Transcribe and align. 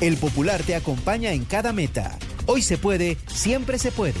El 0.00 0.16
Popular 0.16 0.62
te 0.62 0.74
acompaña 0.74 1.32
en 1.32 1.44
cada 1.44 1.72
meta. 1.72 2.18
Hoy 2.46 2.62
se 2.62 2.78
puede, 2.78 3.16
siempre 3.26 3.78
se 3.78 3.92
puede. 3.92 4.20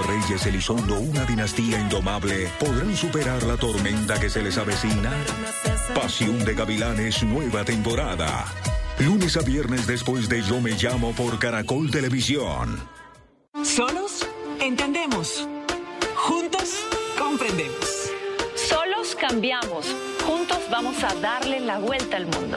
Reyes 0.00 0.46
Elizondo, 0.46 0.98
una 0.98 1.24
dinastía 1.26 1.78
indomable, 1.78 2.48
¿podrán 2.58 2.96
superar 2.96 3.42
la 3.42 3.58
tormenta 3.58 4.18
que 4.18 4.30
se 4.30 4.42
les 4.42 4.56
avecina? 4.56 5.12
Pasión 5.94 6.42
de 6.44 6.54
Gavilanes, 6.54 7.22
nueva 7.24 7.62
temporada. 7.62 8.46
Lunes 8.98 9.36
a 9.36 9.42
viernes 9.42 9.86
después 9.86 10.30
de 10.30 10.40
Yo 10.42 10.60
Me 10.60 10.70
Llamo 10.70 11.12
por 11.12 11.38
Caracol 11.38 11.90
Televisión. 11.90 12.80
¿Solos? 13.62 14.26
Entendemos. 14.60 15.46
Juntos 16.14 16.86
comprendemos. 17.18 18.10
Solos 18.54 19.14
cambiamos. 19.14 19.94
Juntos 20.24 20.60
vamos 20.70 21.04
a 21.04 21.14
darle 21.16 21.60
la 21.60 21.78
vuelta 21.78 22.16
al 22.16 22.26
mundo. 22.26 22.56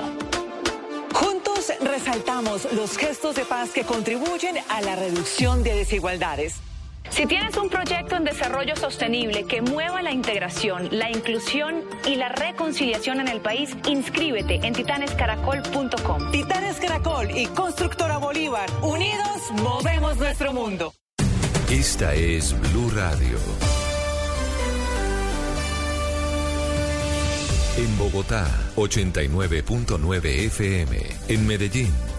Juntos 1.14 1.74
resaltamos 1.82 2.72
los 2.72 2.98
gestos 2.98 3.36
de 3.36 3.44
paz 3.44 3.72
que 3.72 3.84
contribuyen 3.84 4.56
a 4.70 4.82
la 4.82 4.96
reducción 4.96 5.64
de 5.64 5.76
desigualdades. 5.76 6.62
Si 7.16 7.26
tienes 7.28 7.56
un 7.56 7.70
proyecto 7.70 8.18
en 8.18 8.26
desarrollo 8.26 8.76
sostenible 8.76 9.46
que 9.46 9.62
mueva 9.62 10.02
la 10.02 10.12
integración, 10.12 10.90
la 10.92 11.10
inclusión 11.10 11.82
y 12.06 12.18
la 12.18 12.28
reconciliación 12.28 13.22
en 13.22 13.30
el 13.30 13.40
país, 13.40 13.70
inscríbete 13.88 14.56
en 14.68 14.74
titanescaracol.com. 14.74 16.32
Titanes 16.32 16.76
Caracol 16.76 17.32
y 17.32 17.46
Constructora 17.46 18.18
Bolívar, 18.18 18.70
unidos 18.82 19.50
movemos 19.64 20.18
nuestro 20.18 20.52
mundo. 20.52 20.94
Esta 21.72 22.14
es 22.14 22.54
Blue 22.60 22.92
Radio. 22.94 23.38
En 27.78 27.98
Bogotá, 27.98 28.46
89.9 28.76 30.26
FM. 30.48 30.98
En 31.30 31.48
Medellín, 31.48 31.94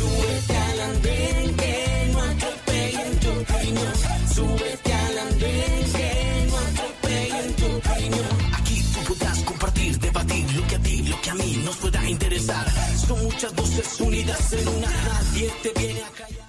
Súbete 0.00 0.56
al 0.56 0.80
andén 0.80 1.56
que 1.56 2.08
no 2.12 2.20
atropellen 2.22 3.20
tu 3.20 3.44
cariño. 3.44 3.88
Súbete 4.34 4.92
al 4.94 5.18
andén 5.18 5.92
que 5.96 6.46
no 6.48 6.56
atropellen 6.56 7.54
tu 7.60 7.80
cariño. 7.80 8.24
Aquí 8.58 8.82
tú 8.94 9.00
podrás 9.12 9.38
compartir, 9.40 9.98
debatir 9.98 10.52
lo 10.56 10.66
que 10.68 10.76
a 10.76 10.78
ti, 10.78 11.02
lo 11.02 11.20
que 11.20 11.30
a 11.30 11.34
mí 11.34 11.62
nos 11.66 11.76
pueda 11.76 12.08
interesar. 12.08 12.66
Son 13.06 13.22
muchas 13.24 13.54
voces 13.54 14.00
unidas 14.00 14.52
en 14.54 14.68
una, 14.68 14.88
nadie 14.88 15.52
te 15.62 15.70
viene 15.78 16.00
a 16.02 16.10
callar. 16.16 16.39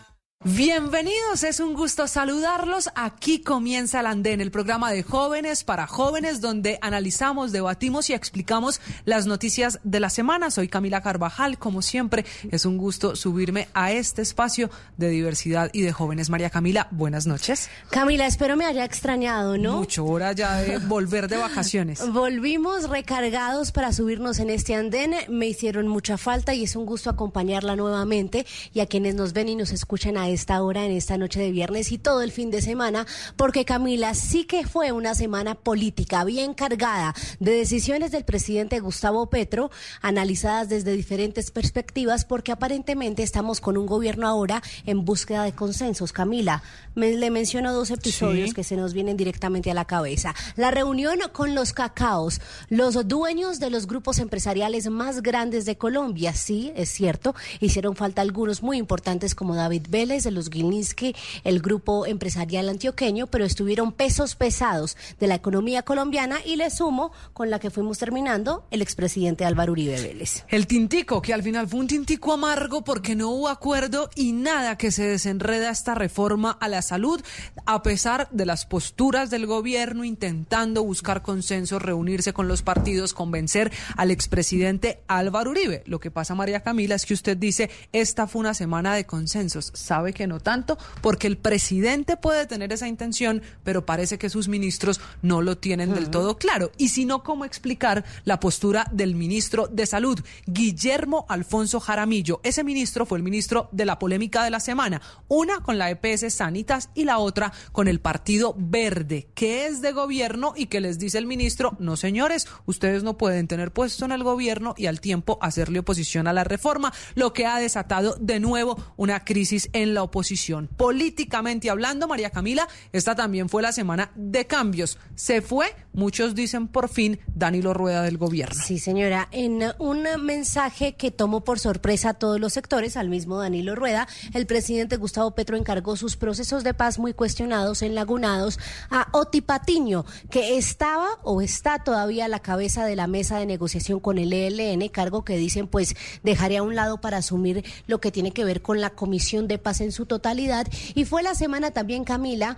Bienvenidos, 0.44 1.44
es 1.44 1.60
un 1.60 1.76
gusto 1.76 2.08
saludarlos. 2.08 2.90
Aquí 2.96 3.44
comienza 3.44 4.00
el 4.00 4.08
Andén, 4.08 4.42
el 4.42 4.50
programa 4.50 4.92
de 4.92 5.04
jóvenes 5.04 5.64
para 5.64 5.86
jóvenes 5.86 6.42
donde 6.42 6.80
analizamos, 6.82 7.52
debatimos 7.52 8.10
y 8.10 8.14
explicamos 8.14 8.82
las 9.06 9.28
noticias 9.28 9.80
de 9.84 10.00
la 10.00 10.10
semana. 10.10 10.50
Soy 10.50 10.68
Camila 10.68 11.04
Carvajal, 11.04 11.60
como 11.60 11.84
siempre, 11.84 12.26
es 12.50 12.66
un 12.66 12.80
gusto 12.80 13.16
subirme 13.16 13.68
a 13.76 13.92
este 13.92 14.24
espacio 14.24 14.72
de 14.98 15.10
diversidad 15.10 15.70
y 15.74 15.84
de 15.84 15.92
jóvenes. 15.92 16.32
María 16.32 16.50
Camila, 16.50 16.88
buenas 16.90 17.28
noches. 17.28 17.70
Camila, 17.92 18.26
espero 18.26 18.58
me 18.58 18.66
haya 18.66 18.84
extrañado, 18.84 19.60
¿no? 19.60 19.78
Mucho 19.78 20.06
hora 20.06 20.32
ya 20.32 20.56
de 20.56 20.78
volver 20.88 21.28
de 21.28 21.38
vacaciones. 21.38 22.02
Volvimos 22.12 22.90
recargados 22.90 23.72
para 23.72 23.94
subirnos 23.94 24.40
en 24.40 24.50
este 24.50 24.74
andén. 24.74 25.14
Me 25.30 25.46
hicieron 25.46 25.88
mucha 25.88 26.18
falta 26.18 26.56
y 26.56 26.64
es 26.64 26.76
un 26.76 26.88
gusto 26.88 27.12
acompañarla 27.12 27.76
nuevamente 27.76 28.48
y 28.74 28.80
a 28.80 28.88
quienes 28.88 29.14
nos 29.14 29.34
ven 29.34 29.48
y 29.48 29.56
nos 29.56 29.72
escuchan 29.72 30.18
a 30.18 30.31
esta 30.34 30.62
hora, 30.64 30.86
en 30.86 30.92
esta 30.92 31.18
noche 31.18 31.40
de 31.40 31.52
viernes 31.52 31.92
y 31.92 31.98
todo 31.98 32.22
el 32.22 32.32
fin 32.32 32.52
de 32.52 32.62
semana, 32.62 33.06
porque 33.36 33.66
Camila 33.66 34.14
sí 34.14 34.46
que 34.46 34.66
fue 34.66 34.92
una 34.92 35.16
semana 35.16 35.56
política 35.56 36.24
bien 36.24 36.54
cargada 36.54 37.14
de 37.40 37.52
decisiones 37.52 38.12
del 38.12 38.24
presidente 38.26 38.80
Gustavo 38.80 39.30
Petro, 39.30 39.72
analizadas 40.02 40.70
desde 40.70 40.94
diferentes 40.94 41.52
perspectivas, 41.52 42.26
porque 42.26 42.52
aparentemente 42.52 43.24
estamos 43.24 43.62
con 43.62 43.78
un 43.78 43.86
gobierno 43.86 44.28
ahora 44.28 44.62
en 44.86 45.06
búsqueda 45.06 45.44
de 45.44 45.54
consensos. 45.54 46.12
Camila, 46.12 46.64
me- 46.96 47.12
le 47.16 47.30
menciono 47.30 47.74
dos 47.74 47.92
episodios 47.92 48.50
Sí. 48.50 48.56
que 48.56 48.64
se 48.64 48.76
nos 48.76 48.94
vienen 48.94 49.18
directamente 49.18 49.72
a 49.72 49.74
la 49.74 49.86
cabeza. 49.86 50.34
La 50.56 50.72
reunión 50.72 51.20
con 51.32 51.56
los 51.56 51.74
cacaos, 51.74 52.42
los 52.70 53.08
dueños 53.08 53.60
de 53.60 53.70
los 53.70 53.88
grupos 53.88 54.20
empresariales 54.20 54.90
más 54.90 55.22
grandes 55.22 55.66
de 55.66 55.78
Colombia, 55.78 56.34
sí, 56.34 56.72
es 56.76 56.90
cierto, 56.90 57.36
hicieron 57.60 57.96
falta 57.96 58.22
algunos 58.22 58.64
muy 58.64 58.78
importantes 58.78 59.36
como 59.36 59.56
David 59.56 59.88
Vélez 59.90 60.21
de 60.24 60.32
los 60.32 60.50
Gilinski, 60.50 61.16
el 61.44 61.62
grupo 61.62 62.06
empresarial 62.06 62.70
antioqueño, 62.70 63.28
pero 63.28 63.46
estuvieron 63.46 63.92
pesos 63.92 64.36
pesados 64.36 64.98
de 65.20 65.28
la 65.28 65.36
economía 65.36 65.84
colombiana 65.84 66.40
y 66.46 66.56
le 66.56 66.70
sumo 66.70 67.12
con 67.34 67.50
la 67.50 67.60
que 67.60 67.70
fuimos 67.70 67.98
terminando 67.98 68.66
el 68.72 68.82
expresidente 68.82 69.46
Álvaro 69.46 69.72
Uribe 69.72 70.02
Vélez. 70.02 70.46
El 70.50 70.68
tintico, 70.68 71.22
que 71.22 71.34
al 71.34 71.44
final 71.44 71.68
fue 71.68 71.80
un 71.80 71.88
tintico 71.88 72.34
amargo 72.34 72.84
porque 72.84 73.16
no 73.16 73.30
hubo 73.30 73.50
acuerdo 73.50 74.10
y 74.16 74.32
nada 74.32 74.78
que 74.78 74.92
se 74.92 75.04
desenreda 75.04 75.70
esta 75.70 75.96
reforma 75.96 76.58
a 76.60 76.68
la 76.68 76.82
salud, 76.82 77.22
a 77.66 77.84
pesar 77.84 78.30
de 78.32 78.46
las 78.46 78.66
posturas 78.66 79.30
del 79.30 79.46
gobierno 79.46 80.04
intentando 80.04 80.84
buscar 80.84 81.22
consenso, 81.22 81.80
reunirse 81.80 82.34
con 82.34 82.48
los 82.48 82.62
partidos, 82.62 83.14
convencer 83.14 83.72
al 83.96 84.12
expresidente 84.12 85.02
Álvaro 85.08 85.52
Uribe. 85.52 85.84
Lo 85.86 86.00
que 86.00 86.12
pasa, 86.12 86.36
María 86.36 86.62
Camila, 86.62 86.96
es 86.96 87.06
que 87.06 87.14
usted 87.14 87.38
dice, 87.38 87.70
esta 87.92 88.28
fue 88.28 88.40
una 88.42 88.54
semana 88.54 88.96
de 88.96 89.06
consensos. 89.06 89.72
¿Sabe 89.74 90.11
que 90.14 90.28
no 90.28 90.40
tanto, 90.40 90.78
porque 91.02 91.28
el 91.28 91.38
presidente 91.38 92.18
puede 92.18 92.46
tener 92.46 92.72
esa 92.74 92.88
intención, 92.88 93.42
pero 93.64 93.86
parece 93.86 94.18
que 94.18 94.30
sus 94.30 94.48
ministros 94.48 95.02
no 95.22 95.42
lo 95.42 95.58
tienen 95.58 95.94
del 95.94 96.10
todo 96.10 96.38
claro. 96.38 96.72
Y 96.78 96.90
si 96.90 97.06
no, 97.06 97.24
¿cómo 97.24 97.46
explicar 97.46 98.04
la 98.26 98.40
postura 98.40 98.88
del 98.92 99.16
ministro 99.16 99.68
de 99.68 99.86
Salud, 99.86 100.20
Guillermo 100.46 101.26
Alfonso 101.30 101.80
Jaramillo? 101.80 102.40
Ese 102.44 102.64
ministro 102.64 103.06
fue 103.06 103.18
el 103.18 103.24
ministro 103.24 103.70
de 103.72 103.86
la 103.86 104.00
polémica 104.00 104.44
de 104.44 104.52
la 104.52 104.60
semana, 104.60 105.02
una 105.28 105.60
con 105.60 105.78
la 105.78 105.90
EPS 105.90 106.34
Sanitas 106.34 106.90
y 106.94 107.04
la 107.04 107.20
otra 107.20 107.54
con 107.72 107.88
el 107.88 108.00
Partido 108.00 108.56
Verde, 108.58 109.30
que 109.34 109.66
es 109.66 109.82
de 109.82 109.92
gobierno 109.92 110.54
y 110.56 110.68
que 110.68 110.82
les 110.82 111.00
dice 111.00 111.18
el 111.18 111.26
ministro, 111.26 111.76
no 111.80 111.98
señores, 111.98 112.48
ustedes 112.66 113.04
no 113.04 113.18
pueden 113.18 113.48
tener 113.48 113.72
puesto 113.72 114.06
en 114.06 114.12
el 114.12 114.24
gobierno 114.24 114.74
y 114.78 114.86
al 114.88 115.02
tiempo 115.02 115.38
hacerle 115.42 115.80
oposición 115.80 116.28
a 116.28 116.34
la 116.34 116.44
reforma, 116.44 116.94
lo 117.16 117.34
que 117.34 117.46
ha 117.46 117.60
desatado 117.60 118.16
de 118.20 118.40
nuevo 118.40 118.78
una 118.98 119.24
crisis 119.24 119.70
en 119.74 119.94
la 119.94 120.01
oposición. 120.04 120.68
Políticamente 120.78 121.70
hablando, 121.70 122.08
María 122.08 122.30
Camila, 122.30 122.68
esta 122.92 123.16
también 123.16 123.50
fue 123.50 123.62
la 123.62 123.72
semana 123.72 124.12
de 124.16 124.48
cambios. 124.48 124.98
Se 125.16 125.42
fue, 125.42 125.76
muchos 125.94 126.36
dicen 126.36 126.68
por 126.68 126.90
fin, 126.90 127.20
Danilo 127.34 127.74
Rueda 127.74 128.02
del 128.04 128.18
gobierno. 128.18 128.62
Sí, 128.64 128.80
señora, 128.80 129.28
en 129.32 129.64
un 129.80 130.08
mensaje 130.22 130.94
que 130.94 131.12
tomó 131.12 131.44
por 131.44 131.60
sorpresa 131.60 132.10
a 132.10 132.14
todos 132.14 132.40
los 132.40 132.54
sectores, 132.54 132.98
al 132.98 133.10
mismo 133.10 133.40
Danilo 133.40 133.76
Rueda, 133.76 134.08
el 134.34 134.46
presidente 134.46 134.98
Gustavo 134.98 135.32
Petro 135.32 135.58
encargó 135.58 135.96
sus 135.96 136.18
procesos 136.18 136.64
de 136.64 136.74
paz 136.74 137.00
muy 137.00 137.14
cuestionados 137.14 137.82
en 137.82 137.96
Lagunados 137.96 138.60
a 138.90 139.08
Oti 139.12 139.42
Patiño, 139.42 140.06
que 140.30 140.58
estaba 140.58 141.08
o 141.24 141.42
está 141.42 141.84
todavía 141.84 142.26
a 142.26 142.28
la 142.28 142.40
cabeza 142.40 142.86
de 142.86 142.96
la 142.96 143.08
mesa 143.08 143.38
de 143.38 143.46
negociación 143.46 144.00
con 144.00 144.18
el 144.18 144.34
ELN, 144.34 144.88
cargo 144.90 145.24
que 145.24 145.38
dicen 145.38 145.68
pues 145.68 145.96
dejaría 146.24 146.60
a 146.60 146.64
un 146.64 146.76
lado 146.76 147.02
para 147.02 147.18
asumir 147.18 147.64
lo 147.88 148.00
que 148.00 148.12
tiene 148.12 148.32
que 148.32 148.44
ver 148.44 148.62
con 148.62 148.82
la 148.82 148.92
Comisión 148.92 149.48
de 149.48 149.58
Paz 149.58 149.82
en 149.82 149.91
su 149.92 150.06
totalidad. 150.06 150.68
Y 150.96 151.06
fue 151.06 151.24
la 151.24 151.36
semana 151.36 151.72
también, 151.72 152.04
Camila, 152.04 152.58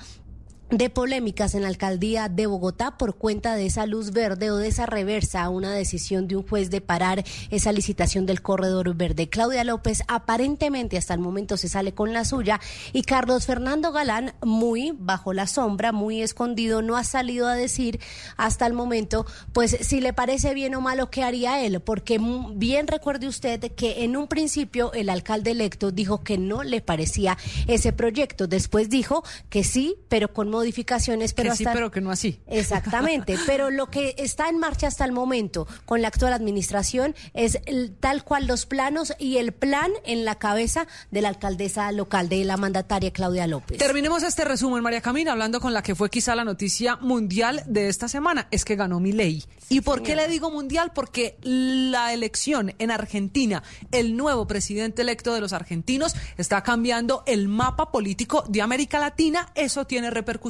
de 0.70 0.90
polémicas 0.90 1.54
en 1.54 1.62
la 1.62 1.68
alcaldía 1.68 2.30
de 2.30 2.48
Bogotá 2.48 2.98
por 2.98 3.16
cuenta 3.16 3.56
de 3.56 3.66
esa 3.66 3.86
luz 3.86 4.12
verde 4.12 4.50
o 4.50 4.58
de 4.58 4.70
esa 4.70 4.86
reversa 4.86 5.44
a 5.44 5.50
una 5.50 5.72
decisión 5.72 6.28
de 6.28 6.36
un 6.36 6.48
juez 6.48 6.70
de 6.70 6.82
parar 6.82 7.24
esa 7.52 7.72
licitación 7.72 8.26
del 8.26 8.42
corredor 8.42 8.96
verde. 8.96 9.30
Claudia 9.30 9.64
López 9.64 10.02
aparentemente 10.08 10.98
hasta 10.98 11.14
el 11.14 11.20
momento 11.20 11.58
se 11.58 11.70
sale 11.70 11.94
con 11.94 12.14
la 12.14 12.26
suya 12.26 12.60
y 12.92 13.04
Carlos 13.04 13.46
Fernando 13.46 13.92
Galán 13.92 14.34
muy 14.42 14.94
bajo 14.98 15.34
la 15.34 15.48
sombra, 15.48 15.92
muy 15.92 16.22
escondido, 16.22 16.82
no 16.82 16.98
ha 16.98 17.04
salido 17.04 17.48
a 17.48 17.56
decir 17.56 18.00
hasta 18.38 18.66
el 18.66 18.74
momento 18.74 19.26
pues 19.52 19.78
si 19.82 20.02
le 20.02 20.14
parece 20.14 20.54
bien 20.54 20.76
o 20.76 20.82
malo 20.82 21.12
qué 21.12 21.24
haría 21.24 21.64
él, 21.64 21.82
porque 21.82 22.20
bien 22.56 22.88
recuerde 22.88 23.28
usted 23.28 23.72
que 23.74 24.04
en 24.04 24.18
un 24.18 24.28
principio 24.28 24.92
el 24.94 25.10
alcalde 25.10 25.52
electo 25.52 25.92
dijo 25.92 26.24
que 26.24 26.38
no 26.38 26.64
le 26.64 26.82
parecía 26.82 27.38
ese 27.68 27.94
proyecto, 27.94 28.48
después 28.48 28.90
dijo 28.90 29.24
que 29.50 29.64
sí, 29.64 29.98
pero 30.10 30.34
con 30.34 30.50
modificaciones, 30.64 31.34
pero 31.34 31.52
que 31.52 31.58
sí, 31.58 31.66
pero 31.66 31.92
que 31.92 32.00
no 32.00 32.10
así. 32.10 32.40
Exactamente, 32.48 33.38
pero 33.46 33.70
lo 33.70 33.88
que 33.88 34.16
está 34.18 34.48
en 34.48 34.60
marcha 34.60 34.88
hasta 34.88 35.04
el 35.04 35.12
momento 35.12 35.68
con 35.86 36.02
la 36.02 36.08
actual 36.08 36.32
administración 36.32 37.16
es 37.34 37.60
el, 37.66 37.94
tal 38.00 38.24
cual 38.24 38.48
los 38.48 38.66
planos 38.66 39.14
y 39.20 39.38
el 39.38 39.52
plan 39.52 39.92
en 40.06 40.24
la 40.24 40.36
cabeza 40.36 40.88
de 41.12 41.22
la 41.22 41.28
alcaldesa 41.28 41.92
local, 41.92 42.30
de 42.30 42.46
la 42.46 42.56
mandataria 42.56 43.12
Claudia 43.12 43.46
López. 43.46 43.78
Terminemos 43.78 44.24
este 44.24 44.46
resumen, 44.46 44.82
María 44.82 45.02
Camila, 45.02 45.34
hablando 45.34 45.60
con 45.60 45.74
la 45.74 45.84
que 45.84 45.96
fue 45.96 46.10
quizá 46.10 46.34
la 46.34 46.46
noticia 46.46 46.96
mundial 46.96 47.62
de 47.66 47.90
esta 47.90 48.08
semana, 48.08 48.48
es 48.50 48.64
que 48.64 48.78
ganó 48.78 49.02
mi 49.02 49.12
ley. 49.12 49.44
¿Y 49.68 49.82
por 49.82 50.02
qué 50.02 50.16
le 50.16 50.30
digo 50.30 50.50
mundial? 50.50 50.92
Porque 50.96 51.38
la 51.42 52.14
elección 52.14 52.74
en 52.80 52.90
Argentina, 52.90 53.64
el 53.92 54.16
nuevo 54.16 54.48
presidente 54.48 55.02
electo 55.02 55.34
de 55.34 55.42
los 55.42 55.52
argentinos, 55.52 56.16
está 56.38 56.64
cambiando 56.64 57.24
el 57.26 57.50
mapa 57.50 57.92
político 57.92 58.46
de 58.48 58.62
América 58.62 59.00
Latina. 59.00 59.50
Eso 59.56 59.86
tiene 59.86 60.10
repercusiones 60.10 60.43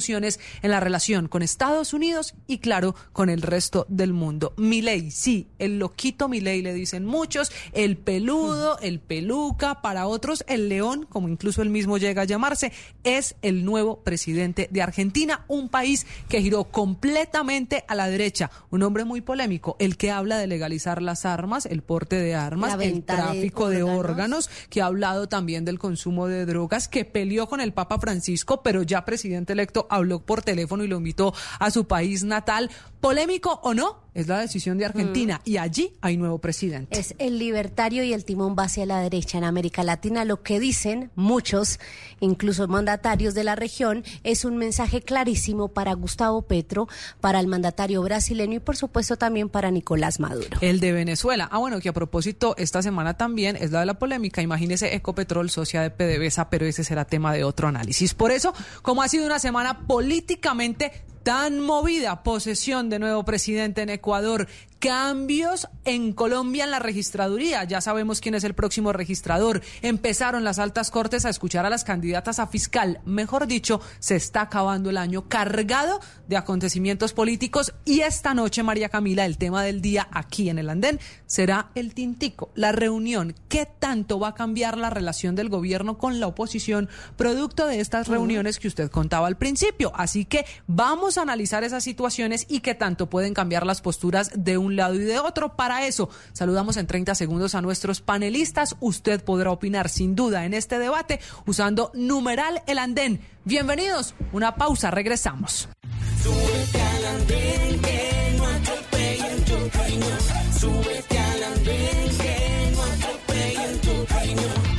en 0.62 0.72
la 0.72 0.80
relación 0.80 1.28
con 1.28 1.42
Estados 1.42 1.94
Unidos 1.94 2.34
y, 2.48 2.58
claro, 2.58 2.96
con 3.12 3.30
el 3.30 3.42
resto 3.42 3.86
del 3.90 4.14
mundo. 4.14 4.54
Milei, 4.58 5.12
sí, 5.12 5.48
el 5.60 5.80
loquito 5.80 6.28
Milei 6.28 6.62
le 6.62 6.74
dicen 6.74 7.06
muchos, 7.06 7.52
el 7.74 7.98
peludo, 7.98 8.80
el 8.80 9.00
peluca, 9.00 9.82
para 9.82 10.08
otros 10.08 10.44
el 10.48 10.70
león, 10.70 11.06
como 11.10 11.30
incluso 11.30 11.62
él 11.62 11.70
mismo 11.70 11.98
llega 11.98 12.24
a 12.24 12.26
llamarse, 12.26 12.72
es 13.04 13.36
el 13.42 13.66
nuevo 13.66 14.04
presidente 14.04 14.68
de 14.72 14.82
Argentina, 14.82 15.46
un 15.48 15.70
país 15.70 16.06
que 16.28 16.42
giró 16.42 16.66
completamente 16.66 17.86
a 17.88 17.96
la 17.96 18.08
derecha, 18.08 18.52
un 18.72 18.84
hombre 18.84 19.06
muy 19.06 19.22
polémico, 19.22 19.76
el 19.80 19.98
que 19.98 20.12
habla 20.12 20.38
de 20.38 20.48
legalizar 20.48 21.02
las 21.02 21.26
armas, 21.26 21.66
el 21.66 21.82
porte 21.82 22.16
de 22.16 22.36
armas, 22.36 22.78
el 22.80 23.04
tráfico 23.04 23.70
de, 23.70 23.78
de 23.78 23.84
órganos, 23.84 24.50
que 24.70 24.82
ha 24.82 24.88
hablado 24.88 25.28
también 25.30 25.66
del 25.66 25.80
consumo 25.80 26.28
de 26.28 26.46
drogas, 26.46 26.88
que 26.88 27.06
peleó 27.06 27.48
con 27.48 27.62
el 27.62 27.74
Papa 27.74 28.00
Francisco, 28.00 28.62
pero 28.64 28.84
ya 28.84 29.06
presidente 29.06 29.54
electo 29.54 29.83
habló 29.90 30.20
por 30.20 30.42
teléfono 30.42 30.84
y 30.84 30.88
lo 30.88 30.98
invitó 30.98 31.34
a 31.60 31.72
su 31.72 31.86
país 31.86 32.24
natal. 32.24 32.70
¿Polémico 33.00 33.60
o 33.64 33.74
no? 33.74 34.03
Es 34.14 34.28
la 34.28 34.40
decisión 34.40 34.78
de 34.78 34.86
Argentina 34.86 35.42
y 35.44 35.58
allí 35.58 35.94
hay 36.02 36.18
nuevo 36.18 36.38
presidente. 36.38 37.00
Es 37.00 37.16
el 37.18 37.40
libertario 37.40 38.04
y 38.04 38.14
el 38.14 38.26
timón 38.26 38.56
va 38.58 38.66
hacia 38.66 38.86
la 38.86 39.00
derecha 39.00 39.38
en 39.38 39.44
América 39.44 39.84
Latina. 39.84 40.24
Lo 40.24 40.44
que 40.44 40.60
dicen 40.60 41.10
muchos, 41.16 41.80
incluso 42.20 42.68
mandatarios 42.68 43.34
de 43.34 43.44
la 43.44 43.56
región, 43.56 44.04
es 44.24 44.46
un 44.46 44.58
mensaje 44.58 45.02
clarísimo 45.02 45.70
para 45.70 45.94
Gustavo 45.94 46.44
Petro, 46.44 46.88
para 47.22 47.40
el 47.40 47.48
mandatario 47.48 48.04
brasileño 48.04 48.58
y 48.58 48.60
por 48.60 48.78
supuesto 48.78 49.18
también 49.18 49.50
para 49.50 49.72
Nicolás 49.72 50.20
Maduro. 50.20 50.58
El 50.62 50.80
de 50.80 50.92
Venezuela. 50.92 51.50
Ah, 51.52 51.58
bueno, 51.58 51.80
que 51.80 51.90
a 51.90 51.94
propósito, 51.94 52.56
esta 52.58 52.84
semana 52.84 53.16
también 53.16 53.56
es 53.56 53.72
la 53.72 53.80
de 53.80 53.88
la 53.88 53.96
polémica. 53.96 54.42
Imagínese 54.42 54.94
Ecopetrol, 54.96 55.50
socia 55.50 55.82
de 55.82 55.90
PDVSA, 55.90 56.50
pero 56.50 56.66
ese 56.66 56.84
será 56.84 57.06
tema 57.06 57.34
de 57.34 57.44
otro 57.44 57.68
análisis. 57.68 58.14
Por 58.14 58.32
eso, 58.32 58.54
como 58.84 59.02
ha 59.02 59.08
sido 59.08 59.26
una 59.26 59.40
semana 59.40 59.88
políticamente 59.88 60.92
tan 61.24 61.60
movida, 61.60 62.22
posesión 62.24 62.90
de 62.90 63.00
nuevo 63.00 63.24
presidente 63.24 63.82
en 63.82 63.90
Ecuador, 63.90 64.48
cambios 64.84 65.70
en 65.86 66.12
Colombia 66.12 66.66
en 66.66 66.72
la 66.72 66.80
registraduría. 66.80 67.64
Ya 67.64 67.80
sabemos 67.80 68.20
quién 68.20 68.36
es 68.36 68.44
el 68.44 68.54
próximo 68.54 68.92
registrador. 68.92 69.62
Empezaron 69.82 70.44
las 70.44 70.60
altas 70.60 70.92
cortes 70.92 71.24
a 71.24 71.30
escuchar 71.30 71.66
a 71.66 71.70
las 71.70 71.86
candidatas 71.86 72.38
a 72.38 72.48
fiscal. 72.48 73.00
Mejor 73.06 73.48
dicho, 73.48 73.80
se 74.00 74.18
está 74.18 74.42
acabando 74.42 74.90
el 74.90 74.98
año 74.98 75.30
cargado 75.30 76.02
de 76.28 76.36
acontecimientos 76.36 77.14
políticos 77.14 77.74
y 77.86 78.02
esta 78.02 78.34
noche, 78.34 78.62
María 78.62 78.90
Camila, 78.90 79.26
el 79.26 79.38
tema 79.38 79.64
del 79.64 79.82
día 79.82 80.10
aquí 80.12 80.50
en 80.50 80.60
el 80.60 80.70
andén 80.70 81.00
será 81.28 81.72
el 81.76 81.94
tintico, 81.94 82.52
la 82.54 82.74
reunión. 82.74 83.36
¿Qué 83.48 83.66
tanto 83.66 84.20
va 84.20 84.30
a 84.30 84.36
cambiar 84.36 84.78
la 84.78 84.90
relación 84.90 85.34
del 85.36 85.48
gobierno 85.48 85.98
con 85.98 86.20
la 86.20 86.28
oposición 86.28 86.90
producto 87.16 87.68
de 87.68 87.80
estas 87.80 88.10
reuniones 88.10 88.60
que 88.60 88.68
usted 88.68 88.92
contaba 88.92 89.28
al 89.28 89.38
principio? 89.38 89.94
Así 89.96 90.26
que 90.26 90.46
vamos 90.68 91.18
a 91.18 91.22
analizar 91.22 91.64
esas 91.64 91.86
situaciones 91.86 92.46
y 92.50 92.60
qué 92.60 92.76
tanto 92.76 93.10
pueden 93.10 93.34
cambiar 93.34 93.66
las 93.66 93.82
posturas 93.82 94.30
de 94.36 94.58
un 94.58 94.73
lado 94.76 94.96
y 94.96 95.00
de 95.00 95.20
otro. 95.20 95.56
Para 95.56 95.86
eso, 95.86 96.10
saludamos 96.34 96.78
en 96.78 96.88
30 96.88 97.16
segundos 97.16 97.56
a 97.56 97.62
nuestros 97.62 98.02
panelistas. 98.02 98.76
Usted 98.80 99.24
podrá 99.24 99.52
opinar 99.52 99.90
sin 99.90 100.16
duda 100.16 100.46
en 100.46 100.54
este 100.54 100.80
debate 100.80 101.20
usando 101.46 101.92
numeral 101.94 102.62
el 102.68 102.78
andén. 102.78 103.22
Bienvenidos, 103.46 104.16
una 104.32 104.56
pausa, 104.56 104.92
regresamos. 104.92 105.68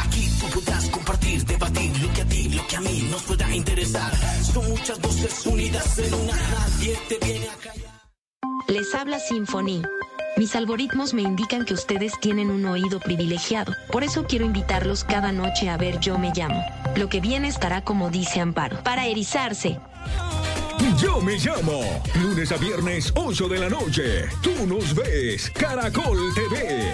Aquí 0.01 0.31
tú 0.41 0.47
podrás 0.55 0.89
compartir, 0.91 1.45
debatir 1.45 2.01
lo 2.01 2.13
que 2.13 2.23
a 2.23 2.25
ti, 2.27 2.49
lo 2.49 2.67
que 2.67 2.77
a 2.77 2.81
mí 2.81 3.09
nos 3.11 3.23
pueda 3.23 3.55
interesar. 3.55 4.13
Son 4.43 4.69
muchas 4.69 5.01
voces 5.01 5.47
unidas 5.47 5.99
en 5.99 6.15
una. 6.15 6.33
Nadie 6.33 6.99
te 7.09 7.19
viene 7.27 7.49
a 7.49 7.57
callar. 7.57 7.84
Les 8.69 8.95
habla 8.95 9.19
Symphony. 9.19 9.83
Mis 10.37 10.57
algoritmos 10.57 11.13
me 11.15 11.23
indican 11.23 11.65
que 11.65 11.75
ustedes 11.75 12.19
tienen 12.21 12.51
un 12.51 12.65
oído 12.65 12.99
privilegiado. 12.99 13.73
Por 13.93 14.03
eso 14.03 14.25
quiero 14.25 14.45
invitarlos 14.45 15.05
cada 15.05 15.33
noche 15.33 15.69
a 15.69 15.77
ver 15.77 16.01
Yo 16.01 16.19
Me 16.19 16.33
Llamo. 16.35 16.65
Lo 16.97 17.09
que 17.09 17.21
viene 17.21 17.49
estará 17.49 17.85
como 17.85 18.11
dice 18.11 18.41
Amparo. 18.41 18.83
Para 18.83 19.07
erizarse. 19.07 19.79
Yo 20.99 21.21
me 21.21 21.37
llamo. 21.39 22.03
Lunes 22.21 22.53
a 22.53 22.57
viernes, 22.57 23.13
8 23.15 23.49
de 23.49 23.59
la 23.59 23.69
noche. 23.69 24.29
Tú 24.43 24.67
nos 24.67 24.95
ves. 24.95 25.51
Caracol 25.51 26.19
TV. 26.35 26.93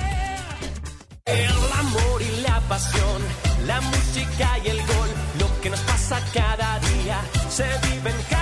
El 1.26 1.50
amor 1.78 2.20
y 2.20 2.40
la 2.40 2.60
pasión, 2.68 3.22
la 3.66 3.80
música 3.80 4.58
y 4.64 4.68
el 4.68 4.78
gol, 4.78 5.08
lo 5.38 5.60
que 5.60 5.70
nos 5.70 5.80
pasa 5.80 6.20
cada 6.34 6.80
día, 6.80 7.20
se 7.48 7.64
vive 7.88 8.10
en 8.10 8.16
Caracol. 8.28 8.39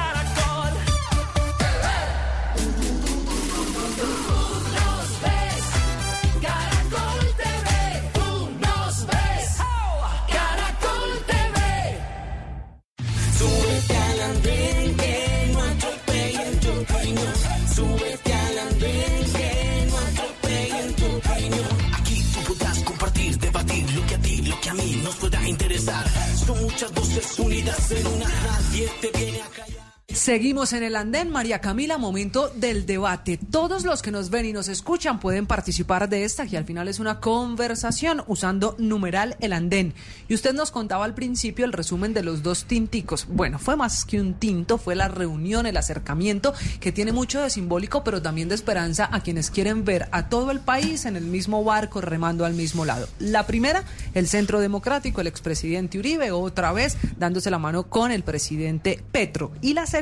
Son 26.46 26.60
muchas 26.62 26.92
voces 26.94 27.38
unidas 27.38 27.90
en 27.90 28.06
una. 28.06 28.26
Nadie 28.28 28.90
te 29.00 29.18
viene 29.18 29.40
a 29.42 29.48
callar. 29.48 29.77
Seguimos 30.10 30.72
en 30.72 30.82
el 30.82 30.96
andén, 30.96 31.28
María 31.28 31.60
Camila, 31.60 31.98
momento 31.98 32.48
del 32.48 32.86
debate. 32.86 33.36
Todos 33.36 33.84
los 33.84 34.00
que 34.00 34.10
nos 34.10 34.30
ven 34.30 34.46
y 34.46 34.54
nos 34.54 34.68
escuchan 34.68 35.20
pueden 35.20 35.46
participar 35.46 36.08
de 36.08 36.24
esta, 36.24 36.46
que 36.46 36.56
al 36.56 36.64
final 36.64 36.88
es 36.88 36.98
una 36.98 37.20
conversación 37.20 38.24
usando 38.26 38.74
numeral 38.78 39.36
el 39.40 39.52
andén. 39.52 39.92
Y 40.26 40.32
usted 40.32 40.54
nos 40.54 40.70
contaba 40.70 41.04
al 41.04 41.12
principio 41.12 41.66
el 41.66 41.74
resumen 41.74 42.14
de 42.14 42.22
los 42.22 42.42
dos 42.42 42.64
tinticos. 42.64 43.26
Bueno, 43.28 43.58
fue 43.58 43.76
más 43.76 44.06
que 44.06 44.18
un 44.18 44.32
tinto, 44.32 44.78
fue 44.78 44.96
la 44.96 45.08
reunión, 45.08 45.66
el 45.66 45.76
acercamiento, 45.76 46.54
que 46.80 46.90
tiene 46.90 47.12
mucho 47.12 47.42
de 47.42 47.50
simbólico, 47.50 48.02
pero 48.02 48.22
también 48.22 48.48
de 48.48 48.54
esperanza 48.54 49.10
a 49.12 49.20
quienes 49.20 49.50
quieren 49.50 49.84
ver 49.84 50.08
a 50.10 50.30
todo 50.30 50.52
el 50.52 50.60
país 50.60 51.04
en 51.04 51.16
el 51.16 51.24
mismo 51.24 51.64
barco, 51.64 52.00
remando 52.00 52.46
al 52.46 52.54
mismo 52.54 52.86
lado. 52.86 53.08
La 53.18 53.46
primera, 53.46 53.84
el 54.14 54.26
Centro 54.26 54.60
Democrático, 54.60 55.20
el 55.20 55.26
expresidente 55.26 55.98
Uribe, 55.98 56.30
otra 56.30 56.72
vez 56.72 56.96
dándose 57.18 57.50
la 57.50 57.58
mano 57.58 57.90
con 57.90 58.10
el 58.10 58.22
presidente 58.22 59.04
Petro. 59.12 59.52
Y 59.60 59.74
la 59.74 59.84
segunda 59.84 59.97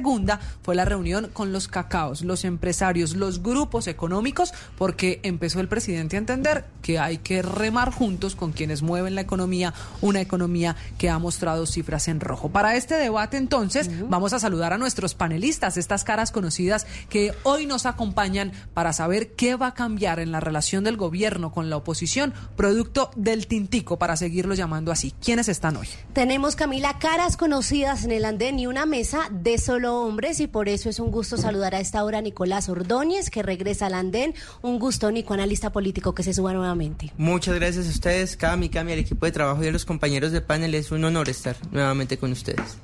fue 0.62 0.74
la 0.74 0.84
reunión 0.84 1.30
con 1.32 1.52
los 1.52 1.68
cacaos, 1.68 2.22
los 2.22 2.44
empresarios, 2.44 3.16
los 3.16 3.42
grupos 3.42 3.86
económicos, 3.86 4.52
porque 4.76 5.20
empezó 5.22 5.60
el 5.60 5.68
presidente 5.68 6.16
a 6.16 6.18
entender 6.18 6.64
que 6.82 6.98
hay 6.98 7.18
que 7.18 7.42
remar 7.42 7.92
juntos 7.92 8.36
con 8.36 8.52
quienes 8.52 8.82
mueven 8.82 9.14
la 9.14 9.20
economía, 9.20 9.74
una 10.00 10.20
economía 10.20 10.76
que 10.98 11.10
ha 11.10 11.18
mostrado 11.18 11.66
cifras 11.66 12.08
en 12.08 12.20
rojo. 12.20 12.50
Para 12.50 12.76
este 12.76 12.94
debate, 12.94 13.36
entonces, 13.36 13.90
vamos 14.08 14.32
a 14.32 14.38
saludar 14.38 14.72
a 14.72 14.78
nuestros 14.78 15.14
panelistas, 15.14 15.76
estas 15.76 16.04
caras 16.04 16.30
conocidas 16.30 16.86
que 17.08 17.32
hoy 17.42 17.66
nos 17.66 17.86
acompañan 17.86 18.52
para 18.74 18.92
saber 18.92 19.32
qué 19.32 19.56
va 19.56 19.68
a 19.68 19.74
cambiar 19.74 20.20
en 20.20 20.32
la 20.32 20.40
relación 20.40 20.84
del 20.84 20.96
gobierno 20.96 21.52
con 21.52 21.70
la 21.70 21.76
oposición, 21.76 22.34
producto 22.56 23.10
del 23.16 23.46
tintico, 23.46 23.98
para 23.98 24.16
seguirlo 24.16 24.54
llamando 24.54 24.92
así. 24.92 25.12
¿Quiénes 25.22 25.48
están 25.48 25.76
hoy? 25.76 25.88
Tenemos, 26.12 26.56
Camila, 26.56 26.98
caras 26.98 27.36
conocidas 27.36 28.04
en 28.04 28.12
el 28.12 28.24
andén 28.24 28.58
y 28.58 28.66
una 28.66 28.86
mesa 28.86 29.28
de 29.30 29.58
solo 29.58 29.85
hombres 29.86 30.40
y 30.40 30.46
por 30.46 30.68
eso 30.68 30.88
es 30.88 30.98
un 31.00 31.10
gusto 31.10 31.36
saludar 31.36 31.74
a 31.74 31.80
esta 31.80 32.04
hora 32.04 32.18
a 32.18 32.22
Nicolás 32.22 32.68
Ordóñez, 32.68 33.30
que 33.30 33.42
regresa 33.42 33.86
al 33.86 33.94
andén. 33.94 34.34
Un 34.62 34.78
gusto, 34.78 35.10
Nico, 35.10 35.34
analista 35.34 35.70
político, 35.70 36.14
que 36.14 36.22
se 36.22 36.34
suba 36.34 36.52
nuevamente. 36.52 37.12
Muchas 37.16 37.54
gracias 37.54 37.86
a 37.86 37.90
ustedes, 37.90 38.36
Cami, 38.36 38.68
Cami, 38.68 38.92
al 38.92 38.98
equipo 38.98 39.26
de 39.26 39.32
trabajo 39.32 39.64
y 39.64 39.68
a 39.68 39.72
los 39.72 39.84
compañeros 39.84 40.32
de 40.32 40.40
panel. 40.40 40.74
Es 40.74 40.90
un 40.90 41.04
honor 41.04 41.28
estar 41.28 41.56
nuevamente 41.70 42.18
con 42.18 42.32
ustedes. 42.32 42.78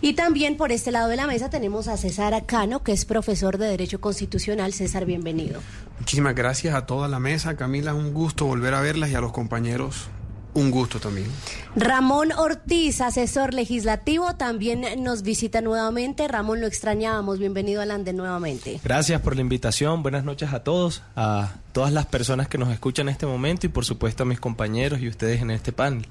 Y 0.00 0.14
también 0.14 0.56
por 0.56 0.72
este 0.72 0.92
lado 0.92 1.08
de 1.08 1.16
la 1.16 1.26
mesa 1.26 1.50
tenemos 1.50 1.88
a 1.88 1.96
César 1.96 2.34
Acano, 2.34 2.82
que 2.82 2.92
es 2.92 3.04
profesor 3.04 3.58
de 3.58 3.66
Derecho 3.66 4.00
Constitucional. 4.00 4.72
César, 4.72 5.06
bienvenido. 5.06 5.60
Muchísimas 5.98 6.34
gracias 6.34 6.74
a 6.74 6.86
toda 6.86 7.08
la 7.08 7.18
mesa. 7.18 7.56
Camila, 7.56 7.94
un 7.94 8.12
gusto 8.12 8.44
volver 8.46 8.74
a 8.74 8.80
verlas 8.80 9.10
y 9.10 9.14
a 9.14 9.20
los 9.20 9.32
compañeros. 9.32 10.08
Un 10.56 10.70
gusto 10.70 10.98
también. 10.98 11.26
Ramón 11.74 12.32
Ortiz, 12.32 13.02
asesor 13.02 13.52
legislativo, 13.52 14.36
también 14.36 14.86
nos 15.04 15.20
visita 15.20 15.60
nuevamente. 15.60 16.26
Ramón, 16.28 16.62
lo 16.62 16.66
extrañábamos. 16.66 17.38
Bienvenido 17.38 17.82
al 17.82 17.90
Ande 17.90 18.14
nuevamente. 18.14 18.80
Gracias 18.82 19.20
por 19.20 19.34
la 19.34 19.42
invitación. 19.42 20.02
Buenas 20.02 20.24
noches 20.24 20.54
a 20.54 20.64
todos, 20.64 21.02
a 21.14 21.56
todas 21.72 21.92
las 21.92 22.06
personas 22.06 22.48
que 22.48 22.56
nos 22.56 22.70
escuchan 22.70 23.08
en 23.08 23.12
este 23.12 23.26
momento 23.26 23.66
y 23.66 23.68
por 23.68 23.84
supuesto 23.84 24.22
a 24.22 24.26
mis 24.26 24.40
compañeros 24.40 25.00
y 25.02 25.08
ustedes 25.08 25.42
en 25.42 25.50
este 25.50 25.72
panel. 25.72 26.06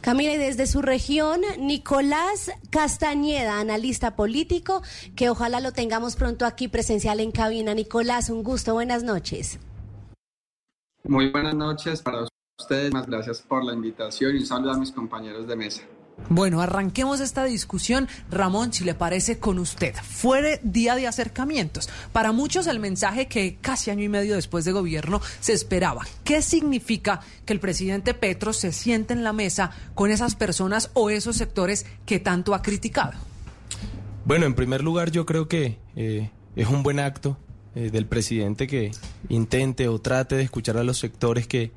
Camila, 0.00 0.34
y 0.34 0.38
desde 0.38 0.68
su 0.68 0.80
región, 0.80 1.40
Nicolás 1.58 2.52
Castañeda, 2.70 3.58
analista 3.58 4.14
político, 4.14 4.84
que 5.16 5.30
ojalá 5.30 5.58
lo 5.58 5.72
tengamos 5.72 6.14
pronto 6.14 6.46
aquí 6.46 6.68
presencial 6.68 7.18
en 7.18 7.32
cabina. 7.32 7.74
Nicolás, 7.74 8.30
un 8.30 8.44
gusto, 8.44 8.72
buenas 8.74 9.02
noches. 9.02 9.58
Muy 11.02 11.30
buenas 11.32 11.56
noches 11.56 12.02
para 12.02 12.24
ustedes, 12.58 12.92
más 12.92 13.06
gracias 13.06 13.42
por 13.42 13.64
la 13.64 13.72
invitación 13.72 14.36
y 14.36 14.38
un 14.38 14.46
saludo 14.46 14.72
a 14.72 14.78
mis 14.78 14.92
compañeros 14.92 15.46
de 15.48 15.56
mesa. 15.56 15.82
Bueno, 16.28 16.60
arranquemos 16.60 17.18
esta 17.18 17.42
discusión, 17.42 18.06
Ramón, 18.30 18.72
si 18.72 18.84
le 18.84 18.94
parece, 18.94 19.40
con 19.40 19.58
usted. 19.58 19.92
Fue 19.96 20.60
día 20.62 20.94
de 20.94 21.08
acercamientos. 21.08 21.88
Para 22.12 22.30
muchos 22.30 22.68
el 22.68 22.78
mensaje 22.78 23.26
que 23.26 23.56
casi 23.60 23.90
año 23.90 24.04
y 24.04 24.08
medio 24.08 24.36
después 24.36 24.64
de 24.64 24.70
gobierno 24.70 25.20
se 25.40 25.52
esperaba. 25.52 26.06
¿Qué 26.22 26.40
significa 26.40 27.20
que 27.44 27.52
el 27.52 27.58
presidente 27.58 28.14
Petro 28.14 28.52
se 28.52 28.70
siente 28.70 29.12
en 29.12 29.24
la 29.24 29.32
mesa 29.32 29.72
con 29.96 30.12
esas 30.12 30.36
personas 30.36 30.92
o 30.94 31.10
esos 31.10 31.36
sectores 31.36 31.84
que 32.06 32.20
tanto 32.20 32.54
ha 32.54 32.62
criticado? 32.62 33.14
Bueno, 34.24 34.46
en 34.46 34.54
primer 34.54 34.84
lugar 34.84 35.10
yo 35.10 35.26
creo 35.26 35.48
que 35.48 35.78
eh, 35.96 36.30
es 36.54 36.68
un 36.68 36.84
buen 36.84 37.00
acto 37.00 37.36
eh, 37.74 37.90
del 37.90 38.06
presidente 38.06 38.68
que 38.68 38.92
intente 39.28 39.88
o 39.88 40.00
trate 40.00 40.36
de 40.36 40.44
escuchar 40.44 40.76
a 40.76 40.84
los 40.84 40.98
sectores 40.98 41.48
que 41.48 41.72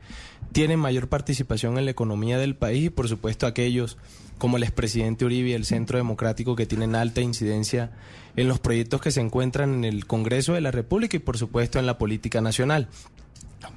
tienen 0.52 0.80
mayor 0.80 1.08
participación 1.08 1.78
en 1.78 1.86
la 1.86 1.92
economía 1.92 2.38
del 2.38 2.56
país 2.56 2.86
y 2.86 2.90
por 2.90 3.08
supuesto 3.08 3.48
aquellos 3.48 3.98
como 4.38 4.58
el 4.58 4.64
expresidente 4.64 5.26
Uribe 5.26 5.50
y 5.50 5.54
el 5.54 5.66
Centro 5.66 5.98
Democrático 5.98 6.56
que 6.56 6.66
tienen 6.66 6.96
alta 6.96 7.22
incidencia 7.22 7.92
en 8.36 8.48
los 8.48 8.60
proyectos 8.60 9.02
que 9.02 9.12
se 9.12 9.22
encuentran 9.22 9.74
en 9.74 9.84
el 9.84 10.06
Congreso 10.06 10.54
de 10.54 10.62
la 10.62 10.72
República 10.72 11.18
y 11.18 11.20
por 11.20 11.38
supuesto 11.38 11.80
en 11.80 11.86
la 11.86 11.98
política 11.98 12.42
nacional. 12.42 12.88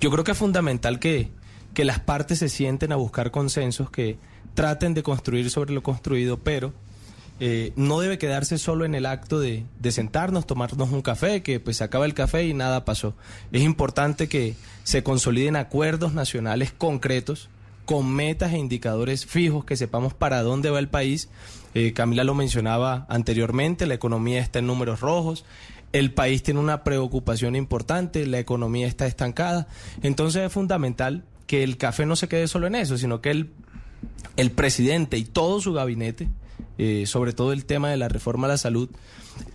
Yo 0.01 0.11
creo 0.11 0.25
que 0.25 0.33
es 0.33 0.39
fundamental 0.39 0.99
que, 0.99 1.31
que 1.73 1.85
las 1.85 2.01
partes 2.01 2.39
se 2.39 2.49
sienten 2.49 2.93
a 2.93 2.97
buscar 2.97 3.31
consensos, 3.31 3.91
que 3.91 4.19
traten 4.55 4.93
de 4.95 5.03
construir 5.03 5.51
sobre 5.51 5.73
lo 5.73 5.83
construido, 5.83 6.39
pero 6.39 6.75
eh, 7.43 7.73
no 7.75 8.01
debe 8.01 8.19
quedarse 8.19 8.59
solo 8.59 8.85
en 8.85 8.95
el 8.95 9.07
acto 9.07 9.41
de, 9.41 9.65
sentarnos, 9.91 10.47
tomarnos 10.47 10.91
un 10.91 11.01
café, 11.01 11.43
que 11.43 11.59
pues 11.59 11.79
se 11.79 11.85
acaba 11.85 12.05
el 12.05 12.13
café 12.13 12.45
y 12.45 12.53
nada 12.53 12.85
pasó. 12.85 13.15
Es 13.51 13.63
importante 13.63 14.29
que 14.29 14.55
se 14.85 15.03
consoliden 15.03 15.57
acuerdos 15.57 16.13
nacionales 16.13 16.71
concretos 16.71 17.49
con 17.87 18.13
metas 18.13 18.53
e 18.53 18.59
indicadores 18.59 19.25
fijos, 19.25 19.65
que 19.65 19.79
sepamos 19.79 20.13
para 20.13 20.43
dónde 20.43 20.69
va 20.69 20.79
el 20.79 20.89
país. 20.89 21.31
Eh, 21.75 21.95
Camila 21.95 22.25
lo 22.25 22.35
mencionaba 22.35 23.07
anteriormente, 23.09 23.87
la 23.87 23.95
economía 23.95 24.41
está 24.41 24.59
en 24.59 24.67
números 24.67 25.01
rojos, 25.01 25.47
el 25.93 26.13
país 26.13 26.43
tiene 26.43 26.61
una 26.61 26.85
preocupación 26.85 27.57
importante, 27.57 28.27
la 28.27 28.39
economía 28.39 28.87
está 28.87 29.07
estancada. 29.07 29.67
Entonces 30.03 30.45
es 30.45 30.53
fundamental 30.53 31.25
que 31.47 31.63
el 31.63 31.79
café 31.79 32.05
no 32.05 32.17
se 32.17 32.29
quede 32.29 32.49
solo 32.49 32.67
en 32.67 32.75
eso, 32.75 32.99
sino 32.99 33.23
que 33.23 33.31
el, 33.31 33.51
el 34.37 34.51
presidente 34.51 35.17
y 35.17 35.25
todo 35.25 35.61
su 35.63 35.73
gabinete, 35.73 36.29
eh, 36.79 37.05
sobre 37.07 37.33
todo 37.33 37.53
el 37.53 37.65
tema 37.65 37.91
de 37.91 37.97
la 37.97 38.09
reforma 38.09 38.47
a 38.47 38.51
la 38.51 38.59
salud, 38.59 38.89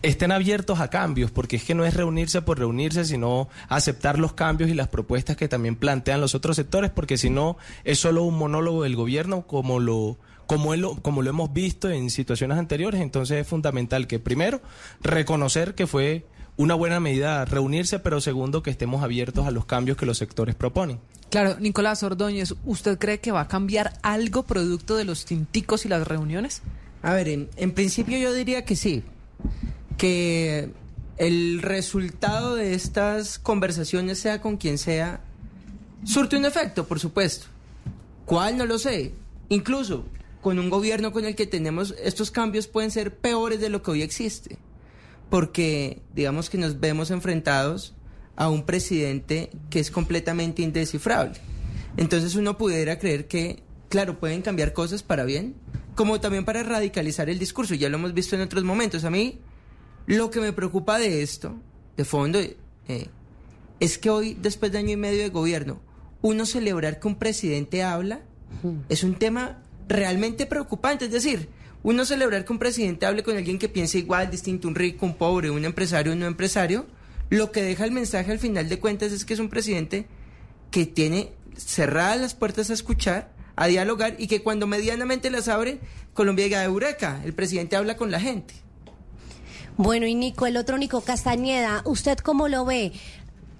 estén 0.01 0.31
abiertos 0.31 0.79
a 0.79 0.89
cambios, 0.89 1.31
porque 1.31 1.55
es 1.55 1.63
que 1.63 1.75
no 1.75 1.85
es 1.85 1.93
reunirse 1.93 2.41
por 2.41 2.59
reunirse, 2.59 3.05
sino 3.05 3.49
aceptar 3.69 4.19
los 4.19 4.33
cambios 4.33 4.69
y 4.69 4.73
las 4.73 4.87
propuestas 4.87 5.37
que 5.37 5.47
también 5.47 5.75
plantean 5.75 6.21
los 6.21 6.35
otros 6.35 6.55
sectores, 6.55 6.91
porque 6.91 7.17
si 7.17 7.29
no 7.29 7.57
es 7.83 7.99
solo 7.99 8.23
un 8.23 8.37
monólogo 8.37 8.83
del 8.83 8.95
gobierno 8.95 9.45
como 9.47 9.79
lo 9.79 10.17
como, 10.47 10.75
lo, 10.75 10.95
como 10.97 11.23
lo 11.23 11.31
hemos 11.31 11.53
visto 11.53 11.89
en 11.89 12.11
situaciones 12.11 12.59
anteriores, 12.59 13.01
entonces 13.01 13.41
es 13.41 13.47
fundamental 13.47 14.05
que 14.05 14.19
primero 14.19 14.61
reconocer 15.01 15.73
que 15.73 15.87
fue 15.87 16.25
una 16.57 16.75
buena 16.75 16.99
medida 16.99 17.45
reunirse, 17.45 17.99
pero 17.99 18.21
segundo 18.21 18.63
que 18.63 18.69
estemos 18.69 19.03
abiertos 19.03 19.47
a 19.47 19.51
los 19.51 19.65
cambios 19.65 19.97
que 19.97 20.05
los 20.05 20.17
sectores 20.17 20.55
proponen. 20.55 20.99
Claro, 21.29 21.57
Nicolás 21.59 22.03
Ordóñez, 22.03 22.53
¿usted 22.63 22.97
cree 22.97 23.19
que 23.19 23.31
va 23.31 23.41
a 23.41 23.47
cambiar 23.47 23.93
algo 24.03 24.43
producto 24.43 24.95
de 24.95 25.03
los 25.03 25.25
tinticos 25.25 25.85
y 25.85 25.89
las 25.89 26.07
reuniones? 26.07 26.61
A 27.05 27.13
ver, 27.13 27.27
en, 27.27 27.49
en 27.55 27.71
principio 27.71 28.17
yo 28.17 28.33
diría 28.33 28.65
que 28.65 28.75
sí, 28.75 29.03
que 29.95 30.71
el 31.17 31.61
resultado 31.61 32.55
de 32.55 32.73
estas 32.73 33.37
conversaciones, 33.37 34.17
sea 34.17 34.41
con 34.41 34.57
quien 34.57 34.79
sea, 34.79 35.21
surte 36.03 36.35
un 36.35 36.45
efecto, 36.45 36.87
por 36.87 36.99
supuesto. 36.99 37.45
¿Cuál? 38.25 38.57
No 38.57 38.65
lo 38.65 38.79
sé. 38.79 39.13
Incluso 39.49 40.05
con 40.41 40.57
un 40.57 40.71
gobierno 40.71 41.11
con 41.11 41.25
el 41.25 41.35
que 41.35 41.45
tenemos 41.45 41.93
estos 42.03 42.31
cambios 42.31 42.65
pueden 42.65 42.89
ser 42.89 43.15
peores 43.15 43.61
de 43.61 43.69
lo 43.69 43.83
que 43.83 43.91
hoy 43.91 44.01
existe. 44.01 44.57
Porque 45.29 46.01
digamos 46.15 46.49
que 46.49 46.57
nos 46.57 46.79
vemos 46.79 47.11
enfrentados 47.11 47.93
a 48.35 48.49
un 48.49 48.65
presidente 48.65 49.51
que 49.69 49.79
es 49.79 49.91
completamente 49.91 50.63
indescifrable. 50.63 51.39
Entonces 51.97 52.33
uno 52.33 52.57
pudiera 52.57 52.97
creer 52.97 53.27
que, 53.27 53.61
claro, 53.89 54.19
pueden 54.19 54.41
cambiar 54.41 54.73
cosas 54.73 55.03
para 55.03 55.23
bien, 55.23 55.55
como 55.95 56.19
también 56.19 56.45
para 56.45 56.63
radicalizar 56.63 57.29
el 57.29 57.39
discurso. 57.39 57.75
Ya 57.75 57.89
lo 57.89 57.97
hemos 57.97 58.13
visto 58.13 58.35
en 58.35 58.41
otros 58.41 58.63
momentos. 58.63 59.03
A 59.03 59.09
mí 59.09 59.39
lo 60.05 60.29
que 60.29 60.39
me 60.39 60.53
preocupa 60.53 60.99
de 60.99 61.21
esto, 61.21 61.55
de 61.97 62.05
fondo, 62.05 62.39
eh, 62.39 63.07
es 63.79 63.97
que 63.97 64.09
hoy, 64.09 64.37
después 64.39 64.71
de 64.71 64.77
año 64.77 64.91
y 64.91 64.97
medio 64.97 65.21
de 65.21 65.29
gobierno, 65.29 65.79
uno 66.21 66.45
celebrar 66.45 66.99
que 66.99 67.07
un 67.07 67.15
presidente 67.15 67.83
habla 67.83 68.21
es 68.89 69.03
un 69.03 69.15
tema 69.15 69.61
realmente 69.87 70.45
preocupante. 70.45 71.05
Es 71.05 71.11
decir, 71.11 71.49
uno 71.83 72.03
celebrar 72.03 72.45
que 72.45 72.53
un 72.53 72.59
presidente 72.59 73.05
hable 73.05 73.21
con 73.21 73.37
alguien 73.37 73.59
que 73.59 73.69
piensa 73.69 73.97
igual, 73.97 74.31
distinto, 74.31 74.67
un 74.67 74.75
rico, 74.75 75.05
un 75.05 75.15
pobre, 75.15 75.51
un 75.51 75.65
empresario, 75.65 76.13
un 76.13 76.19
no 76.19 76.25
empresario, 76.25 76.87
lo 77.29 77.51
que 77.51 77.61
deja 77.61 77.85
el 77.85 77.91
mensaje 77.91 78.31
al 78.31 78.39
final 78.39 78.69
de 78.69 78.79
cuentas 78.79 79.11
es 79.11 79.25
que 79.25 79.35
es 79.35 79.39
un 79.39 79.49
presidente 79.49 80.07
que 80.71 80.85
tiene 80.85 81.31
cerradas 81.55 82.19
las 82.19 82.33
puertas 82.33 82.69
a 82.69 82.73
escuchar, 82.73 83.34
a 83.55 83.67
dialogar 83.67 84.15
y 84.17 84.27
que 84.27 84.41
cuando 84.43 84.67
medianamente 84.67 85.29
las 85.29 85.47
abre, 85.47 85.79
Colombia 86.13 86.45
diga, 86.45 86.63
Eureka, 86.63 87.21
el 87.25 87.33
presidente 87.33 87.75
habla 87.75 87.95
con 87.95 88.11
la 88.11 88.19
gente. 88.19 88.53
Bueno, 89.77 90.05
y 90.05 90.15
Nico, 90.15 90.45
el 90.45 90.55
otro 90.55 90.77
Nico 90.77 91.01
Castañeda, 91.01 91.81
¿usted 91.85 92.17
cómo 92.19 92.47
lo 92.47 92.63
ve? 92.63 92.93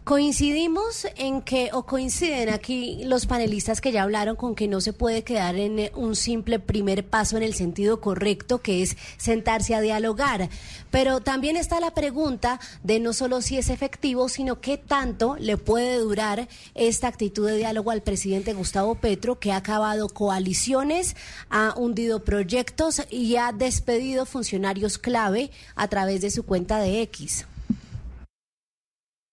Coincidimos 0.06 1.08
en 1.16 1.42
que, 1.42 1.72
o 1.74 1.88
coinciden 1.88 2.50
aquí 2.50 3.02
los 3.06 3.26
panelistas 3.26 3.82
que 3.82 3.92
ya 3.92 4.04
hablaron 4.04 4.36
con 4.36 4.54
que 4.54 4.68
no 4.68 4.80
se 4.80 4.94
puede 4.94 5.24
quedar 5.24 5.56
en 5.56 5.80
eh, 5.80 5.92
un 5.96 6.16
simple 6.16 6.60
primer 6.60 7.08
paso 7.08 7.38
en 7.38 7.42
el 7.42 7.56
sentido 7.56 8.02
correcto, 8.02 8.62
que 8.62 8.84
es 8.84 8.98
sentarse 9.18 9.74
a 9.74 9.82
dialogar. 9.82 10.48
Pero 10.92 11.22
también 11.22 11.58
está 11.58 11.80
la 11.80 11.96
pregunta 11.96 12.60
de 12.84 13.00
no 13.00 13.14
solo 13.14 13.42
si 13.42 13.58
es 13.58 13.72
efectivo, 13.72 14.30
sino 14.30 14.62
qué 14.62 14.78
tanto 14.78 15.38
le 15.40 15.58
puede 15.58 15.98
durar 15.98 16.50
esta 16.76 17.08
actitud 17.08 17.48
de 17.48 17.58
diálogo 17.58 17.90
al 17.90 18.04
presidente 18.04 18.54
Gustavo 18.54 18.94
Petro, 18.94 19.40
que 19.40 19.54
ha 19.54 19.58
acabado 19.58 20.10
coaliciones, 20.10 21.16
ha 21.50 21.74
hundido 21.76 22.24
proyectos 22.24 23.02
y 23.10 23.38
ha 23.38 23.52
despedido 23.54 24.28
funcionarios 24.28 25.00
clave 25.00 25.50
a 25.74 25.88
través 25.88 26.22
de 26.22 26.30
su 26.30 26.44
cuenta 26.44 26.78
de 26.78 27.02
X. 27.02 27.48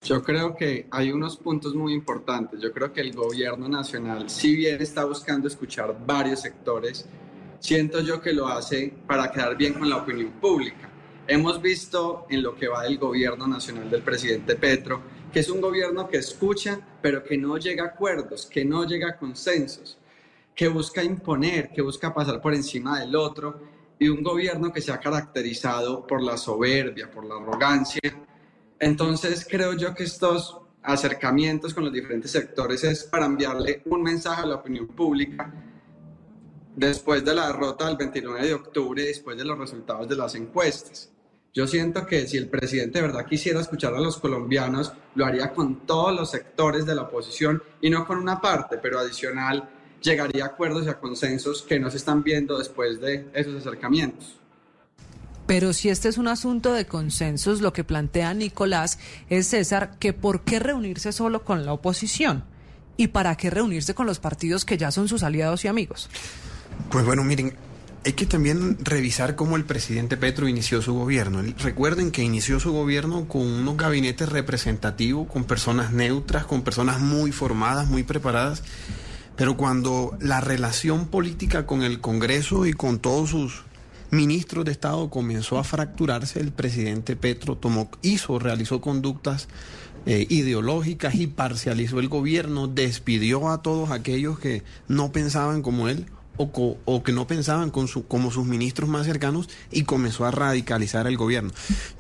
Yo 0.03 0.21
creo 0.21 0.57
que 0.57 0.89
hay 0.91 1.13
unos 1.13 1.37
puntos 1.37 1.77
muy 1.77 1.93
importantes. 1.93 2.61
Yo 2.61 2.73
creo 2.73 2.93
que 2.93 3.01
el 3.01 3.15
gobierno 3.15 3.69
nacional, 3.69 4.29
si 4.29 4.57
bien 4.57 4.83
está 4.83 5.05
buscando 5.05 5.47
escuchar 5.47 5.97
varios 6.05 6.41
sectores, 6.41 7.07
siento 7.61 8.01
yo 8.01 8.21
que 8.21 8.33
lo 8.33 8.49
hace 8.49 8.93
para 9.07 9.31
quedar 9.31 9.57
bien 9.57 9.75
con 9.75 9.89
la 9.89 9.99
opinión 9.99 10.33
pública. 10.41 10.91
Hemos 11.29 11.63
visto 11.63 12.27
en 12.29 12.43
lo 12.43 12.57
que 12.57 12.67
va 12.67 12.83
del 12.83 12.99
gobierno 12.99 13.47
nacional 13.47 13.89
del 13.89 14.03
presidente 14.03 14.57
Petro, 14.57 15.03
que 15.33 15.39
es 15.39 15.49
un 15.49 15.61
gobierno 15.61 16.09
que 16.09 16.17
escucha, 16.17 16.81
pero 17.01 17.23
que 17.23 17.39
no 17.39 17.57
llega 17.57 17.85
a 17.85 17.89
acuerdos, 17.89 18.47
que 18.47 18.65
no 18.65 18.85
llega 18.85 19.11
a 19.11 19.17
consensos, 19.17 19.99
que 20.53 20.67
busca 20.67 21.05
imponer, 21.05 21.71
que 21.71 21.81
busca 21.81 22.13
pasar 22.13 22.41
por 22.41 22.55
encima 22.55 22.99
del 22.99 23.15
otro, 23.15 23.61
y 24.01 24.09
un 24.09 24.25
gobierno 24.25 24.73
que 24.73 24.81
se 24.81 24.91
ha 24.91 24.99
caracterizado 24.99 26.05
por 26.05 26.21
la 26.21 26.37
soberbia, 26.37 27.09
por 27.09 27.25
la 27.25 27.37
arrogancia, 27.37 28.01
entonces 28.83 29.47
creo 29.49 29.75
yo 29.75 29.95
que 29.95 30.03
estos 30.03 30.59
acercamientos 30.83 31.73
con 31.73 31.85
los 31.85 31.93
diferentes 31.93 32.33
sectores 32.33 32.83
es 32.83 33.05
para 33.05 33.27
enviarle 33.27 33.81
un 33.87 34.03
mensaje 34.03 34.43
a 34.43 34.47
la 34.47 34.57
opinión 34.57 34.89
pública 34.89 35.55
después 36.75 37.25
de 37.25 37.33
la 37.33 37.47
derrota 37.47 37.87
del 37.87 37.97
29 37.97 38.45
de 38.45 38.55
octubre, 38.55 39.05
después 39.05 39.39
de 39.39 39.45
los 39.45 39.57
resultados 39.57 40.09
de 40.09 40.17
las 40.17 40.35
encuestas. 40.35 41.13
Yo 41.55 41.69
siento 41.69 42.05
que 42.05 42.27
si 42.27 42.39
el 42.39 42.49
presidente 42.49 43.01
de 43.01 43.07
verdad 43.07 43.25
quisiera 43.25 43.61
escuchar 43.61 43.95
a 43.95 44.01
los 44.01 44.19
colombianos, 44.19 44.93
lo 45.15 45.27
haría 45.27 45.53
con 45.53 45.87
todos 45.87 46.13
los 46.13 46.33
sectores 46.33 46.85
de 46.85 46.97
la 46.97 47.03
oposición 47.03 47.63
y 47.81 47.89
no 47.89 48.05
con 48.05 48.19
una 48.19 48.41
parte, 48.41 48.79
pero 48.79 48.99
adicional 48.99 49.71
llegaría 50.01 50.43
a 50.43 50.49
acuerdos 50.49 50.87
y 50.87 50.89
a 50.89 50.99
consensos 50.99 51.63
que 51.63 51.79
no 51.79 51.89
se 51.89 51.99
están 51.99 52.25
viendo 52.25 52.59
después 52.59 53.01
de 53.01 53.29
esos 53.33 53.55
acercamientos. 53.55 54.42
Pero 55.53 55.75
si 55.75 55.91
este 55.91 56.09
es 56.09 56.17
un 56.17 56.29
asunto 56.29 56.73
de 56.73 56.87
consensos, 56.87 57.61
lo 57.61 57.75
que 57.75 57.85
plantea 57.85 58.33
Nicolás 58.33 58.99
es, 59.29 59.49
César, 59.49 59.99
que 59.99 60.15
por 60.15 60.45
qué 60.45 60.59
reunirse 60.59 61.13
solo 61.13 61.45
con 61.45 61.67
la 61.67 61.75
oposición 61.75 62.45
y 62.97 63.09
para 63.09 63.37
qué 63.37 63.51
reunirse 63.51 63.95
con 63.95 64.07
los 64.07 64.19
partidos 64.19 64.65
que 64.65 64.79
ya 64.79 64.91
son 64.91 65.09
sus 65.09 65.23
aliados 65.23 65.67
y 65.67 65.69
amigos. 65.69 66.09
Pues 66.91 67.05
bueno, 67.05 67.23
miren, 67.23 67.55
hay 68.03 68.15
que 68.15 68.25
también 68.25 68.79
revisar 68.83 69.37
cómo 69.37 69.57
el 69.59 69.67
presidente 69.67 70.17
Petro 70.17 70.49
inició 70.49 70.81
su 70.81 70.95
gobierno. 70.95 71.43
Recuerden 71.59 72.13
que 72.13 72.23
inició 72.23 72.59
su 72.59 72.73
gobierno 72.73 73.29
con 73.29 73.43
unos 73.43 73.77
gabinetes 73.77 74.31
representativos, 74.31 75.29
con 75.29 75.45
personas 75.45 75.93
neutras, 75.93 76.47
con 76.47 76.63
personas 76.63 76.99
muy 76.99 77.31
formadas, 77.31 77.89
muy 77.89 78.05
preparadas. 78.05 78.63
Pero 79.37 79.59
cuando 79.59 80.17
la 80.19 80.41
relación 80.41 81.09
política 81.09 81.67
con 81.67 81.83
el 81.83 82.01
Congreso 82.01 82.65
y 82.65 82.73
con 82.73 83.01
todos 83.01 83.29
sus 83.29 83.65
ministros 84.13 84.67
de 84.67 84.73
Estado 84.73 85.09
comenzó 85.09 85.59
a 85.59 85.65
fracturarse, 85.65 86.39
el 86.39 86.53
presidente 86.53 87.17
Petro 87.17 87.57
tomó, 87.57 87.91
hizo, 88.03 88.39
realizó 88.39 88.81
conductas 88.81 89.49
eh, 90.05 90.27
ideológicas 90.29 91.15
y 91.15 91.27
parcializó 91.27 91.99
el 91.99 92.09
gobierno, 92.09 92.69
despidió 92.69 93.49
a 93.49 93.63
todos 93.63 93.91
aquellos 93.91 94.39
que 94.39 94.63
no 94.87 95.13
pensaban 95.13 95.63
como 95.63 95.89
él 95.89 96.07
o, 96.37 96.79
o 96.85 97.03
que 97.03 97.13
no 97.13 97.27
pensaban 97.27 97.71
con 97.71 97.89
su, 97.89 98.07
como 98.07 98.31
sus 98.31 98.45
ministros 98.45 98.89
más 98.89 99.07
cercanos 99.07 99.49
y 99.71 99.85
comenzó 99.85 100.27
a 100.27 100.31
radicalizar 100.31 101.07
el 101.07 101.17
gobierno. 101.17 101.51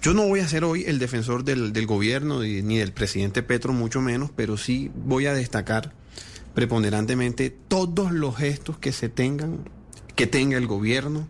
Yo 0.03 0.13
no 0.13 0.29
voy 0.29 0.41
a 0.41 0.49
ser 0.49 0.65
hoy 0.65 0.85
el 0.87 0.99
defensor 0.99 1.45
del 1.45 1.87
gobierno 1.87 2.41
ni 2.41 2.77
del 2.77 2.93
presidente 2.93 3.43
Petro, 3.43 3.73
mucho 3.73 4.03
menos, 4.03 4.31
pero 4.37 4.59
sí 4.59 4.91
voy 4.95 5.27
a 5.27 5.35
destacar 5.35 5.95
preponderantemente 6.55 7.49
todos 7.49 8.13
los 8.13 8.37
gestos 8.37 8.77
que 8.77 8.93
se 8.93 9.09
tengan, 9.09 9.61
que 10.15 10.27
tenga 10.27 10.59
el 10.59 10.67
gobierno, 10.67 11.27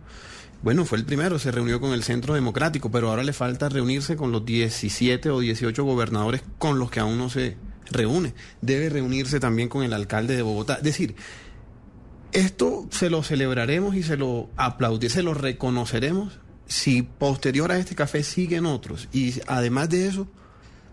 bueno, 0.62 0.84
fue 0.84 0.98
el 0.98 1.04
primero, 1.04 1.38
se 1.38 1.50
reunió 1.50 1.80
con 1.80 1.92
el 1.92 2.04
Centro 2.04 2.34
Democrático, 2.34 2.90
pero 2.90 3.10
ahora 3.10 3.24
le 3.24 3.32
falta 3.32 3.68
reunirse 3.68 4.16
con 4.16 4.30
los 4.30 4.44
17 4.44 5.30
o 5.30 5.40
18 5.40 5.84
gobernadores 5.84 6.42
con 6.58 6.78
los 6.78 6.90
que 6.90 7.00
aún 7.00 7.18
no 7.18 7.30
se 7.30 7.56
reúne. 7.90 8.32
Debe 8.60 8.88
reunirse 8.88 9.40
también 9.40 9.68
con 9.68 9.82
el 9.82 9.92
alcalde 9.92 10.36
de 10.36 10.42
Bogotá. 10.42 10.76
Es 10.76 10.84
decir, 10.84 11.16
esto 12.30 12.86
se 12.90 13.10
lo 13.10 13.24
celebraremos 13.24 13.96
y 13.96 14.04
se 14.04 14.16
lo 14.16 14.50
aplaudiremos, 14.56 15.14
se 15.14 15.22
lo 15.24 15.34
reconoceremos 15.34 16.38
si 16.66 17.02
posterior 17.02 17.72
a 17.72 17.78
este 17.78 17.96
café 17.96 18.22
siguen 18.22 18.64
otros. 18.64 19.08
Y 19.12 19.34
además 19.48 19.90
de 19.90 20.06
eso, 20.06 20.28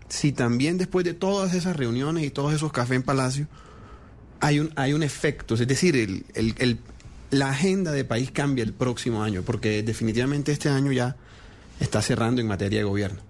si 0.08 0.32
también 0.32 0.78
después 0.78 1.04
de 1.04 1.14
todas 1.14 1.54
esas 1.54 1.76
reuniones 1.76 2.24
y 2.24 2.30
todos 2.30 2.52
esos 2.52 2.72
cafés 2.72 2.96
en 2.96 3.02
Palacio, 3.04 3.46
hay 4.40 4.58
un, 4.58 4.72
hay 4.74 4.94
un 4.94 5.02
efecto, 5.04 5.54
es 5.54 5.66
decir, 5.66 5.96
el, 5.96 6.24
el 6.34 6.78
la 7.30 7.50
agenda 7.50 7.92
de 7.92 8.04
país 8.04 8.30
cambia 8.30 8.64
el 8.64 8.72
próximo 8.72 9.22
año, 9.22 9.42
porque 9.42 9.82
definitivamente 9.82 10.52
este 10.52 10.68
año 10.68 10.92
ya 10.92 11.16
está 11.78 12.02
cerrando 12.02 12.40
en 12.40 12.46
materia 12.46 12.80
de 12.80 12.84
gobierno. 12.84 13.20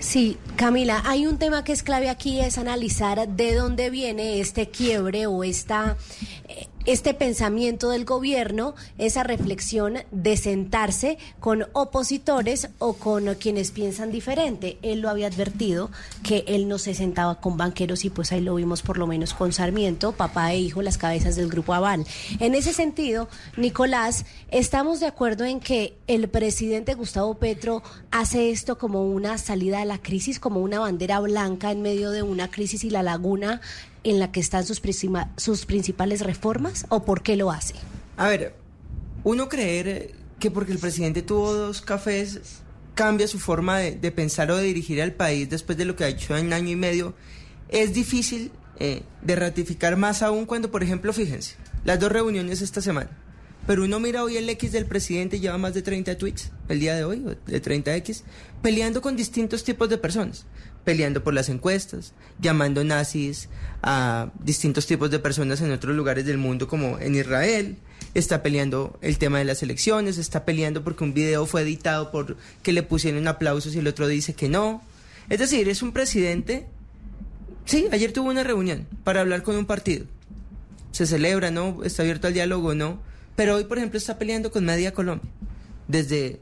Sí, 0.00 0.36
Camila, 0.56 1.02
hay 1.06 1.26
un 1.26 1.38
tema 1.38 1.64
que 1.64 1.72
es 1.72 1.82
clave 1.82 2.10
aquí, 2.10 2.40
es 2.40 2.58
analizar 2.58 3.26
de 3.26 3.54
dónde 3.54 3.88
viene 3.88 4.40
este 4.40 4.68
quiebre 4.68 5.26
o 5.26 5.44
esta 5.44 5.96
eh, 6.46 6.66
este 6.84 7.14
pensamiento 7.14 7.90
del 7.90 8.04
gobierno, 8.04 8.74
esa 8.98 9.22
reflexión 9.22 9.98
de 10.10 10.36
sentarse 10.36 11.18
con 11.40 11.66
opositores 11.72 12.68
o 12.78 12.94
con 12.94 13.34
quienes 13.36 13.70
piensan 13.70 14.12
diferente. 14.12 14.78
Él 14.82 15.00
lo 15.00 15.08
había 15.08 15.28
advertido 15.28 15.90
que 16.22 16.44
él 16.46 16.68
no 16.68 16.78
se 16.78 16.94
sentaba 16.94 17.40
con 17.40 17.56
banqueros 17.56 18.04
y 18.04 18.10
pues 18.10 18.32
ahí 18.32 18.40
lo 18.40 18.54
vimos 18.54 18.82
por 18.82 18.98
lo 18.98 19.06
menos 19.06 19.34
con 19.34 19.52
Sarmiento, 19.52 20.12
papá 20.12 20.52
e 20.52 20.58
hijo, 20.58 20.82
las 20.82 20.98
cabezas 20.98 21.36
del 21.36 21.48
grupo 21.48 21.74
Aval. 21.74 22.06
En 22.40 22.54
ese 22.54 22.72
sentido, 22.72 23.28
Nicolás, 23.56 24.26
estamos 24.50 25.00
de 25.00 25.06
acuerdo 25.06 25.44
en 25.44 25.60
que 25.60 25.96
el 26.06 26.28
presidente 26.28 26.94
Gustavo 26.94 27.34
Petro 27.34 27.82
hace 28.10 28.50
esto 28.50 28.78
como 28.78 29.04
una 29.04 29.38
salida 29.38 29.78
de 29.78 29.86
la 29.86 29.98
crisis, 29.98 30.38
como 30.38 30.60
una 30.60 30.80
bandera 30.80 31.20
blanca 31.20 31.70
en 31.70 31.82
medio 31.82 32.10
de 32.10 32.22
una 32.22 32.50
crisis 32.50 32.84
y 32.84 32.90
la 32.90 33.02
laguna 33.02 33.60
en 34.04 34.18
la 34.18 34.30
que 34.30 34.40
están 34.40 34.64
sus, 34.64 34.80
principales 34.80 36.20
reformas 36.20 36.86
o 36.90 37.04
por 37.04 37.22
qué 37.22 37.36
lo 37.36 37.50
hace? 37.50 37.74
A 38.16 38.28
ver, 38.28 38.54
uno 39.24 39.48
creer 39.48 40.14
que 40.38 40.50
porque 40.50 40.72
el 40.72 40.78
presidente 40.78 41.22
tuvo 41.22 41.54
dos 41.54 41.80
cafés 41.80 42.60
cambia 42.94 43.26
su 43.26 43.40
forma 43.40 43.78
de, 43.78 44.12
pensar 44.12 44.50
o 44.50 44.56
de 44.56 44.64
dirigir 44.64 45.02
al 45.02 45.12
país 45.12 45.50
después 45.50 45.76
de 45.76 45.84
lo 45.84 45.96
que 45.96 46.04
ha 46.04 46.08
hecho 46.08 46.36
en 46.36 46.52
año 46.52 46.70
y 46.70 46.76
medio 46.76 47.14
es 47.68 47.92
difícil 47.92 48.52
eh, 48.78 49.02
de 49.22 49.36
ratificar 49.36 49.96
más 49.96 50.22
aún 50.22 50.46
cuando, 50.46 50.70
por 50.70 50.82
ejemplo, 50.82 51.12
fíjense, 51.12 51.56
las 51.84 51.98
dos 51.98 52.12
reuniones 52.12 52.62
esta 52.62 52.80
semana. 52.80 53.10
Pero 53.66 53.84
uno 53.84 53.98
mira 53.98 54.22
hoy 54.22 54.36
el 54.36 54.48
X 54.50 54.72
del 54.72 54.84
presidente 54.84 55.40
lleva 55.40 55.56
más 55.56 55.72
de 55.72 55.80
30 55.80 56.18
tweets 56.18 56.50
el 56.68 56.80
día 56.80 56.94
de 56.94 57.04
hoy, 57.04 57.24
de 57.46 57.62
30X, 57.62 58.22
peleando 58.60 59.00
con 59.00 59.16
distintos 59.16 59.64
tipos 59.64 59.88
de 59.88 59.96
personas 59.96 60.44
peleando 60.84 61.24
por 61.24 61.34
las 61.34 61.48
encuestas, 61.48 62.12
llamando 62.40 62.84
nazis 62.84 63.48
a 63.82 64.30
distintos 64.42 64.86
tipos 64.86 65.10
de 65.10 65.18
personas 65.18 65.60
en 65.60 65.72
otros 65.72 65.96
lugares 65.96 66.26
del 66.26 66.38
mundo 66.38 66.68
como 66.68 66.98
en 66.98 67.14
Israel, 67.14 67.76
está 68.14 68.42
peleando 68.42 68.98
el 69.02 69.18
tema 69.18 69.38
de 69.38 69.44
las 69.44 69.62
elecciones, 69.62 70.18
está 70.18 70.44
peleando 70.44 70.84
porque 70.84 71.04
un 71.04 71.14
video 71.14 71.46
fue 71.46 71.62
editado 71.62 72.10
por 72.10 72.36
que 72.62 72.72
le 72.72 72.82
pusieron 72.82 73.26
aplausos 73.26 73.74
y 73.74 73.78
el 73.78 73.86
otro 73.88 74.06
dice 74.06 74.34
que 74.34 74.48
no. 74.48 74.82
Es 75.28 75.38
decir, 75.38 75.68
es 75.68 75.82
un 75.82 75.92
presidente... 75.92 76.66
Sí, 77.64 77.88
ayer 77.92 78.12
tuvo 78.12 78.28
una 78.28 78.44
reunión 78.44 78.86
para 79.04 79.20
hablar 79.20 79.42
con 79.42 79.56
un 79.56 79.64
partido. 79.64 80.04
Se 80.92 81.06
celebra, 81.06 81.50
¿no? 81.50 81.82
Está 81.82 82.02
abierto 82.02 82.26
al 82.26 82.34
diálogo, 82.34 82.74
¿no? 82.74 83.00
Pero 83.36 83.56
hoy, 83.56 83.64
por 83.64 83.78
ejemplo, 83.78 83.96
está 83.96 84.18
peleando 84.18 84.52
con 84.52 84.66
Media 84.66 84.92
Colombia. 84.92 85.30
Desde 85.88 86.40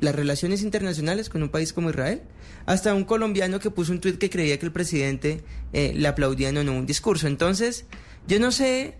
las 0.00 0.14
relaciones 0.14 0.62
internacionales 0.62 1.28
con 1.28 1.42
un 1.42 1.48
país 1.48 1.72
como 1.72 1.90
Israel, 1.90 2.22
hasta 2.66 2.94
un 2.94 3.04
colombiano 3.04 3.60
que 3.60 3.70
puso 3.70 3.92
un 3.92 4.00
tuit 4.00 4.18
que 4.18 4.30
creía 4.30 4.58
que 4.58 4.66
el 4.66 4.72
presidente 4.72 5.42
eh, 5.72 5.92
le 5.94 6.08
aplaudía 6.08 6.48
en 6.48 6.68
un 6.68 6.86
discurso. 6.86 7.26
Entonces, 7.26 7.84
yo 8.26 8.38
no 8.40 8.52
sé 8.52 8.94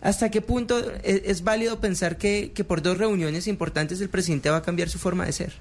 hasta 0.00 0.30
qué 0.30 0.40
punto 0.40 0.78
es, 1.02 1.22
es 1.24 1.44
válido 1.44 1.80
pensar 1.80 2.16
que, 2.16 2.52
que, 2.54 2.64
por 2.64 2.82
dos 2.82 2.98
reuniones 2.98 3.46
importantes 3.46 4.00
el 4.00 4.08
presidente 4.08 4.50
va 4.50 4.58
a 4.58 4.62
cambiar 4.62 4.88
su 4.88 4.98
forma 4.98 5.26
de 5.26 5.32
ser. 5.32 5.52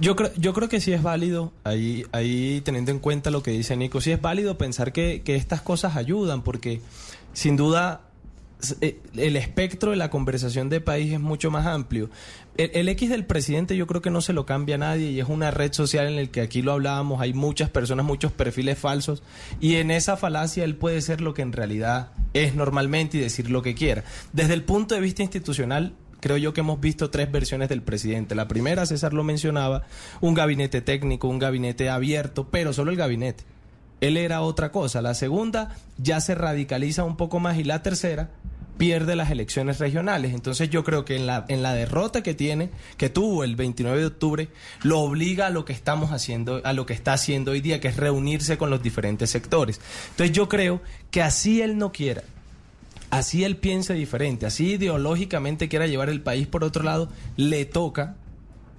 Yo 0.00 0.16
creo, 0.16 0.32
yo 0.36 0.54
creo 0.54 0.68
que 0.68 0.80
sí 0.80 0.92
es 0.92 1.02
válido, 1.02 1.52
ahí, 1.62 2.06
ahí 2.12 2.62
teniendo 2.64 2.90
en 2.90 2.98
cuenta 2.98 3.30
lo 3.30 3.42
que 3.42 3.50
dice 3.50 3.76
Nico, 3.76 4.00
sí 4.00 4.12
es 4.12 4.20
válido 4.20 4.56
pensar 4.56 4.92
que, 4.92 5.22
que 5.22 5.36
estas 5.36 5.60
cosas 5.60 5.96
ayudan, 5.96 6.42
porque 6.42 6.80
sin 7.32 7.56
duda 7.56 8.00
eh, 8.80 8.98
el 9.16 9.36
espectro 9.36 9.90
de 9.90 9.96
la 9.96 10.10
conversación 10.10 10.68
de 10.68 10.80
país 10.80 11.12
es 11.12 11.20
mucho 11.20 11.50
más 11.50 11.66
amplio. 11.66 12.10
El, 12.56 12.70
el, 12.74 12.88
X 12.88 13.10
del 13.10 13.24
presidente 13.24 13.76
yo 13.76 13.86
creo 13.86 14.00
que 14.00 14.10
no 14.10 14.20
se 14.20 14.32
lo 14.32 14.46
cambia 14.46 14.76
a 14.76 14.78
nadie 14.78 15.10
y 15.10 15.20
es 15.20 15.28
una 15.28 15.50
red 15.50 15.72
social 15.72 16.06
en 16.06 16.16
la 16.16 16.26
que 16.26 16.40
aquí 16.40 16.62
lo 16.62 16.72
hablábamos, 16.72 17.20
hay 17.20 17.32
muchas 17.32 17.68
personas, 17.68 18.06
muchos 18.06 18.30
perfiles 18.30 18.78
falsos 18.78 19.22
y 19.60 19.76
en 19.76 19.90
esa 19.90 20.16
falacia 20.16 20.62
él 20.62 20.76
puede 20.76 21.00
ser 21.00 21.20
lo 21.20 21.34
que 21.34 21.42
en 21.42 21.52
realidad 21.52 22.12
es 22.32 22.54
normalmente 22.54 23.16
y 23.16 23.20
decir 23.20 23.50
lo 23.50 23.62
que 23.62 23.74
quiera. 23.74 24.04
Desde 24.32 24.54
el 24.54 24.62
punto 24.62 24.94
de 24.94 25.00
vista 25.00 25.22
institucional, 25.22 25.94
creo 26.20 26.36
yo 26.36 26.54
que 26.54 26.60
hemos 26.60 26.80
visto 26.80 27.10
tres 27.10 27.30
versiones 27.30 27.68
del 27.68 27.82
presidente. 27.82 28.34
La 28.34 28.48
primera, 28.48 28.86
César 28.86 29.12
lo 29.12 29.24
mencionaba, 29.24 29.82
un 30.20 30.34
gabinete 30.34 30.80
técnico, 30.80 31.28
un 31.28 31.38
gabinete 31.38 31.90
abierto, 31.90 32.48
pero 32.50 32.72
solo 32.72 32.90
el 32.90 32.96
gabinete. 32.96 33.44
Él 34.00 34.16
era 34.16 34.40
otra 34.40 34.72
cosa. 34.72 35.02
La 35.02 35.14
segunda 35.14 35.76
ya 35.98 36.20
se 36.20 36.34
radicaliza 36.34 37.04
un 37.04 37.16
poco 37.16 37.40
más 37.40 37.58
y 37.58 37.64
la 37.64 37.82
tercera 37.82 38.30
pierde 38.76 39.16
las 39.16 39.30
elecciones 39.30 39.78
regionales. 39.78 40.34
Entonces 40.34 40.70
yo 40.70 40.84
creo 40.84 41.04
que 41.04 41.16
en 41.16 41.26
la, 41.26 41.44
en 41.48 41.62
la 41.62 41.74
derrota 41.74 42.22
que 42.22 42.34
tiene, 42.34 42.70
que 42.96 43.08
tuvo 43.08 43.44
el 43.44 43.56
29 43.56 43.98
de 43.98 44.06
octubre, 44.06 44.48
lo 44.82 45.00
obliga 45.00 45.46
a 45.46 45.50
lo 45.50 45.64
que 45.64 45.72
estamos 45.72 46.10
haciendo, 46.10 46.60
a 46.64 46.72
lo 46.72 46.86
que 46.86 46.92
está 46.92 47.12
haciendo 47.12 47.52
hoy 47.52 47.60
día, 47.60 47.80
que 47.80 47.88
es 47.88 47.96
reunirse 47.96 48.58
con 48.58 48.70
los 48.70 48.82
diferentes 48.82 49.30
sectores. 49.30 49.80
Entonces 50.10 50.34
yo 50.34 50.48
creo 50.48 50.82
que 51.10 51.22
así 51.22 51.62
él 51.62 51.78
no 51.78 51.92
quiera, 51.92 52.22
así 53.10 53.44
él 53.44 53.56
piense 53.56 53.94
diferente, 53.94 54.46
así 54.46 54.72
ideológicamente 54.72 55.68
quiera 55.68 55.86
llevar 55.86 56.08
el 56.08 56.20
país 56.20 56.46
por 56.46 56.64
otro 56.64 56.82
lado, 56.82 57.08
le 57.36 57.64
toca 57.64 58.16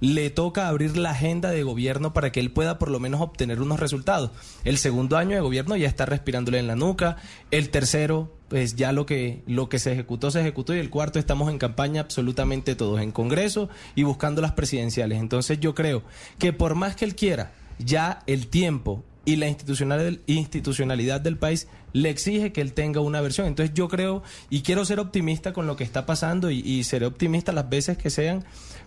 le 0.00 0.28
toca 0.28 0.68
abrir 0.68 0.96
la 0.98 1.12
agenda 1.12 1.50
de 1.50 1.62
gobierno 1.62 2.12
para 2.12 2.30
que 2.30 2.40
él 2.40 2.50
pueda 2.50 2.78
por 2.78 2.90
lo 2.90 3.00
menos 3.00 3.22
obtener 3.22 3.62
unos 3.62 3.80
resultados. 3.80 4.30
El 4.64 4.76
segundo 4.76 5.16
año 5.16 5.36
de 5.36 5.40
gobierno 5.40 5.74
ya 5.74 5.88
está 5.88 6.04
respirándole 6.04 6.58
en 6.58 6.66
la 6.66 6.76
nuca, 6.76 7.16
el 7.50 7.70
tercero 7.70 8.35
pues 8.48 8.76
ya 8.76 8.92
lo 8.92 9.06
que 9.06 9.42
lo 9.46 9.68
que 9.68 9.78
se 9.78 9.92
ejecutó 9.92 10.30
se 10.30 10.40
ejecutó 10.40 10.74
y 10.74 10.78
el 10.78 10.90
cuarto 10.90 11.18
estamos 11.18 11.50
en 11.50 11.58
campaña 11.58 12.00
absolutamente 12.00 12.74
todos 12.74 13.00
en 13.00 13.12
Congreso 13.12 13.68
y 13.94 14.04
buscando 14.04 14.40
las 14.40 14.52
presidenciales. 14.52 15.18
Entonces 15.18 15.58
yo 15.60 15.74
creo 15.74 16.02
que 16.38 16.52
por 16.52 16.74
más 16.74 16.96
que 16.96 17.04
él 17.04 17.16
quiera, 17.16 17.52
ya 17.78 18.22
el 18.26 18.48
tiempo 18.48 19.04
y 19.24 19.36
la 19.36 19.48
institucionalidad 19.48 21.20
del 21.20 21.36
país 21.36 21.66
le 21.92 22.10
exige 22.10 22.52
que 22.52 22.60
él 22.60 22.72
tenga 22.72 23.00
una 23.00 23.20
versión. 23.20 23.48
Entonces 23.48 23.74
yo 23.74 23.88
creo 23.88 24.22
y 24.50 24.62
quiero 24.62 24.84
ser 24.84 25.00
optimista 25.00 25.52
con 25.52 25.66
lo 25.66 25.76
que 25.76 25.82
está 25.82 26.06
pasando 26.06 26.50
y, 26.50 26.60
y 26.60 26.84
seré 26.84 27.06
optimista 27.06 27.52
las 27.52 27.68
veces 27.68 27.98
que 27.98 28.10
sean 28.10 28.44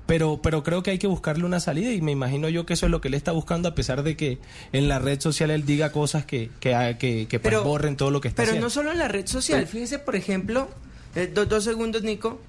pero, 0.10 0.42
pero 0.42 0.64
creo 0.64 0.82
que 0.82 0.90
hay 0.90 0.98
que 0.98 1.06
buscarle 1.06 1.46
una 1.46 1.60
salida 1.60 1.92
y 1.92 2.02
me 2.02 2.12
imagino 2.12 2.50
yo 2.50 2.66
que 2.66 2.74
eso 2.74 2.88
es 2.88 2.92
lo 2.92 3.00
que 3.00 3.10
él 3.10 3.14
está 3.14 3.32
buscando 3.32 3.70
a 3.70 3.76
pesar 3.76 4.02
de 4.02 4.18
que 4.18 4.40
en 4.72 4.88
la 4.88 4.98
red 4.98 5.22
social 5.22 5.52
él 5.52 5.68
diga 5.68 5.92
cosas 5.92 6.26
que, 6.26 6.50
que, 6.60 6.98
que, 7.00 7.28
que 7.28 7.40
pues 7.40 7.64
borren 7.64 7.96
todo 7.96 8.10
lo 8.10 8.20
que 8.20 8.30
está 8.30 8.38
pero 8.38 8.54
haciendo. 8.54 8.70
Pero 8.70 8.82
no 8.82 8.88
solo 8.88 8.92
en 8.92 8.98
la 8.98 9.08
red 9.08 9.28
social, 9.28 9.68
fíjese 9.68 10.00
por 10.00 10.16
ejemplo, 10.16 10.68
eh, 11.14 11.32
dos 11.32 11.64
segundos 11.64 12.02
Nico, 12.02 12.42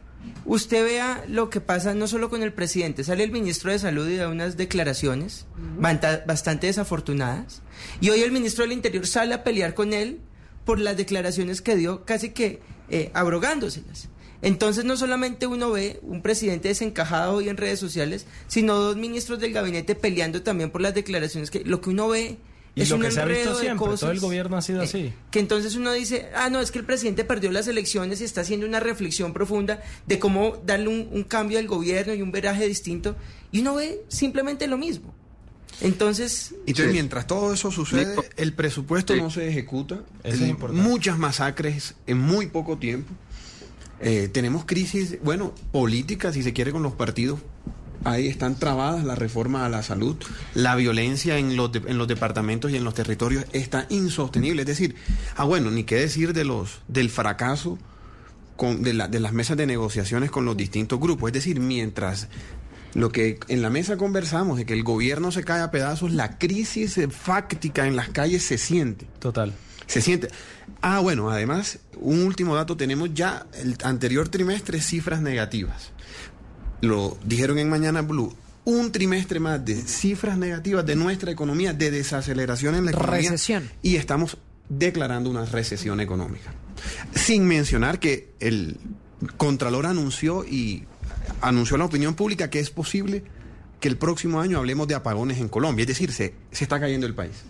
usted 0.46 0.82
vea 0.86 1.22
lo 1.28 1.50
que 1.50 1.60
pasa 1.60 1.92
no 1.92 2.06
solo 2.06 2.30
con 2.30 2.42
el 2.42 2.54
presidente, 2.54 3.04
sale 3.04 3.24
el 3.24 3.30
ministro 3.30 3.70
de 3.70 3.78
Salud 3.78 4.08
y 4.08 4.16
da 4.16 4.28
unas 4.28 4.56
declaraciones 4.56 5.44
bastante 6.24 6.66
desafortunadas, 6.66 7.60
y 8.00 8.08
hoy 8.08 8.22
el 8.22 8.32
ministro 8.32 8.64
del 8.64 8.72
Interior 8.72 9.06
sale 9.06 9.34
a 9.34 9.44
pelear 9.44 9.74
con 9.74 9.92
él 9.92 10.18
por 10.64 10.80
las 10.80 10.96
declaraciones 10.96 11.60
que 11.60 11.76
dio, 11.76 12.06
casi 12.06 12.30
que 12.30 12.60
eh, 12.88 13.10
abrogándoselas. 13.12 14.08
Entonces 14.42 14.84
no 14.84 14.96
solamente 14.96 15.46
uno 15.46 15.70
ve 15.70 16.00
un 16.02 16.22
presidente 16.22 16.68
desencajado 16.68 17.34
hoy 17.34 17.48
en 17.48 17.56
redes 17.56 17.78
sociales, 17.78 18.26
sino 18.48 18.76
dos 18.76 18.96
ministros 18.96 19.38
del 19.38 19.52
gabinete 19.52 19.94
peleando 19.94 20.42
también 20.42 20.70
por 20.70 20.80
las 20.80 20.94
declaraciones 20.94 21.50
que 21.50 21.64
lo 21.64 21.80
que 21.80 21.90
uno 21.90 22.08
ve 22.08 22.38
y 22.74 22.82
es 22.82 22.90
lo 22.90 22.96
un 22.96 23.02
que 23.02 23.10
se 23.10 23.20
ha 23.20 23.24
visto 23.24 23.40
enredo 23.40 23.54
de 23.56 23.64
siempre, 23.64 23.86
cosas, 23.86 24.00
todo 24.00 24.10
el 24.12 24.20
gobierno 24.20 24.56
ha 24.56 24.62
sido 24.62 24.80
eh, 24.80 24.84
así. 24.84 25.12
que 25.30 25.40
entonces 25.40 25.74
uno 25.74 25.92
dice, 25.92 26.28
ah, 26.34 26.48
no, 26.50 26.60
es 26.60 26.70
que 26.70 26.78
el 26.78 26.84
presidente 26.84 27.24
perdió 27.24 27.50
las 27.50 27.66
elecciones 27.66 28.20
y 28.20 28.24
está 28.24 28.42
haciendo 28.42 28.66
una 28.66 28.80
reflexión 28.80 29.32
profunda 29.32 29.82
de 30.06 30.18
cómo 30.18 30.56
darle 30.64 30.88
un, 30.88 31.08
un 31.10 31.24
cambio 31.24 31.58
al 31.58 31.66
gobierno 31.66 32.14
y 32.14 32.22
un 32.22 32.30
veraje 32.30 32.66
distinto, 32.66 33.16
y 33.50 33.60
uno 33.60 33.74
ve 33.74 34.02
simplemente 34.08 34.68
lo 34.68 34.78
mismo. 34.78 35.12
Entonces, 35.80 36.54
Entonces, 36.66 36.92
mientras 36.92 37.26
todo 37.26 37.54
eso 37.54 37.70
sucede, 37.70 38.14
el 38.36 38.52
presupuesto 38.52 39.16
no 39.16 39.30
se 39.30 39.48
ejecuta. 39.48 40.00
Eso 40.22 40.44
es 40.44 40.50
importante. 40.50 40.88
muchas 40.88 41.18
masacres 41.18 41.94
en 42.06 42.18
muy 42.18 42.48
poco 42.48 42.76
tiempo. 42.76 43.12
Eh, 44.00 44.28
tenemos 44.32 44.64
crisis, 44.64 45.18
bueno, 45.22 45.54
políticas, 45.72 46.34
si 46.34 46.42
se 46.42 46.52
quiere, 46.52 46.72
con 46.72 46.82
los 46.82 46.92
partidos. 46.94 47.40
Ahí 48.02 48.28
están 48.28 48.54
trabadas 48.58 49.04
la 49.04 49.14
reforma 49.14 49.66
a 49.66 49.68
la 49.68 49.82
salud. 49.82 50.16
La 50.54 50.74
violencia 50.74 51.36
en 51.36 51.54
los, 51.56 51.70
de- 51.70 51.82
en 51.86 51.98
los 51.98 52.08
departamentos 52.08 52.70
y 52.70 52.76
en 52.76 52.84
los 52.84 52.94
territorios 52.94 53.44
está 53.52 53.86
insostenible. 53.90 54.62
Es 54.62 54.68
decir, 54.68 54.94
ah, 55.36 55.44
bueno, 55.44 55.70
ni 55.70 55.84
qué 55.84 55.96
decir 55.96 56.32
de 56.32 56.44
los, 56.46 56.80
del 56.88 57.10
fracaso 57.10 57.78
con, 58.56 58.82
de, 58.82 58.94
la- 58.94 59.08
de 59.08 59.20
las 59.20 59.34
mesas 59.34 59.58
de 59.58 59.66
negociaciones 59.66 60.30
con 60.30 60.46
los 60.46 60.56
distintos 60.56 60.98
grupos. 60.98 61.28
Es 61.28 61.34
decir, 61.34 61.60
mientras 61.60 62.28
lo 62.94 63.12
que 63.12 63.38
en 63.48 63.60
la 63.60 63.68
mesa 63.68 63.98
conversamos 63.98 64.56
de 64.56 64.64
que 64.64 64.72
el 64.72 64.82
gobierno 64.82 65.30
se 65.30 65.44
cae 65.44 65.60
a 65.60 65.70
pedazos, 65.70 66.10
la 66.10 66.38
crisis 66.38 66.98
fáctica 67.10 67.86
en 67.86 67.96
las 67.96 68.08
calles 68.08 68.42
se 68.44 68.56
siente. 68.56 69.06
Total. 69.18 69.52
Se 69.90 70.00
siente. 70.00 70.28
Ah, 70.82 71.00
bueno, 71.00 71.30
además, 71.30 71.80
un 71.96 72.22
último 72.22 72.54
dato, 72.54 72.76
tenemos 72.76 73.12
ya 73.12 73.48
el 73.54 73.76
anterior 73.82 74.28
trimestre 74.28 74.80
cifras 74.80 75.20
negativas. 75.20 75.90
Lo 76.80 77.18
dijeron 77.24 77.58
en 77.58 77.68
Mañana 77.68 78.00
Blue. 78.02 78.32
Un 78.64 78.92
trimestre 78.92 79.40
más 79.40 79.64
de 79.64 79.74
cifras 79.74 80.38
negativas 80.38 80.86
de 80.86 80.94
nuestra 80.94 81.32
economía, 81.32 81.72
de 81.72 81.90
desaceleración 81.90 82.76
en 82.76 82.84
la 82.84 82.92
economía. 82.92 83.30
Recesión. 83.30 83.68
Y 83.82 83.96
estamos 83.96 84.36
declarando 84.68 85.28
una 85.28 85.44
recesión 85.44 85.98
económica. 85.98 86.54
Sin 87.12 87.44
mencionar 87.48 87.98
que 87.98 88.34
el 88.38 88.78
Contralor 89.38 89.86
anunció 89.86 90.44
y 90.44 90.84
anunció 91.40 91.74
a 91.74 91.78
la 91.80 91.86
opinión 91.86 92.14
pública 92.14 92.48
que 92.48 92.60
es 92.60 92.70
posible 92.70 93.24
que 93.80 93.88
el 93.88 93.96
próximo 93.96 94.40
año 94.40 94.58
hablemos 94.58 94.86
de 94.86 94.94
apagones 94.94 95.38
en 95.38 95.48
Colombia. 95.48 95.82
Es 95.82 95.88
decir, 95.88 96.12
se, 96.12 96.36
se 96.52 96.62
está 96.62 96.78
cayendo 96.78 97.08
el 97.08 97.14
país. 97.16 97.42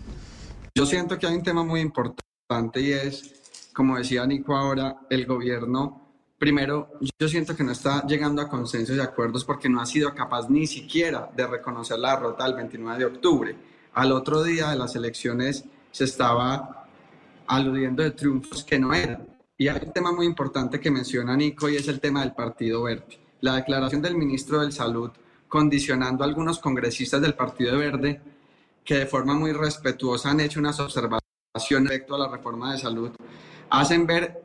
Yo 0.73 0.87
siento 0.87 1.19
que 1.19 1.27
hay 1.27 1.35
un 1.35 1.43
tema 1.43 1.63
muy 1.63 1.81
importante 1.81 2.30
y 2.75 2.91
es, 2.91 3.69
como 3.73 3.97
decía 3.97 4.25
Nico 4.25 4.55
ahora, 4.55 5.01
el 5.09 5.25
gobierno, 5.25 6.15
primero, 6.37 6.89
yo 7.17 7.29
siento 7.29 7.55
que 7.55 7.63
no 7.63 7.71
está 7.71 8.05
llegando 8.05 8.41
a 8.41 8.49
consensos 8.49 8.97
y 8.97 8.99
acuerdos 8.99 9.45
porque 9.45 9.69
no 9.69 9.79
ha 9.79 9.85
sido 9.85 10.13
capaz 10.13 10.49
ni 10.49 10.67
siquiera 10.67 11.31
de 11.33 11.47
reconocer 11.47 11.97
la 11.97 12.15
derrota 12.15 12.43
del 12.43 12.55
29 12.55 12.99
de 12.99 13.05
octubre. 13.05 13.55
Al 13.93 14.11
otro 14.11 14.43
día 14.43 14.71
de 14.71 14.75
las 14.75 14.95
elecciones 14.95 15.63
se 15.91 16.03
estaba 16.03 16.87
aludiendo 17.47 18.03
de 18.03 18.11
triunfos 18.11 18.65
que 18.65 18.79
no 18.79 18.93
eran. 18.93 19.27
Y 19.57 19.69
hay 19.69 19.79
un 19.85 19.93
tema 19.93 20.11
muy 20.11 20.25
importante 20.25 20.79
que 20.79 20.91
menciona 20.91 21.37
Nico 21.37 21.69
y 21.69 21.77
es 21.77 21.87
el 21.87 22.01
tema 22.01 22.19
del 22.21 22.33
Partido 22.33 22.83
Verde. 22.83 23.17
La 23.39 23.55
declaración 23.55 24.01
del 24.01 24.17
ministro 24.17 24.59
de 24.59 24.73
Salud 24.73 25.11
condicionando 25.47 26.23
a 26.23 26.27
algunos 26.27 26.59
congresistas 26.59 27.21
del 27.21 27.33
Partido 27.33 27.77
Verde 27.77 28.21
que 28.83 28.95
de 28.95 29.05
forma 29.05 29.35
muy 29.35 29.53
respetuosa 29.53 30.31
han 30.31 30.41
hecho 30.41 30.59
unas 30.59 30.79
observaciones 30.81 31.30
respecto 31.53 32.15
a 32.15 32.19
la 32.19 32.27
reforma 32.27 32.71
de 32.71 32.77
salud, 32.77 33.11
hacen 33.69 34.07
ver 34.07 34.41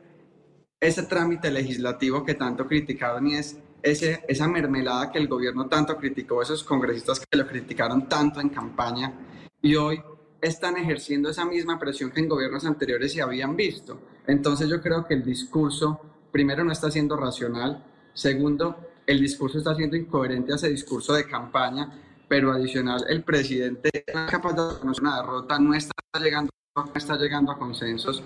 ese 0.79 1.03
trámite 1.03 1.49
legislativo 1.51 2.23
que 2.23 2.35
tanto 2.35 2.67
criticaron 2.67 3.27
y 3.27 3.35
es 3.35 3.57
ese, 3.81 4.23
esa 4.27 4.47
mermelada 4.47 5.11
que 5.11 5.19
el 5.19 5.27
gobierno 5.27 5.67
tanto 5.67 5.95
criticó, 5.97 6.41
esos 6.41 6.63
congresistas 6.63 7.19
que 7.19 7.37
lo 7.37 7.47
criticaron 7.47 8.09
tanto 8.09 8.41
en 8.41 8.49
campaña 8.49 9.13
y 9.61 9.75
hoy 9.75 10.01
están 10.41 10.77
ejerciendo 10.77 11.29
esa 11.29 11.45
misma 11.45 11.79
presión 11.79 12.11
que 12.11 12.19
en 12.19 12.29
gobiernos 12.29 12.65
anteriores 12.65 13.13
se 13.13 13.21
habían 13.21 13.55
visto. 13.55 13.99
Entonces 14.27 14.69
yo 14.69 14.81
creo 14.81 15.05
que 15.05 15.15
el 15.15 15.23
discurso, 15.23 15.99
primero, 16.31 16.63
no 16.63 16.71
está 16.71 16.91
siendo 16.91 17.15
racional, 17.15 17.83
segundo, 18.13 18.77
el 19.05 19.19
discurso 19.19 19.57
está 19.57 19.73
siendo 19.73 19.95
incoherente 19.95 20.51
a 20.51 20.55
ese 20.55 20.69
discurso 20.69 21.13
de 21.13 21.25
campaña, 21.25 21.91
pero 22.27 22.51
adicional, 22.51 23.05
el 23.07 23.23
presidente 23.23 23.89
no 24.13 24.25
es 24.25 24.31
capaz 24.31 24.53
de 24.53 24.73
reconocer 24.73 25.03
una 25.03 25.21
derrota, 25.21 25.57
no 25.59 25.73
está 25.73 25.93
llegando, 26.19 26.51
está 26.95 27.15
llegando 27.15 27.51
a 27.51 27.57
consensos. 27.57 28.23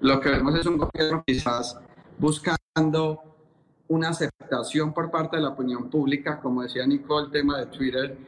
Lo 0.00 0.20
que 0.20 0.30
vemos 0.30 0.58
es 0.58 0.66
un 0.66 0.78
gobierno 0.78 1.22
quizás 1.26 1.78
buscando 2.18 3.22
una 3.88 4.08
aceptación 4.08 4.92
por 4.92 5.10
parte 5.10 5.36
de 5.36 5.42
la 5.42 5.50
opinión 5.50 5.88
pública, 5.88 6.40
como 6.40 6.62
decía 6.62 6.86
Nicole, 6.86 7.26
el 7.26 7.32
tema 7.32 7.58
de 7.58 7.66
Twitter. 7.66 8.18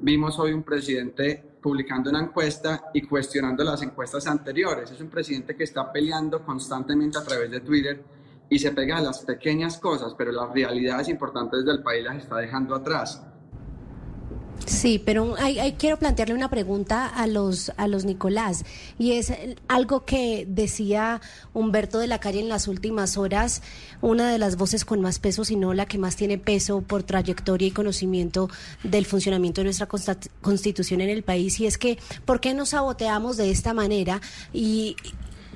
Vimos 0.00 0.38
hoy 0.38 0.52
un 0.52 0.62
presidente 0.62 1.44
publicando 1.60 2.10
una 2.10 2.20
encuesta 2.20 2.90
y 2.94 3.02
cuestionando 3.02 3.64
las 3.64 3.82
encuestas 3.82 4.26
anteriores. 4.26 4.90
Es 4.90 5.00
un 5.00 5.08
presidente 5.08 5.56
que 5.56 5.64
está 5.64 5.90
peleando 5.90 6.44
constantemente 6.44 7.18
a 7.18 7.24
través 7.24 7.50
de 7.50 7.60
Twitter 7.60 8.04
y 8.48 8.58
se 8.58 8.70
pega 8.70 8.98
a 8.98 9.02
las 9.02 9.20
pequeñas 9.20 9.78
cosas, 9.78 10.14
pero 10.16 10.30
las 10.30 10.52
realidades 10.52 11.08
importantes 11.08 11.64
del 11.64 11.82
país 11.82 12.04
las 12.04 12.18
está 12.18 12.36
dejando 12.36 12.74
atrás. 12.74 13.22
Sí, 14.66 15.00
pero 15.02 15.34
hay, 15.38 15.58
hay- 15.58 15.72
quiero 15.72 15.98
plantearle 15.98 16.34
una 16.34 16.50
pregunta 16.50 17.06
a 17.06 17.26
los, 17.26 17.72
a 17.78 17.88
los 17.88 18.04
Nicolás, 18.04 18.64
y 18.98 19.12
es 19.12 19.32
algo 19.66 20.04
que 20.04 20.44
decía 20.46 21.22
Humberto 21.54 21.98
de 21.98 22.06
la 22.06 22.18
Calle 22.20 22.40
en 22.40 22.48
las 22.50 22.68
últimas 22.68 23.16
horas, 23.16 23.62
una 24.02 24.30
de 24.30 24.38
las 24.38 24.56
voces 24.56 24.84
con 24.84 25.00
más 25.00 25.20
peso, 25.20 25.44
si 25.44 25.56
no 25.56 25.72
la 25.72 25.86
que 25.86 25.96
más 25.96 26.16
tiene 26.16 26.36
peso 26.36 26.82
por 26.82 27.02
trayectoria 27.02 27.68
y 27.68 27.70
conocimiento 27.70 28.50
del 28.84 29.06
funcionamiento 29.06 29.62
de 29.62 29.66
nuestra 29.66 29.88
constitución 30.42 31.00
en 31.00 31.08
el 31.10 31.22
país, 31.22 31.58
y 31.60 31.66
es 31.66 31.78
que, 31.78 31.98
¿por 32.26 32.40
qué 32.40 32.52
nos 32.52 32.70
saboteamos 32.70 33.38
de 33.38 33.50
esta 33.50 33.72
manera? 33.72 34.20
Y 34.52 34.96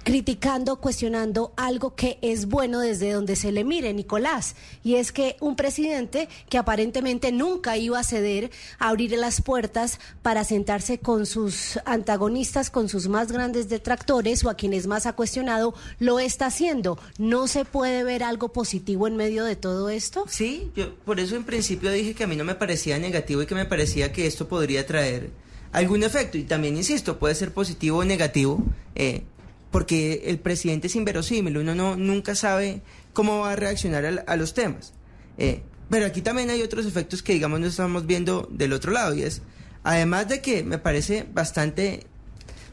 criticando, 0.02 0.76
cuestionando 0.76 1.52
algo 1.56 1.94
que 1.94 2.18
es 2.22 2.46
bueno 2.46 2.80
desde 2.80 3.12
donde 3.12 3.36
se 3.36 3.52
le 3.52 3.64
mire, 3.64 3.92
Nicolás, 3.92 4.56
y 4.82 4.96
es 4.96 5.12
que 5.12 5.36
un 5.40 5.56
presidente 5.56 6.28
que 6.48 6.58
aparentemente 6.58 7.32
nunca 7.32 7.76
iba 7.76 7.98
a 7.98 8.04
ceder 8.04 8.50
a 8.78 8.88
abrir 8.88 9.12
las 9.12 9.40
puertas 9.40 10.00
para 10.22 10.44
sentarse 10.44 10.98
con 10.98 11.26
sus 11.26 11.78
antagonistas, 11.84 12.70
con 12.70 12.88
sus 12.88 13.08
más 13.08 13.30
grandes 13.30 13.68
detractores 13.68 14.44
o 14.44 14.50
a 14.50 14.54
quienes 14.54 14.86
más 14.86 15.06
ha 15.06 15.12
cuestionado, 15.14 15.74
lo 15.98 16.18
está 16.18 16.46
haciendo. 16.46 16.98
¿No 17.18 17.46
se 17.46 17.64
puede 17.64 18.04
ver 18.04 18.22
algo 18.22 18.52
positivo 18.52 19.06
en 19.06 19.16
medio 19.16 19.44
de 19.44 19.56
todo 19.56 19.88
esto? 19.90 20.24
Sí, 20.28 20.70
yo 20.74 20.94
por 21.04 21.20
eso 21.20 21.36
en 21.36 21.44
principio 21.44 21.90
dije 21.90 22.14
que 22.14 22.24
a 22.24 22.26
mí 22.26 22.36
no 22.36 22.44
me 22.44 22.54
parecía 22.54 22.98
negativo 22.98 23.42
y 23.42 23.46
que 23.46 23.54
me 23.54 23.66
parecía 23.66 24.12
que 24.12 24.26
esto 24.26 24.48
podría 24.48 24.86
traer 24.86 25.30
algún 25.72 26.02
efecto. 26.02 26.38
Y 26.38 26.44
también, 26.44 26.76
insisto, 26.76 27.18
puede 27.18 27.34
ser 27.34 27.52
positivo 27.52 27.98
o 27.98 28.04
negativo. 28.04 28.62
Eh, 28.94 29.22
porque 29.72 30.22
el 30.26 30.38
presidente 30.38 30.86
es 30.86 30.94
inverosímil, 30.94 31.58
uno 31.58 31.74
no, 31.74 31.96
nunca 31.96 32.36
sabe 32.36 32.82
cómo 33.12 33.40
va 33.40 33.52
a 33.52 33.56
reaccionar 33.56 34.06
a, 34.06 34.08
a 34.26 34.36
los 34.36 34.54
temas. 34.54 34.92
Eh, 35.38 35.62
pero 35.90 36.06
aquí 36.06 36.22
también 36.22 36.50
hay 36.50 36.62
otros 36.62 36.86
efectos 36.86 37.22
que, 37.22 37.32
digamos, 37.32 37.58
no 37.58 37.66
estamos 37.66 38.06
viendo 38.06 38.48
del 38.52 38.72
otro 38.72 38.92
lado, 38.92 39.14
y 39.14 39.22
es, 39.22 39.42
además 39.82 40.28
de 40.28 40.40
que 40.40 40.62
me 40.62 40.78
parece 40.78 41.26
bastante 41.34 42.06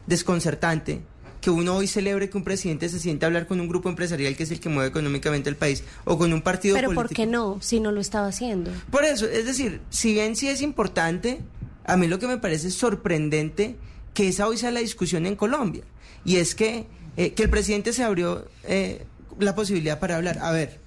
desconcertante 0.06 1.02
que 1.40 1.50
uno 1.50 1.76
hoy 1.76 1.86
celebre 1.86 2.28
que 2.28 2.36
un 2.36 2.44
presidente 2.44 2.88
se 2.88 2.98
siente 2.98 3.24
a 3.24 3.28
hablar 3.28 3.46
con 3.46 3.60
un 3.60 3.68
grupo 3.68 3.88
empresarial 3.88 4.36
que 4.36 4.42
es 4.42 4.50
el 4.50 4.60
que 4.60 4.68
mueve 4.68 4.90
económicamente 4.90 5.48
el 5.48 5.56
país 5.56 5.82
o 6.04 6.18
con 6.18 6.32
un 6.32 6.42
partido 6.42 6.74
Pero 6.74 6.88
político. 6.88 7.08
¿por 7.08 7.16
qué 7.16 7.26
no, 7.26 7.58
si 7.62 7.80
no 7.80 7.92
lo 7.92 8.00
estaba 8.00 8.28
haciendo? 8.28 8.70
Por 8.90 9.04
eso, 9.04 9.26
es 9.26 9.46
decir, 9.46 9.80
si 9.88 10.12
bien 10.12 10.36
sí 10.36 10.48
es 10.48 10.60
importante, 10.60 11.40
a 11.84 11.96
mí 11.96 12.06
lo 12.08 12.18
que 12.18 12.26
me 12.26 12.36
parece 12.36 12.70
sorprendente 12.70 13.76
que 14.12 14.28
esa 14.28 14.46
hoy 14.48 14.58
sea 14.58 14.70
la 14.70 14.80
discusión 14.80 15.24
en 15.24 15.36
Colombia. 15.36 15.84
Y 16.24 16.36
es 16.36 16.54
que, 16.54 16.86
eh, 17.16 17.32
que 17.32 17.44
el 17.44 17.50
presidente 17.50 17.92
se 17.92 18.02
abrió 18.02 18.46
eh, 18.64 19.04
la 19.38 19.54
posibilidad 19.54 19.98
para 19.98 20.16
hablar. 20.16 20.38
A 20.40 20.52
ver, 20.52 20.78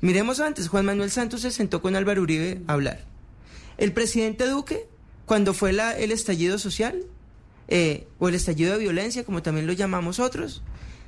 miremos 0.00 0.40
antes, 0.40 0.68
Juan 0.68 0.84
Manuel 0.84 1.10
Santos 1.10 1.42
se 1.42 1.50
sentó 1.50 1.82
con 1.82 1.96
Álvaro 1.96 2.22
Uribe 2.22 2.60
a 2.66 2.74
hablar. 2.74 3.04
El 3.78 3.92
presidente 3.92 4.46
Duque, 4.46 4.86
cuando 5.26 5.54
fue 5.54 5.72
la, 5.72 5.96
el 5.96 6.12
estallido 6.12 6.58
social, 6.58 7.02
eh, 7.68 8.06
o 8.18 8.28
el 8.28 8.36
estallido 8.36 8.72
de 8.72 8.78
violencia, 8.78 9.24
como 9.24 9.42
también 9.42 9.66
lo 9.66 9.72
llamamos 9.72 10.20
otros, 10.20 10.62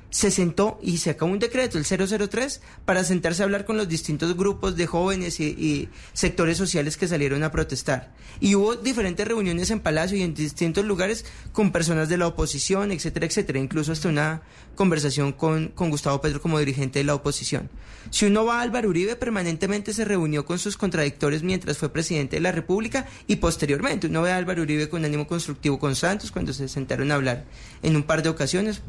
se 0.09 0.31
sentó 0.31 0.79
y 0.81 0.97
sacó 0.97 1.25
un 1.25 1.39
decreto, 1.39 1.77
el 1.77 1.85
003, 1.85 2.61
para 2.85 3.03
sentarse 3.03 3.41
a 3.41 3.45
hablar 3.45 3.65
con 3.65 3.77
los 3.77 3.87
distintos 3.87 4.35
grupos 4.35 4.75
de 4.75 4.87
jóvenes 4.87 5.39
y, 5.39 5.89
sectores 6.13 6.57
sociales 6.57 6.97
que 6.97 7.07
salieron 7.07 7.43
a 7.43 7.51
protestar. 7.51 8.13
Y 8.39 8.55
hubo 8.55 8.75
diferentes 8.75 9.27
reuniones 9.27 9.69
en 9.69 9.79
Palacio 9.79 10.17
y 10.17 10.23
en 10.23 10.33
distintos 10.33 10.85
lugares 10.85 11.25
con 11.51 11.71
personas 11.71 12.09
de 12.09 12.17
la 12.17 12.27
oposición, 12.27 12.91
etcétera, 12.91 13.25
etcétera. 13.25 13.59
Incluso 13.59 13.91
hasta 13.91 14.09
una 14.09 14.41
conversación 14.75 15.33
con, 15.33 15.69
con 15.69 15.89
Gustavo 15.89 16.21
Petro 16.21 16.41
como 16.41 16.59
dirigente 16.59 16.99
de 16.99 17.05
la 17.05 17.15
oposición. 17.15 17.69
Si 18.11 18.25
uno 18.25 18.45
va 18.45 18.59
a 18.59 18.61
Álvaro 18.61 18.89
Uribe, 18.89 19.15
permanentemente 19.15 19.93
se 19.93 20.05
reunió 20.05 20.45
con 20.45 20.57
sus 20.57 20.77
contradictores 20.77 21.43
mientras 21.43 21.77
fue 21.77 21.89
presidente 21.89 22.37
de 22.37 22.41
la 22.41 22.51
República 22.51 23.07
y 23.27 23.35
posteriormente. 23.35 24.07
Uno 24.07 24.23
ve 24.23 24.31
a 24.31 24.37
Álvaro 24.37 24.63
Uribe 24.63 24.89
con 24.89 25.05
ánimo 25.05 25.27
constructivo 25.27 25.77
con 25.77 25.95
Santos 25.95 26.31
cuando 26.31 26.53
se 26.53 26.67
sentaron 26.67 27.11
a 27.11 27.15
hablar 27.15 27.45
en 27.83 27.95
un 27.95 28.03
par 28.03 28.23
de 28.23 28.29
ocasiones, 28.29 28.81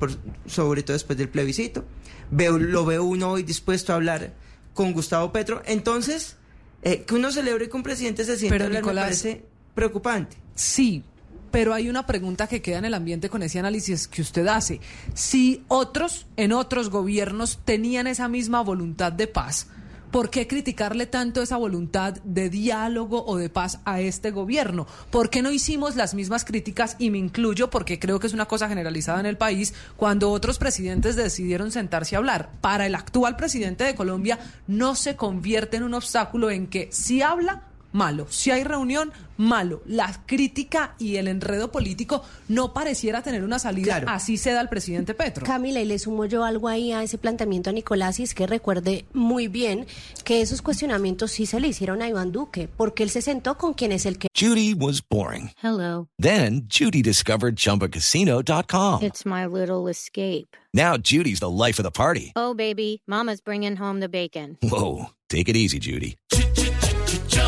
sobre 0.46 0.82
todo 0.82 0.94
después 0.94 1.09
del 1.16 1.28
plebiscito. 1.28 1.84
Veo, 2.30 2.58
lo 2.58 2.84
veo 2.84 3.04
uno 3.04 3.30
hoy 3.30 3.42
dispuesto 3.42 3.92
a 3.92 3.96
hablar 3.96 4.34
con 4.74 4.92
Gustavo 4.92 5.32
Petro. 5.32 5.62
Entonces, 5.66 6.36
eh, 6.82 7.04
que 7.04 7.14
uno 7.14 7.30
celebre 7.30 7.68
que 7.68 7.76
un 7.76 7.82
presidente 7.82 8.24
se 8.24 8.36
sienta 8.36 8.54
Pero, 8.54 8.64
a 8.64 8.66
hablar 8.68 8.82
Nicolás, 8.82 9.04
me 9.04 9.08
parece 9.08 9.44
preocupante. 9.74 10.36
Sí, 10.54 11.02
pero 11.50 11.74
hay 11.74 11.88
una 11.88 12.06
pregunta 12.06 12.46
que 12.46 12.62
queda 12.62 12.78
en 12.78 12.84
el 12.84 12.94
ambiente 12.94 13.28
con 13.28 13.42
ese 13.42 13.58
análisis 13.58 14.08
que 14.08 14.22
usted 14.22 14.46
hace. 14.46 14.80
Si 15.14 15.64
otros 15.68 16.26
en 16.36 16.52
otros 16.52 16.90
gobiernos 16.90 17.58
tenían 17.64 18.06
esa 18.06 18.28
misma 18.28 18.62
voluntad 18.62 19.12
de 19.12 19.26
paz, 19.26 19.68
¿por 20.10 20.30
qué 20.30 20.46
criticarle 20.46 21.06
tanto 21.06 21.42
esa 21.42 21.56
voluntad 21.56 22.14
de 22.24 22.50
diálogo 22.50 23.24
o 23.26 23.36
de 23.36 23.48
paz 23.48 23.80
a 23.84 24.00
este 24.00 24.30
gobierno? 24.30 24.86
¿Por 25.10 25.30
qué 25.30 25.42
no 25.42 25.50
hicimos 25.50 25.96
las 25.96 26.14
mismas 26.14 26.44
críticas, 26.44 26.96
y 26.98 27.10
me 27.10 27.18
incluyo 27.18 27.70
porque 27.70 27.98
creo 27.98 28.18
que 28.18 28.26
es 28.26 28.34
una 28.34 28.46
cosa 28.46 28.68
generalizada 28.68 29.20
en 29.20 29.26
el 29.26 29.36
país, 29.36 29.74
cuando 29.96 30.30
otros 30.30 30.58
presidentes 30.58 31.16
decidieron 31.16 31.70
sentarse 31.70 32.14
a 32.14 32.18
hablar? 32.18 32.50
Para 32.60 32.86
el 32.86 32.94
actual 32.94 33.36
presidente 33.36 33.84
de 33.84 33.94
Colombia 33.94 34.38
no 34.66 34.94
se 34.94 35.16
convierte 35.16 35.76
en 35.76 35.84
un 35.84 35.94
obstáculo 35.94 36.50
en 36.50 36.66
que 36.66 36.88
si 36.92 37.22
habla, 37.22 37.62
malo. 37.92 38.26
Si 38.30 38.50
hay 38.50 38.64
reunión, 38.64 39.12
malo. 39.36 39.82
La 39.86 40.22
crítica 40.26 40.94
y 40.98 41.16
el 41.16 41.28
enredo 41.28 41.72
político 41.72 42.22
no 42.48 42.72
pareciera 42.72 43.22
tener 43.22 43.42
una 43.42 43.58
salida. 43.58 43.98
Claro. 43.98 44.08
Así 44.10 44.36
se 44.36 44.52
da 44.52 44.60
el 44.60 44.68
presidente 44.68 45.14
Petro. 45.14 45.46
Camila, 45.46 45.80
y 45.80 45.84
le 45.84 45.98
sumo 45.98 46.26
yo 46.26 46.44
algo 46.44 46.68
ahí 46.68 46.92
a 46.92 47.02
ese 47.02 47.18
planteamiento 47.18 47.70
a 47.70 47.72
Nicolás, 47.72 48.20
y 48.20 48.22
es 48.22 48.34
que 48.34 48.46
recuerde 48.46 49.06
muy 49.12 49.48
bien 49.48 49.86
que 50.24 50.40
esos 50.42 50.62
cuestionamientos 50.62 51.32
sí 51.32 51.46
se 51.46 51.60
le 51.60 51.68
hicieron 51.68 52.02
a 52.02 52.08
Iván 52.08 52.32
Duque, 52.32 52.68
porque 52.68 53.02
él 53.02 53.10
se 53.10 53.22
sentó 53.22 53.56
con 53.56 53.74
quien 53.74 53.92
es 53.92 54.06
el 54.06 54.18
que... 54.18 54.28
Judy 54.38 54.74
was 54.74 55.02
boring. 55.02 55.50
Hello. 55.62 56.08
Then 56.18 56.66
Judy 56.68 57.02
discovered 57.02 57.56
ChumbaCasino.com. 57.56 59.02
It's 59.02 59.24
my 59.24 59.46
little 59.46 59.88
escape. 59.88 60.56
Now 60.72 60.96
Judy's 60.96 61.40
the 61.40 61.50
life 61.50 61.78
of 61.78 61.84
the 61.84 61.90
party. 61.90 62.32
Oh, 62.36 62.54
baby, 62.54 63.02
Mama's 63.06 63.40
bringing 63.40 63.76
home 63.76 64.00
the 64.00 64.08
bacon. 64.08 64.56
Whoa, 64.62 65.10
take 65.28 65.48
it 65.48 65.56
easy, 65.56 65.78
Judy. 65.78 66.16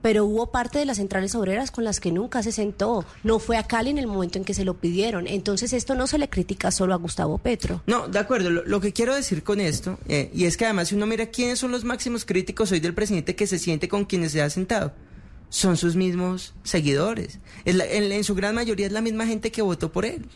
Pero 0.00 0.24
hubo 0.24 0.52
parte 0.52 0.78
de 0.78 0.84
las 0.84 0.98
centrales 0.98 1.34
obreras 1.34 1.70
con 1.72 1.82
las 1.84 1.98
que 1.98 2.12
nunca 2.12 2.42
se 2.44 2.52
sentó. 2.52 3.04
No 3.24 3.38
fue 3.40 3.56
a 3.56 3.64
Cali 3.64 3.90
en 3.90 3.98
el 3.98 4.06
momento 4.06 4.38
en 4.38 4.44
que 4.44 4.54
se 4.54 4.64
lo 4.64 4.74
pidieron. 4.74 5.26
Entonces 5.26 5.72
esto 5.72 5.94
no 5.96 6.06
se 6.06 6.18
le 6.18 6.28
critica 6.28 6.70
solo 6.70 6.94
a 6.94 6.96
Gustavo 6.98 7.38
Petro. 7.38 7.82
No, 7.86 8.06
de 8.06 8.18
acuerdo. 8.18 8.48
Lo, 8.50 8.64
lo 8.64 8.80
que 8.80 8.92
quiero 8.92 9.14
decir 9.14 9.42
con 9.42 9.58
esto, 9.60 9.98
eh, 10.06 10.30
y 10.32 10.44
es 10.44 10.56
que 10.56 10.64
además 10.66 10.88
si 10.88 10.94
uno 10.94 11.06
mira 11.06 11.26
quiénes 11.26 11.58
son 11.58 11.72
los 11.72 11.82
máximos 11.84 12.24
críticos 12.24 12.70
hoy 12.70 12.78
del 12.80 12.94
presidente 12.94 13.34
que 13.34 13.46
se 13.48 13.58
siente 13.58 13.88
con 13.88 14.04
quienes 14.04 14.30
se 14.32 14.40
ha 14.40 14.48
sentado, 14.50 14.92
son 15.48 15.76
sus 15.76 15.96
mismos 15.96 16.54
seguidores. 16.62 17.40
Es 17.64 17.74
la- 17.74 17.86
en, 17.86 18.12
en 18.12 18.22
su 18.22 18.34
gran 18.36 18.54
mayoría 18.54 18.86
es 18.86 18.92
la 18.92 19.00
misma 19.00 19.26
gente 19.26 19.50
que 19.50 19.62
votó 19.62 19.90
por 19.90 20.04
él. 20.04 20.26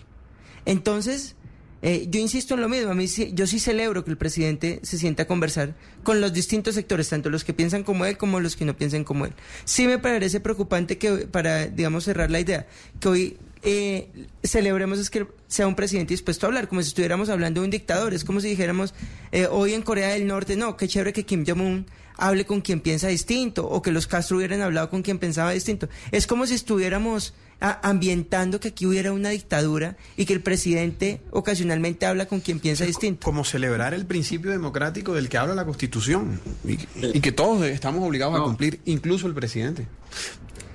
Entonces, 0.64 1.34
eh, 1.82 2.06
yo 2.08 2.20
insisto 2.20 2.54
en 2.54 2.60
lo 2.62 2.68
mismo. 2.68 2.90
A 2.90 2.94
mí 2.94 3.08
sí- 3.08 3.32
yo 3.34 3.46
sí 3.46 3.58
celebro 3.58 4.04
que 4.04 4.10
el 4.10 4.16
presidente 4.16 4.80
se 4.82 4.96
sienta 4.98 5.24
a 5.24 5.26
conversar 5.26 5.74
con 6.02 6.20
los 6.20 6.32
distintos 6.32 6.74
sectores, 6.76 7.08
tanto 7.08 7.28
los 7.28 7.44
que 7.44 7.52
piensan 7.52 7.82
como 7.82 8.06
él 8.06 8.16
como 8.16 8.40
los 8.40 8.56
que 8.56 8.64
no 8.64 8.76
piensan 8.76 9.04
como 9.04 9.26
él. 9.26 9.32
Sí 9.64 9.86
me 9.86 9.98
parece 9.98 10.40
preocupante 10.40 10.96
que, 10.98 11.10
para, 11.26 11.66
digamos, 11.66 12.04
cerrar 12.04 12.30
la 12.30 12.40
idea, 12.40 12.66
que 13.00 13.08
hoy 13.08 13.36
eh, 13.64 14.08
celebremos 14.42 14.98
es 14.98 15.08
que 15.10 15.26
sea 15.46 15.66
un 15.66 15.74
presidente 15.76 16.14
dispuesto 16.14 16.46
a 16.46 16.48
hablar, 16.48 16.66
como 16.68 16.82
si 16.82 16.88
estuviéramos 16.88 17.28
hablando 17.28 17.60
de 17.60 17.66
un 17.66 17.70
dictador. 17.70 18.14
Es 18.14 18.24
como 18.24 18.40
si 18.40 18.48
dijéramos, 18.48 18.94
eh, 19.30 19.46
hoy 19.50 19.74
en 19.74 19.82
Corea 19.82 20.08
del 20.08 20.26
Norte, 20.26 20.56
no, 20.56 20.76
qué 20.76 20.88
chévere 20.88 21.12
que 21.12 21.24
Kim 21.24 21.44
Jong-un 21.46 21.86
hable 22.16 22.44
con 22.44 22.60
quien 22.60 22.80
piensa 22.80 23.08
distinto, 23.08 23.68
o 23.68 23.80
que 23.82 23.90
los 23.90 24.06
Castro 24.06 24.36
hubieran 24.36 24.60
hablado 24.62 24.90
con 24.90 25.02
quien 25.02 25.18
pensaba 25.18 25.52
distinto. 25.52 25.88
Es 26.10 26.26
como 26.26 26.46
si 26.46 26.54
estuviéramos 26.54 27.34
a- 27.62 27.88
ambientando 27.88 28.60
que 28.60 28.68
aquí 28.68 28.84
hubiera 28.84 29.12
una 29.12 29.30
dictadura 29.30 29.96
y 30.16 30.26
que 30.26 30.32
el 30.34 30.42
presidente 30.42 31.20
ocasionalmente 31.30 32.04
habla 32.04 32.26
con 32.26 32.40
quien 32.40 32.58
piensa 32.60 32.84
distinto. 32.84 33.24
Como 33.24 33.44
celebrar 33.44 33.94
el 33.94 34.04
principio 34.04 34.50
democrático 34.50 35.14
del 35.14 35.28
que 35.28 35.38
habla 35.38 35.54
la 35.54 35.64
Constitución 35.64 36.40
y, 36.66 36.76
y 37.16 37.20
que 37.20 37.32
todos 37.32 37.64
estamos 37.64 38.06
obligados 38.06 38.38
a 38.38 38.42
cumplir, 38.42 38.80
incluso 38.84 39.26
el 39.28 39.34
presidente. 39.34 39.86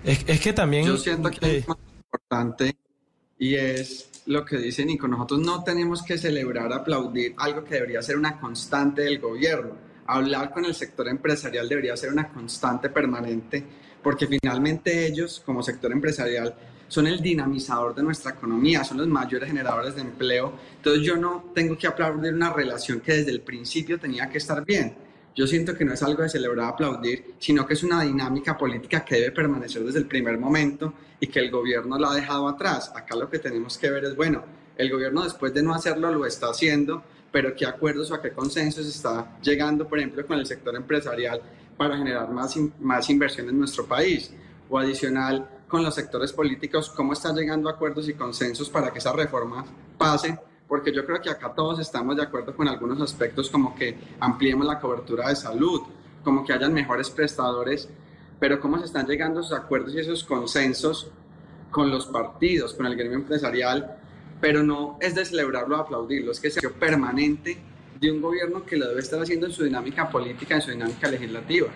Es, 0.04 0.23
es 0.26 0.39
que 0.39 0.54
también... 0.54 0.86
Yo 0.86 0.97
siento 0.97 1.30
que 1.30 1.45
eh, 1.45 1.58
es 1.58 1.67
más 1.67 1.78
importante 2.06 2.76
y 3.38 3.56
es 3.56 4.10
lo 4.26 4.45
que 4.45 4.58
dice 4.58 4.86
Nico. 4.86 5.08
Nosotros 5.08 5.41
no 5.41 5.63
tenemos 5.63 6.02
que 6.04 6.17
celebrar, 6.17 6.71
aplaudir 6.71 7.36
algo 7.38 7.63
que 7.63 7.76
debería 7.76 8.02
ser 8.02 8.17
una 8.17 8.39
constante 8.39 9.02
del 9.02 9.19
gobierno. 9.19 9.76
Hablar 10.08 10.54
con 10.54 10.63
el 10.63 10.73
sector 10.73 11.10
empresarial 11.10 11.67
debería 11.67 11.97
ser 11.97 12.12
una 12.13 12.30
constante 12.30 12.89
permanente 12.89 13.65
porque 14.02 14.26
finalmente 14.26 15.06
ellos, 15.06 15.41
como 15.45 15.62
sector 15.62 15.91
empresarial, 15.91 16.56
son 16.88 17.08
el 17.08 17.21
dinamizador 17.21 17.93
de 17.95 18.04
nuestra 18.04 18.32
economía, 18.32 18.84
son 18.84 18.97
los 18.97 19.08
mayores 19.08 19.47
generadores 19.47 19.95
de 19.95 20.02
empleo. 20.02 20.54
Entonces 20.78 21.04
yo 21.04 21.17
no 21.17 21.52
tengo 21.54 21.78
que 21.78 21.88
aplaudir 21.88 22.34
una 22.34 22.52
relación 22.52 23.00
que 23.02 23.13
desde 23.13 23.32
el 23.32 23.41
principio 23.41 24.00
tenía 24.00 24.30
que 24.30 24.38
estar 24.38 24.63
bien. 24.63 24.95
Yo 25.36 25.45
siento 25.45 25.76
que 25.76 25.86
no 25.86 25.93
es 25.93 26.02
algo 26.02 26.23
de 26.23 26.30
celebrar, 26.30 26.69
aplaudir, 26.69 27.36
sino 27.38 27.67
que 27.67 27.76
es 27.76 27.84
una 27.84 28.02
dinámica 28.02 28.58
política 28.58 29.06
que 29.06 29.15
debe 29.15 29.32
permanecer 29.32 29.84
desde 29.84 30.00
el 30.00 30.08
primer 30.08 30.39
momento 30.39 30.93
y 31.19 31.28
que 31.28 31.39
el 31.39 31.52
gobierno 31.52 31.97
la 32.00 32.10
ha 32.10 32.15
dejado 32.15 32.47
atrás. 32.47 32.91
Acá 32.95 33.15
lo 33.15 33.30
que 33.30 33.38
tenemos 33.38 33.78
que 33.78 33.91
ver 33.91 34.06
es, 34.06 34.15
bueno, 34.15 34.43
el 34.76 34.89
gobierno 34.89 35.23
después 35.23 35.54
de 35.54 35.62
no 35.62 35.76
hacerlo 35.76 36.12
lo 36.12 36.26
está 36.26 36.47
haciendo, 36.50 37.04
pero 37.32 37.56
qué 37.56 37.67
acuerdos 37.67 38.10
o 38.10 38.15
a 38.15 38.21
qué 38.21 38.32
consensos 38.32 38.88
está 38.88 39.38
llegando, 39.41 39.88
por 39.88 40.00
ejemplo, 40.00 40.26
con 40.26 40.39
el 40.39 40.45
sector 40.47 40.76
empresarial 40.76 41.39
para 41.78 41.97
generar 41.97 42.32
más, 42.32 42.56
más 42.80 43.08
inversión 43.10 43.47
en 43.50 43.60
nuestro 43.60 43.86
país. 43.86 44.32
O 44.69 44.80
adicional, 44.80 45.47
con 45.67 45.84
los 45.84 45.95
sectores 45.95 46.32
políticos, 46.32 46.89
cómo 46.89 47.13
está 47.13 47.34
llegando 47.34 47.69
a 47.69 47.73
acuerdos 47.73 48.08
y 48.08 48.13
consensos 48.13 48.69
para 48.69 48.91
que 48.91 48.99
esa 48.99 49.13
reforma 49.13 49.65
pase, 49.97 50.39
porque 50.67 50.93
yo 50.93 51.06
creo 51.06 51.21
que 51.21 51.30
acá 51.30 51.53
todos 51.53 51.80
estamos 51.80 52.15
de 52.15 52.23
acuerdo 52.23 52.56
con 52.56 52.67
algunos 52.67 53.01
aspectos 53.01 53.49
como 53.49 53.75
que 53.75 53.97
ampliemos 54.19 54.65
la 54.65 54.80
cobertura 54.80 55.30
de 55.30 55.36
salud, 55.36 55.82
como 56.23 56.45
que 56.45 56.53
hayan 56.53 56.73
mejores 56.73 57.10
prestadores, 57.10 57.89
pero 58.39 58.60
cómo 58.60 58.77
se 58.80 58.86
están 58.86 59.08
llegando 59.08 59.41
esos 59.41 59.58
acuerdos 59.58 59.93
y 59.93 59.99
esos 59.99 60.23
consensos 60.23 61.12
con 61.71 61.89
los 61.89 62.08
partidos, 62.08 62.73
con 62.73 62.86
el 62.86 62.95
gremio 62.95 63.17
empresarial, 63.17 63.97
pero 64.39 64.63
no 64.63 64.97
es 65.01 65.15
de 65.15 65.25
celebrarlo 65.25 65.77
o 65.77 65.82
aplaudirlo, 65.82 66.32
es 66.32 66.39
que 66.39 66.47
es 66.47 66.58
permanente 66.80 67.58
de 67.99 68.12
un 68.12 68.21
gobierno 68.21 68.65
que 68.65 68.77
lo 68.77 68.88
debe 68.88 69.01
estar 69.01 69.21
haciendo 69.21 69.47
en 69.47 69.51
su 69.51 69.63
dinámica 69.63 70.10
política, 70.10 70.56
en 70.56 70.62
su 70.62 70.71
dinámica 70.71 71.10
legislativa. 71.10 71.67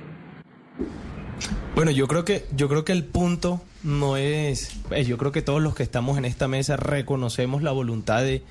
Bueno, 1.82 1.94
yo 1.94 2.08
creo 2.08 2.24
que 2.24 2.46
yo 2.56 2.70
creo 2.70 2.86
que 2.86 2.92
el 2.92 3.06
punto 3.06 3.60
no 3.82 4.16
es, 4.16 4.70
pues, 4.88 5.08
yo 5.08 5.18
creo 5.18 5.32
que 5.32 5.42
todos 5.42 5.64
los 5.64 5.74
que 5.74 5.82
estamos 5.82 6.20
en 6.20 6.26
esta 6.26 6.48
mesa 6.48 6.78
reconocemos 6.78 7.64
la 7.64 7.72
voluntad 7.72 8.22
de 8.22 8.44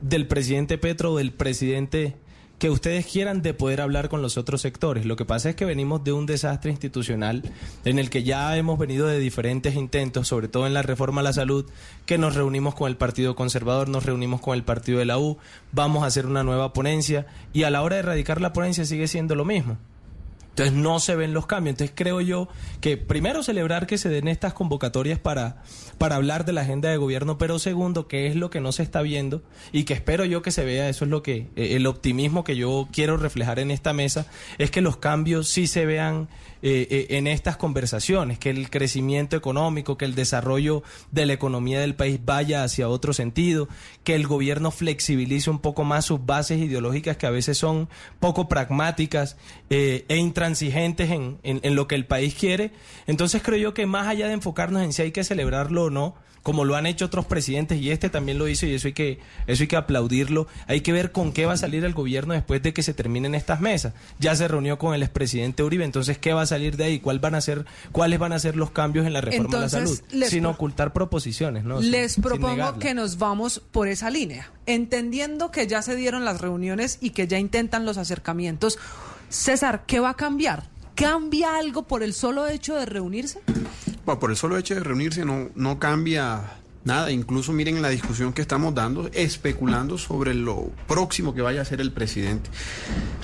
del 0.00 0.26
presidente 0.26 0.78
Petro, 0.78 1.14
del 1.14 1.30
presidente 1.30 2.16
que 2.58 2.70
ustedes 2.70 3.04
quieran 3.04 3.42
de 3.42 3.52
poder 3.52 3.82
hablar 3.82 4.08
con 4.08 4.22
los 4.22 4.38
otros 4.38 4.62
sectores. 4.62 5.04
Lo 5.04 5.16
que 5.16 5.26
pasa 5.26 5.50
es 5.50 5.54
que 5.54 5.66
venimos 5.66 6.02
de 6.02 6.12
un 6.12 6.24
desastre 6.24 6.70
institucional 6.70 7.42
en 7.84 7.98
el 7.98 8.08
que 8.08 8.22
ya 8.22 8.56
hemos 8.56 8.78
venido 8.78 9.06
de 9.06 9.18
diferentes 9.18 9.74
intentos, 9.74 10.26
sobre 10.26 10.48
todo 10.48 10.66
en 10.66 10.72
la 10.72 10.80
reforma 10.80 11.20
a 11.20 11.24
la 11.24 11.34
salud, 11.34 11.66
que 12.06 12.16
nos 12.16 12.36
reunimos 12.36 12.74
con 12.74 12.88
el 12.88 12.96
Partido 12.96 13.36
Conservador, 13.36 13.90
nos 13.90 14.06
reunimos 14.06 14.40
con 14.40 14.54
el 14.54 14.62
Partido 14.62 14.98
de 15.00 15.04
la 15.04 15.18
U, 15.18 15.36
vamos 15.72 16.04
a 16.04 16.06
hacer 16.06 16.24
una 16.24 16.42
nueva 16.42 16.72
ponencia 16.72 17.26
y 17.52 17.64
a 17.64 17.70
la 17.70 17.82
hora 17.82 17.96
de 17.96 18.00
erradicar 18.00 18.40
la 18.40 18.54
ponencia 18.54 18.86
sigue 18.86 19.08
siendo 19.08 19.34
lo 19.34 19.44
mismo. 19.44 19.76
Entonces 20.58 20.82
no 20.82 20.98
se 20.98 21.14
ven 21.14 21.34
los 21.34 21.46
cambios. 21.46 21.74
Entonces 21.74 21.94
creo 21.94 22.20
yo 22.20 22.48
que 22.80 22.96
primero 22.96 23.44
celebrar 23.44 23.86
que 23.86 23.96
se 23.96 24.08
den 24.08 24.26
estas 24.26 24.54
convocatorias 24.54 25.20
para, 25.20 25.62
para 25.98 26.16
hablar 26.16 26.44
de 26.44 26.52
la 26.52 26.62
agenda 26.62 26.90
de 26.90 26.96
gobierno, 26.96 27.38
pero 27.38 27.60
segundo, 27.60 28.08
que 28.08 28.26
es 28.26 28.34
lo 28.34 28.50
que 28.50 28.60
no 28.60 28.72
se 28.72 28.82
está 28.82 29.00
viendo 29.02 29.42
y 29.70 29.84
que 29.84 29.94
espero 29.94 30.24
yo 30.24 30.42
que 30.42 30.50
se 30.50 30.64
vea, 30.64 30.88
eso 30.88 31.04
es 31.04 31.10
lo 31.12 31.22
que, 31.22 31.46
eh, 31.54 31.76
el 31.76 31.86
optimismo 31.86 32.42
que 32.42 32.56
yo 32.56 32.88
quiero 32.92 33.16
reflejar 33.16 33.60
en 33.60 33.70
esta 33.70 33.92
mesa, 33.92 34.26
es 34.58 34.72
que 34.72 34.80
los 34.80 34.96
cambios 34.96 35.48
sí 35.48 35.68
se 35.68 35.86
vean 35.86 36.28
eh, 36.62 36.86
eh, 36.90 37.06
en 37.10 37.26
estas 37.26 37.56
conversaciones, 37.56 38.38
que 38.38 38.50
el 38.50 38.70
crecimiento 38.70 39.36
económico, 39.36 39.96
que 39.96 40.04
el 40.04 40.14
desarrollo 40.14 40.82
de 41.12 41.26
la 41.26 41.32
economía 41.32 41.80
del 41.80 41.94
país 41.94 42.20
vaya 42.24 42.64
hacia 42.64 42.88
otro 42.88 43.12
sentido, 43.12 43.68
que 44.04 44.14
el 44.14 44.26
gobierno 44.26 44.70
flexibilice 44.70 45.50
un 45.50 45.60
poco 45.60 45.84
más 45.84 46.06
sus 46.06 46.24
bases 46.24 46.58
ideológicas 46.58 47.16
que 47.16 47.26
a 47.26 47.30
veces 47.30 47.58
son 47.58 47.88
poco 48.20 48.48
pragmáticas 48.48 49.36
eh, 49.70 50.04
e 50.08 50.16
intransigentes 50.16 51.10
en, 51.10 51.38
en, 51.42 51.60
en 51.62 51.74
lo 51.74 51.86
que 51.86 51.94
el 51.94 52.06
país 52.06 52.34
quiere. 52.34 52.72
Entonces 53.06 53.42
creo 53.42 53.58
yo 53.58 53.74
que 53.74 53.86
más 53.86 54.08
allá 54.08 54.26
de 54.26 54.34
enfocarnos 54.34 54.82
en 54.82 54.92
si 54.92 55.02
hay 55.02 55.12
que 55.12 55.24
celebrarlo 55.24 55.84
o 55.84 55.90
no, 55.90 56.14
como 56.42 56.64
lo 56.64 56.76
han 56.76 56.86
hecho 56.86 57.04
otros 57.06 57.26
presidentes 57.26 57.80
y 57.80 57.90
este 57.90 58.08
también 58.10 58.38
lo 58.38 58.48
hizo 58.48 58.66
y 58.66 58.74
eso 58.74 58.88
hay 58.88 58.94
que 58.94 59.18
eso 59.46 59.62
hay 59.62 59.66
que 59.66 59.76
aplaudirlo. 59.76 60.46
Hay 60.66 60.80
que 60.80 60.92
ver 60.92 61.12
con 61.12 61.32
qué 61.32 61.46
va 61.46 61.54
a 61.54 61.56
salir 61.56 61.84
el 61.84 61.92
gobierno 61.94 62.34
después 62.34 62.62
de 62.62 62.72
que 62.72 62.82
se 62.82 62.94
terminen 62.94 63.34
estas 63.34 63.60
mesas. 63.60 63.92
Ya 64.18 64.34
se 64.36 64.48
reunió 64.48 64.78
con 64.78 64.94
el 64.94 65.02
expresidente 65.02 65.62
Uribe, 65.62 65.84
entonces 65.84 66.18
qué 66.18 66.32
va 66.32 66.42
a 66.42 66.46
salir 66.46 66.76
de 66.76 66.84
ahí, 66.84 67.00
¿Cuál 67.00 67.18
van 67.18 67.34
a 67.34 67.40
ser 67.40 67.64
cuáles 67.92 68.18
van 68.18 68.32
a 68.32 68.38
ser 68.38 68.56
los 68.56 68.70
cambios 68.70 69.06
en 69.06 69.12
la 69.12 69.20
reforma 69.20 69.44
Entonces, 69.46 69.72
de 69.72 69.80
la 69.80 69.86
salud, 69.86 70.00
les 70.12 70.30
sin 70.30 70.46
ocultar 70.46 70.92
proposiciones, 70.92 71.64
¿no? 71.64 71.80
Les 71.80 72.12
Sin- 72.12 72.22
propongo 72.22 72.78
que 72.78 72.94
nos 72.94 73.18
vamos 73.18 73.60
por 73.70 73.88
esa 73.88 74.10
línea, 74.10 74.50
entendiendo 74.66 75.50
que 75.50 75.66
ya 75.66 75.82
se 75.82 75.96
dieron 75.96 76.24
las 76.24 76.40
reuniones 76.40 76.98
y 77.00 77.10
que 77.10 77.26
ya 77.26 77.38
intentan 77.38 77.84
los 77.84 77.98
acercamientos. 77.98 78.78
César, 79.28 79.84
¿qué 79.86 80.00
va 80.00 80.10
a 80.10 80.14
cambiar? 80.14 80.68
¿Cambia 80.94 81.56
algo 81.58 81.82
por 81.86 82.02
el 82.02 82.14
solo 82.14 82.46
hecho 82.48 82.74
de 82.74 82.86
reunirse? 82.86 83.40
Bueno, 84.08 84.20
por 84.20 84.30
el 84.30 84.38
solo 84.38 84.56
hecho 84.56 84.74
de 84.74 84.80
reunirse 84.80 85.22
no, 85.26 85.50
no 85.54 85.78
cambia 85.78 86.60
nada. 86.82 87.12
Incluso 87.12 87.52
miren 87.52 87.82
la 87.82 87.90
discusión 87.90 88.32
que 88.32 88.40
estamos 88.40 88.74
dando, 88.74 89.10
especulando 89.12 89.98
sobre 89.98 90.32
lo 90.32 90.70
próximo 90.86 91.34
que 91.34 91.42
vaya 91.42 91.58
a 91.58 91.62
hacer 91.62 91.82
el 91.82 91.92
presidente. 91.92 92.48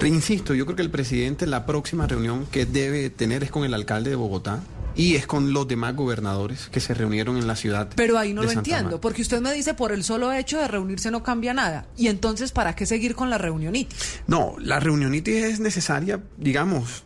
Insisto, 0.05 0.53
yo 0.53 0.67
creo 0.67 0.77
que 0.77 0.83
el 0.83 0.91
presidente 0.91 1.47
la 1.47 1.65
próxima 1.65 2.07
reunión 2.07 2.45
que 2.53 2.67
debe 2.67 3.09
tener 3.09 3.45
es 3.45 3.51
con 3.51 3.65
el 3.65 3.73
alcalde 3.73 4.11
de 4.11 4.17
Bogotá 4.17 4.61
y 4.95 5.15
es 5.15 5.27
con 5.27 5.55
los 5.55 5.67
demás 5.67 5.97
gobernadores 5.97 6.69
que 6.71 6.81
se 6.81 6.93
reunieron 6.93 7.39
en 7.39 7.47
la 7.47 7.57
ciudad. 7.57 7.89
Pero 7.97 8.19
ahí 8.19 8.35
no 8.35 8.43
de 8.43 8.49
lo 8.49 8.53
Santa 8.53 8.71
entiendo, 8.71 9.01
porque 9.01 9.23
usted 9.23 9.41
me 9.41 9.55
dice 9.55 9.73
por 9.73 9.91
el 9.91 10.05
solo 10.05 10.35
hecho 10.35 10.59
de 10.59 10.69
reunirse 10.69 11.11
no 11.11 11.23
cambia 11.23 11.55
nada. 11.55 11.87
Y 11.97 12.09
entonces, 12.09 12.53
¿para 12.53 12.77
qué 12.77 12.85
seguir 12.85 13.15
con 13.15 13.31
la 13.31 13.39
reunionitis? 13.39 14.21
No, 14.27 14.55
la 14.59 14.81
reunionitis 14.81 15.45
es 15.45 15.61
necesaria, 15.61 16.21
digamos. 16.37 17.05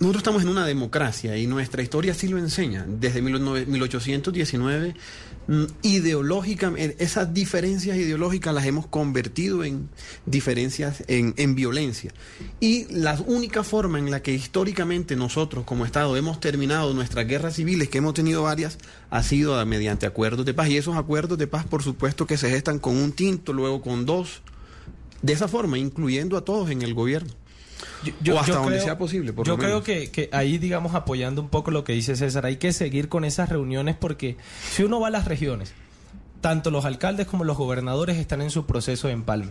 Nosotros 0.00 0.22
estamos 0.22 0.42
en 0.42 0.48
una 0.48 0.66
democracia 0.66 1.36
y 1.38 1.46
nuestra 1.46 1.80
historia 1.80 2.14
sí 2.14 2.26
lo 2.26 2.36
enseña. 2.36 2.84
Desde 2.88 3.20
19 3.20 3.66
1819, 3.66 4.94
mm, 5.46 5.64
ideológica, 5.82 6.72
eh, 6.76 6.96
esas 6.98 7.32
diferencias 7.32 7.96
ideológicas 7.96 8.52
las 8.52 8.66
hemos 8.66 8.88
convertido 8.88 9.62
en 9.62 9.88
diferencias 10.26 11.04
en, 11.06 11.32
en 11.36 11.54
violencia. 11.54 12.12
Y 12.58 12.86
la 12.92 13.16
única 13.24 13.62
forma 13.62 14.00
en 14.00 14.10
la 14.10 14.20
que 14.20 14.32
históricamente 14.34 15.14
nosotros 15.14 15.64
como 15.64 15.86
Estado 15.86 16.16
hemos 16.16 16.40
terminado 16.40 16.92
nuestras 16.92 17.28
guerras 17.28 17.54
civiles, 17.54 17.88
que 17.88 17.98
hemos 17.98 18.14
tenido 18.14 18.42
varias, 18.42 18.78
ha 19.10 19.22
sido 19.22 19.64
mediante 19.64 20.06
acuerdos 20.06 20.44
de 20.44 20.54
paz. 20.54 20.70
Y 20.70 20.76
esos 20.76 20.96
acuerdos 20.96 21.38
de 21.38 21.46
paz, 21.46 21.66
por 21.66 21.84
supuesto, 21.84 22.26
que 22.26 22.36
se 22.36 22.50
gestan 22.50 22.80
con 22.80 22.96
un 22.96 23.12
tinto, 23.12 23.52
luego 23.52 23.80
con 23.80 24.06
dos, 24.06 24.42
de 25.22 25.34
esa 25.34 25.46
forma, 25.46 25.78
incluyendo 25.78 26.36
a 26.36 26.44
todos 26.44 26.68
en 26.70 26.82
el 26.82 26.94
gobierno. 26.94 27.43
O 28.32 28.38
hasta 28.38 28.54
donde 28.56 28.72
creo- 28.72 28.82
sea 28.84 28.98
posible, 28.98 29.32
por 29.32 29.46
yo 29.46 29.52
lo 29.54 29.58
creo 29.58 29.68
menos. 29.70 29.84
que, 29.84 30.10
que 30.10 30.28
ahí, 30.32 30.58
digamos, 30.58 30.94
apoyando 30.94 31.40
un 31.42 31.48
poco 31.48 31.70
lo 31.70 31.84
que 31.84 31.92
dice 31.92 32.16
César, 32.16 32.46
hay 32.46 32.56
que 32.56 32.72
seguir 32.72 33.08
con 33.08 33.24
esas 33.24 33.48
reuniones 33.48 33.96
porque 33.96 34.36
si 34.70 34.82
uno 34.82 35.00
va 35.00 35.08
a 35.08 35.10
las 35.10 35.24
regiones, 35.26 35.72
tanto 36.40 36.70
los 36.70 36.84
alcaldes 36.84 37.26
como 37.26 37.44
los 37.44 37.56
gobernadores 37.56 38.16
están 38.18 38.42
en 38.42 38.50
su 38.50 38.66
proceso 38.66 39.08
de 39.08 39.14
empalme. 39.14 39.50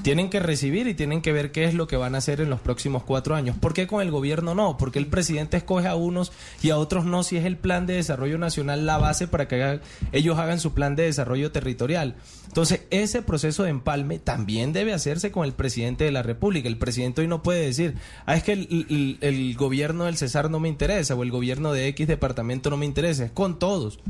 Tienen 0.00 0.30
que 0.30 0.40
recibir 0.40 0.88
y 0.88 0.94
tienen 0.94 1.22
que 1.22 1.32
ver 1.32 1.52
qué 1.52 1.64
es 1.64 1.74
lo 1.74 1.86
que 1.86 1.96
van 1.96 2.14
a 2.14 2.18
hacer 2.18 2.40
en 2.40 2.50
los 2.50 2.60
próximos 2.60 3.04
cuatro 3.04 3.36
años. 3.36 3.56
¿Por 3.60 3.72
qué 3.72 3.86
con 3.86 4.02
el 4.02 4.10
gobierno 4.10 4.54
no? 4.54 4.76
Porque 4.76 4.98
el 4.98 5.06
presidente 5.06 5.56
escoge 5.56 5.86
a 5.86 5.94
unos 5.94 6.32
y 6.60 6.70
a 6.70 6.78
otros 6.78 7.04
no, 7.04 7.22
si 7.22 7.36
es 7.36 7.44
el 7.44 7.56
plan 7.56 7.86
de 7.86 7.94
desarrollo 7.94 8.36
nacional 8.36 8.84
la 8.84 8.98
base 8.98 9.28
para 9.28 9.46
que 9.46 9.80
ellos 10.10 10.38
hagan 10.38 10.58
su 10.58 10.72
plan 10.72 10.96
de 10.96 11.04
desarrollo 11.04 11.52
territorial. 11.52 12.16
Entonces, 12.48 12.82
ese 12.90 13.22
proceso 13.22 13.62
de 13.62 13.70
empalme 13.70 14.18
también 14.18 14.72
debe 14.72 14.92
hacerse 14.92 15.30
con 15.30 15.44
el 15.44 15.52
presidente 15.52 16.04
de 16.04 16.10
la 16.10 16.22
República. 16.22 16.68
El 16.68 16.78
presidente 16.78 17.20
hoy 17.20 17.28
no 17.28 17.42
puede 17.42 17.64
decir, 17.64 17.94
ah, 18.26 18.34
es 18.34 18.42
que 18.42 18.52
el 18.52 19.54
gobierno 19.56 20.04
del 20.04 20.16
Cesar 20.16 20.50
no 20.50 20.58
me 20.58 20.68
interesa 20.68 21.14
o 21.14 21.22
el 21.22 21.30
gobierno 21.30 21.72
de 21.72 21.86
X 21.88 22.08
departamento 22.08 22.70
no 22.70 22.76
me 22.76 22.86
interesa. 22.86 23.24
Es 23.24 23.30
con 23.30 23.58
todos. 23.58 24.00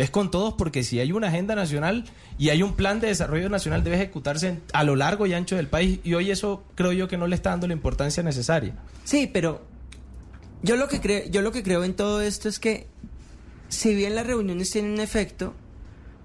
Es 0.00 0.08
con 0.08 0.30
todos 0.30 0.54
porque 0.54 0.82
si 0.82 0.98
hay 0.98 1.12
una 1.12 1.28
agenda 1.28 1.54
nacional 1.54 2.06
y 2.38 2.48
hay 2.48 2.62
un 2.62 2.72
plan 2.72 3.00
de 3.00 3.08
desarrollo 3.08 3.50
nacional 3.50 3.84
debe 3.84 3.96
ejecutarse 3.96 4.58
a 4.72 4.82
lo 4.82 4.96
largo 4.96 5.26
y 5.26 5.34
ancho 5.34 5.56
del 5.56 5.68
país 5.68 6.00
y 6.02 6.14
hoy 6.14 6.30
eso 6.30 6.64
creo 6.74 6.92
yo 6.92 7.06
que 7.06 7.18
no 7.18 7.26
le 7.26 7.36
está 7.36 7.50
dando 7.50 7.66
la 7.66 7.74
importancia 7.74 8.22
necesaria. 8.22 8.74
Sí, 9.04 9.28
pero 9.30 9.60
yo 10.62 10.76
lo 10.76 10.88
que 10.88 11.02
creo, 11.02 11.28
yo 11.28 11.42
lo 11.42 11.52
que 11.52 11.62
creo 11.62 11.84
en 11.84 11.92
todo 11.92 12.22
esto 12.22 12.48
es 12.48 12.58
que 12.58 12.86
si 13.68 13.94
bien 13.94 14.14
las 14.14 14.26
reuniones 14.26 14.70
tienen 14.70 14.92
un 14.92 15.00
efecto, 15.00 15.52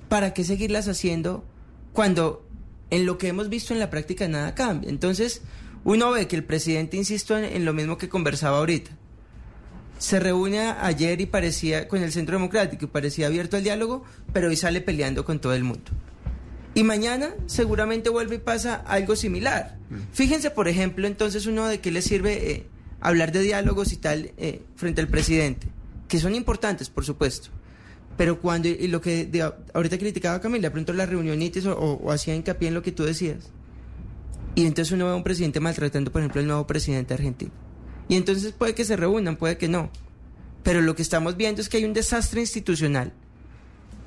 ¿para 0.07 0.33
qué 0.33 0.45
seguirlas 0.45 0.87
haciendo 0.87 1.43
cuando 1.91 2.47
en 2.91 3.05
lo 3.05 3.17
que 3.17 3.27
hemos 3.27 3.49
visto 3.49 3.73
en 3.73 3.81
la 3.81 3.89
práctica 3.89 4.25
nada 4.29 4.55
cambia? 4.55 4.89
Entonces, 4.89 5.41
uno 5.83 6.11
ve 6.11 6.29
que 6.29 6.37
el 6.37 6.45
presidente, 6.45 6.95
insisto 6.95 7.37
en, 7.37 7.43
en 7.43 7.65
lo 7.65 7.73
mismo 7.73 7.97
que 7.97 8.07
conversaba 8.07 8.59
ahorita, 8.59 8.91
se 9.97 10.19
reúne 10.19 10.59
ayer 10.59 11.21
y 11.21 11.25
parecía 11.25 11.87
con 11.87 12.01
el 12.03 12.11
Centro 12.11 12.35
Democrático 12.37 12.85
y 12.85 12.87
parecía 12.87 13.27
abierto 13.27 13.57
al 13.57 13.63
diálogo, 13.63 14.03
pero 14.33 14.49
hoy 14.49 14.55
sale 14.55 14.81
peleando 14.81 15.23
con 15.25 15.39
todo 15.39 15.53
el 15.53 15.63
mundo. 15.63 15.91
Y 16.73 16.83
mañana 16.83 17.29
seguramente 17.45 18.09
vuelve 18.09 18.35
y 18.35 18.39
pasa 18.39 18.75
algo 18.75 19.15
similar. 19.15 19.77
Fíjense, 20.11 20.51
por 20.51 20.67
ejemplo, 20.67 21.07
entonces 21.07 21.45
uno 21.45 21.67
de 21.67 21.79
qué 21.79 21.89
le 21.91 22.01
sirve 22.01 22.51
eh, 22.51 22.65
hablar 22.99 23.31
de 23.31 23.39
diálogos 23.41 23.93
y 23.93 23.97
tal 23.97 24.31
eh, 24.37 24.61
frente 24.75 24.99
al 24.99 25.07
presidente, 25.07 25.67
que 26.09 26.19
son 26.19 26.35
importantes, 26.35 26.89
por 26.89 27.05
supuesto. 27.05 27.49
Pero 28.17 28.39
cuando, 28.41 28.67
y 28.67 28.87
lo 28.89 28.99
que 29.01 29.25
de- 29.25 29.51
ahorita 29.73 29.97
criticaba 29.97 30.41
Camila, 30.41 30.69
pronto 30.71 30.91
la 30.93 31.05
reunionitis 31.05 31.65
o, 31.65 31.77
o- 31.77 31.93
o 32.03 32.11
hacía 32.11 32.35
hincapié 32.35 32.67
en 32.67 32.73
lo 32.73 32.81
que 32.81 32.91
tú 32.91 33.03
decías. 33.03 33.49
Y 34.55 34.65
entonces 34.65 34.91
uno 34.93 35.05
ve 35.05 35.11
a 35.11 35.15
un 35.15 35.23
presidente 35.23 35.59
maltratando, 35.61 36.11
por 36.11 36.21
ejemplo, 36.21 36.41
al 36.41 36.47
nuevo 36.47 36.65
presidente 36.67 37.13
argentino. 37.13 37.51
Y 38.07 38.15
entonces 38.15 38.53
puede 38.53 38.75
que 38.75 38.85
se 38.85 38.95
reúnan, 38.95 39.35
puede 39.35 39.57
que 39.57 39.67
no. 39.67 39.89
Pero 40.63 40.81
lo 40.81 40.95
que 40.95 41.01
estamos 41.01 41.37
viendo 41.37 41.61
es 41.61 41.69
que 41.69 41.77
hay 41.77 41.85
un 41.85 41.93
desastre 41.93 42.41
institucional 42.41 43.13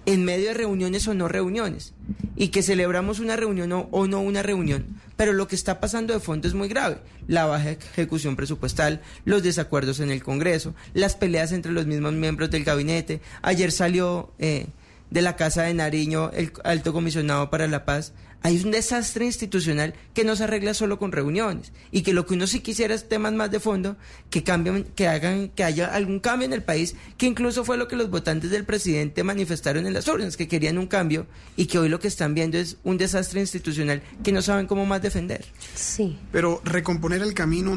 en 0.09 0.25
medio 0.25 0.49
de 0.49 0.55
reuniones 0.55 1.07
o 1.07 1.13
no 1.13 1.29
reuniones, 1.29 1.93
y 2.35 2.49
que 2.49 2.63
celebramos 2.63 3.19
una 3.19 3.37
reunión 3.37 3.89
o, 3.91 4.07
no 4.07 4.21
una 4.23 4.43
reunión, 4.43 4.87
pero 5.19 5.35
lo 5.35 5.49
que 5.49 5.55
está 5.55 5.81
pasando 5.81 6.15
de 6.15 6.21
fondo 6.21 6.49
es 6.49 6.55
muy 6.55 6.67
grave. 6.67 6.97
La 7.27 7.45
baja 7.45 7.73
ejecución 7.73 8.35
presupuestal, 8.35 9.03
los 9.27 9.43
desacuerdos 9.43 10.01
en 10.01 10.11
el 10.11 10.23
Congreso, 10.23 10.75
las 10.95 11.15
peleas 11.15 11.53
entre 11.53 11.73
los 11.73 11.85
mismos 11.85 12.15
miembros 12.15 12.51
del 12.51 12.65
gabinete. 12.65 13.21
Ayer 13.43 13.71
salió 13.71 14.33
eh, 14.39 14.69
de 15.11 15.21
la 15.21 15.37
Casa 15.37 15.65
de 15.65 15.75
Nariño, 15.75 16.31
el 16.33 16.53
alto 16.65 16.95
comisionado 16.95 17.51
para 17.51 17.67
la 17.67 17.85
paz. 17.85 18.15
Hay 18.43 18.63
un 18.63 18.71
desastre 18.71 19.25
institucional 19.25 19.95
que 20.15 20.25
no 20.25 20.37
se 20.37 20.45
arregla 20.45 20.73
solo 20.73 20.99
con 20.99 21.13
reuniones 21.13 21.73
y 21.91 22.03
que 22.03 22.13
lo 22.13 22.25
que 22.25 22.35
uno 22.35 22.47
sí 22.47 22.61
quisiera 22.61 22.95
es 22.95 23.09
temas 23.09 23.33
más 23.33 23.51
de 23.51 23.61
fondo 23.61 23.97
que 24.31 24.45
cambien, 24.45 24.85
que 24.95 25.09
hagan 25.09 25.49
que 25.49 25.65
haya 25.65 25.87
algún 25.87 26.21
cambio 26.21 26.47
en 26.47 26.53
el 26.53 26.63
país, 26.63 26.95
que 27.17 27.27
incluso 27.27 27.65
fue 27.65 27.77
lo 27.77 27.89
que 27.89 27.97
los 27.97 28.11
votantes 28.11 28.51
del 28.51 28.65
presidente 28.65 29.25
manifestaron 29.25 29.87
en 29.87 29.93
las 29.93 30.07
urnas, 30.07 30.37
que 30.37 30.49
querían 30.49 30.79
un 30.79 30.87
cambio 30.87 31.27
y 31.57 31.67
que 31.67 31.79
hoy 31.79 31.89
lo 31.89 31.99
que 31.99 32.09
están 32.09 32.35
viendo 32.35 32.59
es 32.59 32.77
un 32.85 32.97
desastre 32.97 33.41
institucional 33.41 34.03
que 34.23 34.33
no 34.33 34.41
saben 34.41 34.67
cómo 34.67 34.87
más 34.87 35.03
defender. 35.03 35.45
Sí. 35.75 36.19
Pero 36.31 36.61
recomponer 36.65 37.23
el 37.23 37.35
camino 37.35 37.77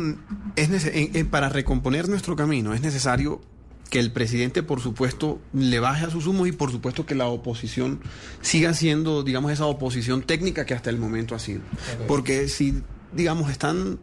es 0.56 1.26
para 1.26 1.50
recomponer 1.50 2.08
nuestro 2.08 2.36
camino 2.36 2.74
es 2.74 2.82
necesario 2.82 3.42
que 3.92 4.00
el 4.00 4.10
presidente, 4.10 4.64
por 4.64 4.80
supuesto, 4.80 5.42
le 5.54 5.82
baje 5.82 6.06
a 6.06 6.10
sus 6.10 6.26
humos 6.26 6.48
y 6.48 6.54
por 6.54 6.72
supuesto 6.72 7.06
que 7.06 7.14
la 7.14 7.28
oposición 7.28 8.00
siga 8.42 8.74
siendo, 8.74 9.22
digamos, 9.22 9.52
esa 9.52 9.66
oposición 9.66 10.24
técnica 10.24 10.66
que 10.66 10.74
hasta 10.74 10.90
el 10.90 10.98
momento 10.98 11.36
ha 11.36 11.40
sido. 11.40 11.60
Porque 12.08 12.48
si, 12.48 12.82
digamos, 13.12 13.52
están 13.52 14.00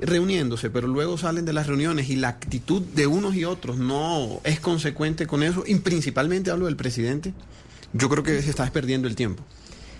reuniéndose, 0.00 0.68
pero 0.68 0.88
luego 0.88 1.16
salen 1.16 1.44
de 1.44 1.52
las 1.52 1.68
reuniones 1.68 2.10
y 2.10 2.16
la 2.16 2.26
actitud 2.26 2.82
de 2.82 3.06
unos 3.06 3.36
y 3.36 3.44
otros 3.44 3.78
no 3.78 4.40
es 4.42 4.58
consecuente 4.58 5.28
con 5.28 5.44
eso, 5.44 5.62
y 5.64 5.76
principalmente 5.76 6.50
hablo 6.50 6.66
del 6.66 6.76
presidente, 6.76 7.32
yo 7.92 8.08
creo 8.08 8.24
que 8.24 8.42
se 8.42 8.50
está 8.50 8.68
perdiendo 8.72 9.06
el 9.06 9.14
tiempo. 9.14 9.44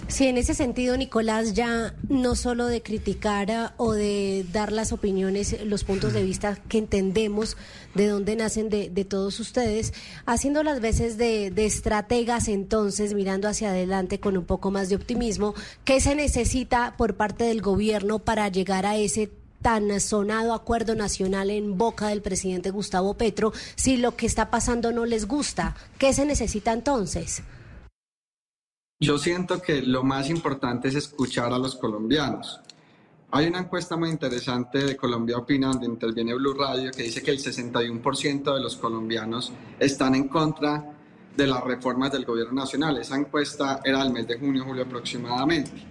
Sí, 0.09 0.27
en 0.27 0.39
ese 0.39 0.55
sentido, 0.55 0.97
Nicolás, 0.97 1.55
ya 1.55 1.95
no 2.09 2.35
solo 2.35 2.67
de 2.67 2.83
criticar 2.83 3.51
ah, 3.51 3.75
o 3.77 3.93
de 3.93 4.45
dar 4.53 4.73
las 4.73 4.93
opiniones, 4.93 5.65
los 5.65 5.85
puntos 5.85 6.13
de 6.13 6.23
vista 6.23 6.57
que 6.69 6.79
entendemos 6.79 7.57
de 7.95 8.09
dónde 8.09 8.35
nacen 8.35 8.69
de, 8.71 8.91
de 8.91 9.05
todos 9.05 9.39
ustedes, 9.39 9.93
haciendo 10.27 10.63
las 10.63 10.81
veces 10.81 11.17
de, 11.17 11.51
de 11.51 11.65
estrategas 11.65 12.49
entonces, 12.49 13.15
mirando 13.15 13.49
hacia 13.49 13.71
adelante 13.71 14.19
con 14.21 14.37
un 14.37 14.45
poco 14.45 14.71
más 14.71 14.89
de 14.89 14.97
optimismo, 14.97 15.55
¿qué 15.85 16.01
se 16.01 16.15
necesita 16.15 16.95
por 16.97 17.15
parte 17.15 17.45
del 17.45 17.63
gobierno 17.63 18.19
para 18.19 18.49
llegar 18.49 18.87
a 18.87 18.97
ese 18.97 19.31
tan 19.63 20.01
sonado 20.01 20.55
acuerdo 20.55 20.95
nacional 20.95 21.51
en 21.51 21.77
boca 21.79 22.09
del 22.09 22.23
presidente 22.23 22.71
Gustavo 22.71 23.15
Petro 23.15 23.53
si 23.77 23.97
lo 23.97 24.17
que 24.17 24.27
está 24.27 24.51
pasando 24.51 24.91
no 24.91 25.07
les 25.07 25.27
gusta? 25.27 25.77
¿Qué 25.99 26.13
se 26.13 26.25
necesita 26.25 26.73
entonces? 26.73 27.43
Yo 29.03 29.17
siento 29.17 29.63
que 29.63 29.81
lo 29.81 30.03
más 30.03 30.29
importante 30.29 30.89
es 30.89 30.95
escuchar 30.95 31.55
a 31.55 31.59
los 31.59 31.75
colombianos. 31.75 32.61
Hay 33.31 33.47
una 33.47 33.61
encuesta 33.61 33.97
muy 33.97 34.11
interesante 34.11 34.77
de 34.85 34.95
Colombia 34.95 35.39
Opina 35.39 35.69
donde 35.69 35.87
interviene 35.87 36.35
Blue 36.35 36.53
Radio 36.53 36.91
que 36.91 37.05
dice 37.05 37.23
que 37.23 37.31
el 37.31 37.39
61% 37.39 38.55
de 38.55 38.61
los 38.61 38.77
colombianos 38.77 39.55
están 39.79 40.15
en 40.17 40.29
contra 40.29 40.93
de 41.35 41.47
las 41.47 41.65
reformas 41.65 42.13
del 42.13 42.27
gobierno 42.27 42.53
nacional. 42.53 42.99
Esa 42.99 43.17
encuesta 43.17 43.81
era 43.83 44.05
del 44.05 44.13
mes 44.13 44.29
de 44.29 44.39
junio, 44.39 44.67
julio 44.67 44.83
aproximadamente. 44.83 45.83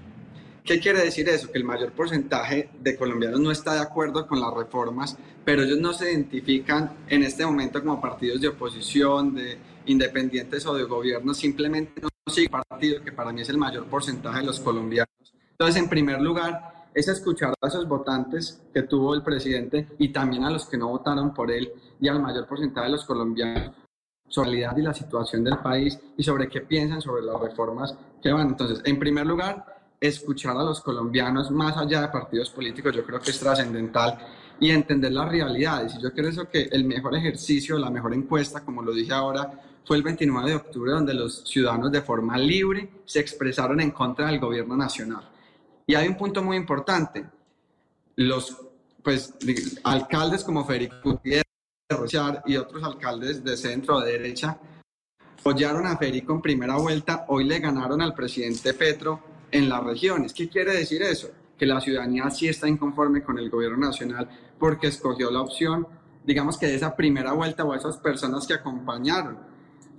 ¿Qué 0.63 0.79
quiere 0.79 1.03
decir 1.03 1.27
eso? 1.29 1.51
Que 1.51 1.57
el 1.57 1.63
mayor 1.63 1.93
porcentaje 1.93 2.69
de 2.79 2.95
colombianos 2.95 3.39
no 3.39 3.49
está 3.49 3.73
de 3.73 3.79
acuerdo 3.79 4.27
con 4.27 4.39
las 4.39 4.53
reformas, 4.53 5.17
pero 5.43 5.63
ellos 5.63 5.79
no 5.79 5.93
se 5.93 6.11
identifican 6.11 6.97
en 7.07 7.23
este 7.23 7.43
momento 7.43 7.79
como 7.79 7.99
partidos 7.99 8.39
de 8.39 8.49
oposición, 8.49 9.33
de 9.33 9.57
independientes 9.89 10.65
o 10.67 10.73
de 10.75 10.83
gobierno, 10.83 11.33
simplemente 11.33 12.01
no 12.01 12.09
siguen 12.27 12.51
partido, 12.51 13.03
que 13.03 13.11
para 13.11 13.33
mí 13.33 13.41
es 13.41 13.49
el 13.49 13.57
mayor 13.57 13.85
porcentaje 13.87 14.39
de 14.39 14.45
los 14.45 14.59
colombianos. 14.59 15.09
Entonces, 15.51 15.81
en 15.81 15.89
primer 15.89 16.21
lugar, 16.21 16.87
es 16.93 17.07
escuchar 17.07 17.53
a 17.59 17.67
esos 17.67 17.87
votantes 17.87 18.61
que 18.73 18.83
tuvo 18.83 19.15
el 19.15 19.23
presidente 19.23 19.87
y 19.97 20.09
también 20.09 20.43
a 20.43 20.51
los 20.51 20.65
que 20.65 20.77
no 20.77 20.89
votaron 20.89 21.33
por 21.33 21.51
él 21.51 21.71
y 21.99 22.07
al 22.07 22.21
mayor 22.21 22.47
porcentaje 22.47 22.85
de 22.85 22.91
los 22.91 23.05
colombianos 23.05 23.75
sobre 24.27 24.49
la 24.49 24.53
realidad 24.53 24.77
y 24.77 24.81
la 24.83 24.93
situación 24.93 25.43
del 25.43 25.57
país 25.57 25.99
y 26.15 26.23
sobre 26.23 26.47
qué 26.47 26.61
piensan 26.61 27.01
sobre 27.01 27.23
las 27.23 27.39
reformas 27.39 27.95
que 28.21 28.31
van. 28.31 28.49
Entonces, 28.49 28.81
en 28.85 28.99
primer 28.99 29.25
lugar, 29.25 29.79
escuchar 29.99 30.55
a 30.55 30.63
los 30.63 30.81
colombianos 30.81 31.49
más 31.49 31.75
allá 31.77 32.01
de 32.01 32.07
partidos 32.09 32.51
políticos, 32.51 32.95
yo 32.95 33.03
creo 33.03 33.19
que 33.19 33.31
es 33.31 33.39
trascendental 33.39 34.19
y 34.59 34.69
entender 34.69 35.11
las 35.11 35.29
realidades. 35.29 35.95
Y 35.95 36.01
yo 36.01 36.13
creo 36.13 36.47
que 36.47 36.69
el 36.71 36.83
mejor 36.85 37.15
ejercicio, 37.15 37.77
la 37.79 37.89
mejor 37.89 38.13
encuesta, 38.13 38.63
como 38.63 38.83
lo 38.83 38.93
dije 38.93 39.13
ahora, 39.13 39.51
fue 39.89 39.97
el 39.97 40.03
29 40.03 40.51
de 40.51 40.55
octubre, 40.55 40.91
donde 40.91 41.15
los 41.15 41.43
ciudadanos 41.45 41.91
de 41.91 42.03
forma 42.03 42.37
libre 42.37 42.91
se 43.05 43.19
expresaron 43.19 43.81
en 43.81 43.89
contra 43.89 44.27
del 44.27 44.39
gobierno 44.39 44.77
nacional. 44.77 45.27
Y 45.87 45.95
hay 45.95 46.07
un 46.07 46.15
punto 46.15 46.43
muy 46.43 46.57
importante. 46.57 47.25
Los 48.15 48.55
pues, 49.01 49.33
alcaldes 49.83 50.43
como 50.43 50.63
Federico 50.63 50.95
Gutiérrez 51.03 51.41
y 52.45 52.55
otros 52.57 52.83
alcaldes 52.83 53.43
de 53.43 53.57
centro 53.57 53.99
de 54.01 54.11
derecha 54.11 54.59
apoyaron 55.39 55.87
a 55.87 55.97
Federico 55.97 56.33
en 56.33 56.41
primera 56.43 56.75
vuelta, 56.75 57.25
hoy 57.27 57.45
le 57.45 57.57
ganaron 57.57 57.99
al 58.03 58.13
presidente 58.13 58.75
Petro 58.75 59.23
en 59.49 59.67
las 59.67 59.83
regiones. 59.83 60.35
¿Qué 60.35 60.47
quiere 60.47 60.73
decir 60.75 61.01
eso? 61.01 61.31
Que 61.57 61.65
la 61.65 61.81
ciudadanía 61.81 62.29
sí 62.29 62.47
está 62.47 62.69
inconforme 62.69 63.23
con 63.23 63.39
el 63.39 63.49
gobierno 63.49 63.87
nacional 63.87 64.29
porque 64.59 64.85
escogió 64.85 65.31
la 65.31 65.41
opción, 65.41 65.87
digamos 66.23 66.59
que 66.59 66.67
de 66.67 66.75
esa 66.75 66.95
primera 66.95 67.31
vuelta 67.33 67.63
o 67.63 67.73
esas 67.73 67.97
personas 67.97 68.45
que 68.45 68.53
acompañaron 68.53 69.48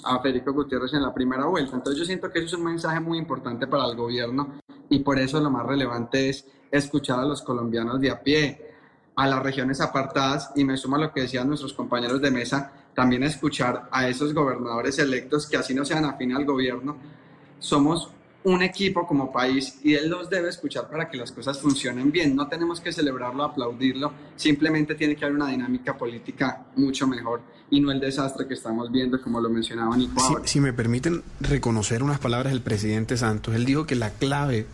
a 0.05 0.21
Federico 0.21 0.53
Gutiérrez 0.53 0.93
en 0.95 1.03
la 1.03 1.13
primera 1.13 1.47
vuelta. 1.47 1.77
Entonces 1.77 1.99
yo 1.99 2.05
siento 2.05 2.31
que 2.31 2.39
eso 2.39 2.49
es 2.49 2.55
un 2.55 2.65
mensaje 2.65 3.01
muy 3.01 3.19
importante 3.19 3.67
para 3.67 3.87
el 3.87 3.97
gobierno 3.97 4.55
y 4.89 5.01
por 5.01 5.19
eso 5.19 5.41
lo 5.41 5.51
más 5.51 5.67
relevante 5.67 6.29
es 6.29 6.47
escuchar 6.71 7.21
a 7.21 7.25
los 7.25 7.43
colombianos 7.43 8.01
de 8.01 8.11
a 8.11 8.23
pie, 8.23 8.75
a 9.17 9.27
las 9.27 9.43
regiones 9.43 9.81
apartadas 9.81 10.53
y 10.57 10.65
me 10.65 10.77
suma 10.77 10.99
lo 10.99 11.13
que 11.13 11.23
decían 11.23 11.49
nuestros 11.49 11.73
compañeros 11.73 12.21
de 12.21 12.31
mesa, 12.31 12.73
también 12.95 13.23
escuchar 13.23 13.89
a 13.91 14.09
esos 14.09 14.33
gobernadores 14.35 14.99
electos 14.99 15.47
que 15.47 15.57
así 15.57 15.75
no 15.75 15.85
sean 15.85 16.05
afín 16.05 16.35
al 16.35 16.45
gobierno. 16.45 16.97
Somos 17.59 18.11
un 18.45 18.62
equipo 18.62 19.07
como 19.07 19.30
país 19.30 19.78
y 19.82 19.95
él 19.95 20.09
los 20.09 20.30
debe 20.30 20.49
escuchar 20.49 20.88
para 20.88 21.09
que 21.09 21.16
las 21.16 21.30
cosas 21.30 21.59
funcionen 21.59 22.11
bien. 22.11 22.34
No 22.34 22.49
tenemos 22.49 22.80
que 22.80 22.93
celebrarlo, 22.93 23.45
aplaudirlo, 23.45 24.12
simplemente 24.36 24.95
tiene 24.95 25.14
que 25.14 25.24
haber 25.24 25.36
una 25.36 25.49
dinámica 25.49 25.97
política 25.97 26.66
mucho 26.76 27.07
mejor 27.07 27.43
y 27.70 27.80
no 27.80 27.93
el 27.93 28.01
desastre 28.01 28.47
que 28.49 28.55
estamos 28.55 28.91
viendo, 28.91 29.20
como 29.20 29.41
lo 29.41 29.51
mencionaba 29.51 29.97
Nico 29.97 30.20
Si, 30.43 30.53
si 30.53 30.61
me 30.61 30.72
permiten 30.72 31.22
reconocer 31.41 32.03
unas 32.03 32.18
palabras 32.18 32.53
del 32.53 32.62
presidente 32.62 33.16
Santos, 33.16 33.55
él 33.55 33.64
dijo 33.64 33.86
que 33.86 33.95
la 33.95 34.11
clave 34.11 34.66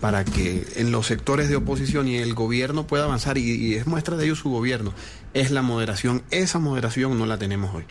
para 0.00 0.24
que 0.24 0.66
en 0.76 0.90
los 0.90 1.06
sectores 1.06 1.48
de 1.48 1.54
oposición 1.54 2.08
y 2.08 2.16
el 2.16 2.34
gobierno 2.34 2.88
pueda 2.88 3.04
avanzar, 3.04 3.38
y, 3.38 3.42
y 3.42 3.74
es 3.74 3.86
muestra 3.86 4.16
de 4.16 4.24
ello 4.24 4.34
su 4.34 4.50
gobierno, 4.50 4.92
es 5.32 5.52
la 5.52 5.62
moderación. 5.62 6.22
Esa 6.32 6.58
moderación 6.58 7.16
no 7.16 7.24
la 7.24 7.38
tenemos 7.38 7.72
hoy. 7.72 7.84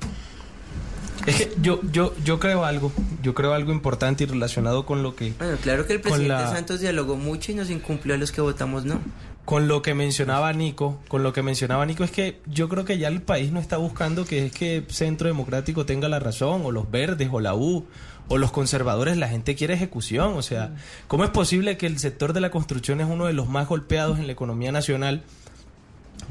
Es 1.27 1.35
que 1.35 1.51
yo, 1.61 1.79
yo, 1.91 2.13
yo 2.23 2.39
creo 2.39 2.65
algo, 2.65 2.91
yo 3.21 3.33
creo 3.33 3.53
algo 3.53 3.71
importante 3.71 4.23
y 4.23 4.27
relacionado 4.27 4.85
con 4.85 5.03
lo 5.03 5.15
que... 5.15 5.33
Bueno, 5.37 5.57
claro 5.61 5.85
que 5.85 5.93
el 5.93 6.01
presidente 6.01 6.29
la- 6.29 6.51
Santos 6.51 6.79
dialogó 6.79 7.15
mucho 7.15 7.51
y 7.51 7.55
nos 7.55 7.69
incumplió 7.69 8.15
a 8.15 8.17
los 8.17 8.31
que 8.31 8.41
votamos 8.41 8.85
no. 8.85 8.99
Con 9.45 9.67
lo 9.67 9.81
que 9.81 9.93
mencionaba 9.95 10.53
Nico, 10.53 10.99
con 11.07 11.23
lo 11.23 11.33
que 11.33 11.41
mencionaba 11.41 11.85
Nico 11.85 12.03
es 12.03 12.11
que 12.11 12.39
yo 12.45 12.69
creo 12.69 12.85
que 12.85 12.97
ya 12.97 13.07
el 13.07 13.21
país 13.21 13.51
no 13.51 13.59
está 13.59 13.77
buscando 13.77 14.23
que 14.25 14.45
es 14.45 14.51
que 14.51 14.85
Centro 14.89 15.27
Democrático 15.27 15.85
tenga 15.85 16.07
la 16.09 16.19
razón, 16.19 16.61
o 16.63 16.71
los 16.71 16.89
verdes, 16.91 17.27
o 17.31 17.39
la 17.39 17.55
U, 17.55 17.85
o 18.27 18.37
los 18.37 18.51
conservadores, 18.51 19.17
la 19.17 19.27
gente 19.27 19.55
quiere 19.55 19.73
ejecución. 19.73 20.33
O 20.37 20.41
sea, 20.43 20.75
¿cómo 21.07 21.23
es 21.23 21.31
posible 21.31 21.75
que 21.75 21.87
el 21.87 21.97
sector 21.99 22.33
de 22.33 22.39
la 22.39 22.51
construcción 22.51 23.01
es 23.01 23.07
uno 23.09 23.25
de 23.25 23.33
los 23.33 23.49
más 23.49 23.67
golpeados 23.67 24.19
en 24.19 24.27
la 24.27 24.33
economía 24.33 24.71
nacional? 24.71 25.23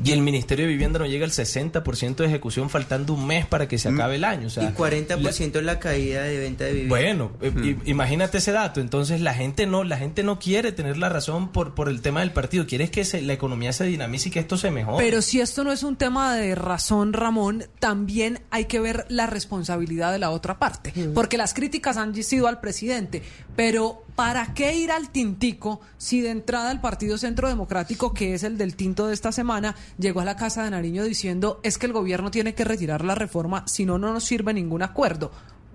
Y 0.03 0.13
el 0.13 0.23
Ministerio 0.23 0.65
de 0.67 0.73
Vivienda 0.73 0.99
no 0.99 1.07
llega 1.07 1.25
al 1.25 1.31
60% 1.33 2.17
de 2.17 2.27
ejecución 2.27 2.71
faltando 2.71 3.13
un 3.13 3.27
mes 3.27 3.47
para 3.47 3.69
que 3.69 3.79
se 3.79 3.89
acabe 3.89 4.17
el 4.17 4.25
año. 4.25 4.47
O 4.47 4.51
sea, 4.51 4.65
y 4.65 4.73
40% 4.73 5.53
la... 5.57 5.63
la 5.63 5.79
caída 5.79 6.23
de 6.23 6.39
venta 6.39 6.65
de 6.65 6.73
vivienda. 6.73 6.95
bueno, 6.97 7.33
eh, 7.41 7.77
i- 7.85 7.91
imagínate 7.91 8.39
ese 8.39 8.53
dato. 8.53 8.81
Entonces 8.81 9.21
la 9.21 9.35
gente 9.35 9.67
no, 9.67 9.85
la 9.85 9.97
gente 9.99 10.23
no 10.23 10.39
quiere 10.39 10.73
tener 10.73 10.97
la 10.97 11.09
razón 11.09 11.53
por, 11.53 11.75
por 11.75 11.89
el 11.89 12.01
tema 12.01 12.21
del 12.21 12.31
partido. 12.33 12.67
Quiere 12.67 12.91
que 12.91 13.05
se- 13.05 13.23
la 13.23 13.33
economía 13.33 13.73
se 13.73 13.85
dinamice 13.85 14.29
y 14.29 14.33
que 14.33 14.41
esto 14.41 14.57
se 14.57 14.71
mejore. 14.71 15.05
Pero 15.05 15.23
si 15.23 15.41
esto 15.41 15.65
no 15.65 15.73
es 15.73 15.83
un 15.83 15.97
tema 15.97 16.35
de 16.35 16.55
razón, 16.55 17.13
Ramón, 17.13 17.65
también 17.79 18.41
hay 18.51 18.65
que 18.67 18.81
ver 18.81 19.07
la 19.09 19.27
responsabilidad 19.27 20.13
de 20.13 20.19
la 20.19 20.31
otra 20.31 20.59
parte. 20.59 20.93
Porque 21.15 21.37
las 21.37 21.55
críticas 21.55 21.97
han 21.97 22.15
sido 22.23 22.47
al 22.49 22.61
presidente. 22.61 23.23
Pero 23.57 24.05
¿para 24.21 24.53
qué 24.53 24.77
ir 24.77 24.93
al 24.93 25.09
tintico 25.09 25.81
si 25.97 26.21
de 26.21 26.29
entrada 26.29 26.71
el 26.73 26.79
Partido 26.79 27.17
Centro 27.17 27.49
Democrático, 27.49 28.13
que 28.13 28.35
es 28.35 28.43
el 28.43 28.59
del 28.59 28.77
tinto 28.77 29.07
de 29.07 29.15
esta 29.15 29.33
semana, 29.33 29.75
llegó 29.97 30.21
a 30.21 30.27
la 30.27 30.37
Casa 30.37 30.63
de 30.63 30.71
Nariño 30.71 31.05
diciendo 31.05 31.59
es 31.63 31.79
que 31.79 31.87
el 31.87 31.95
gobierno 31.95 32.31
tiene 32.31 32.55
que 32.55 32.65
retirar 32.65 33.03
la 33.03 33.15
reforma, 33.15 33.65
si 33.67 33.87
no, 33.87 33.97
no 33.97 34.13
nos 34.13 34.25
sirve 34.25 34.53
ningún 34.53 34.83
acuerdo? 34.83 35.31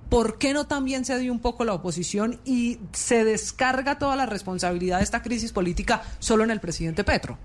¿Por 0.10 0.38
qué 0.38 0.54
no 0.54 0.68
también 0.68 1.06
se 1.06 1.18
dio 1.18 1.32
un 1.32 1.39
poco 1.39 1.66
la 1.66 1.74
oposición 1.74 2.39
y 2.46 2.78
se 2.91 3.24
descarga 3.24 3.98
toda 3.98 4.16
la 4.16 4.28
responsabilidad 4.28 5.00
de 5.00 5.06
esta 5.06 5.24
crisis 5.24 5.52
política 5.52 6.04
solo 6.20 6.43
en 6.43 6.52
el 6.52 6.60
presidente 6.60 7.04
Petro? 7.04 7.39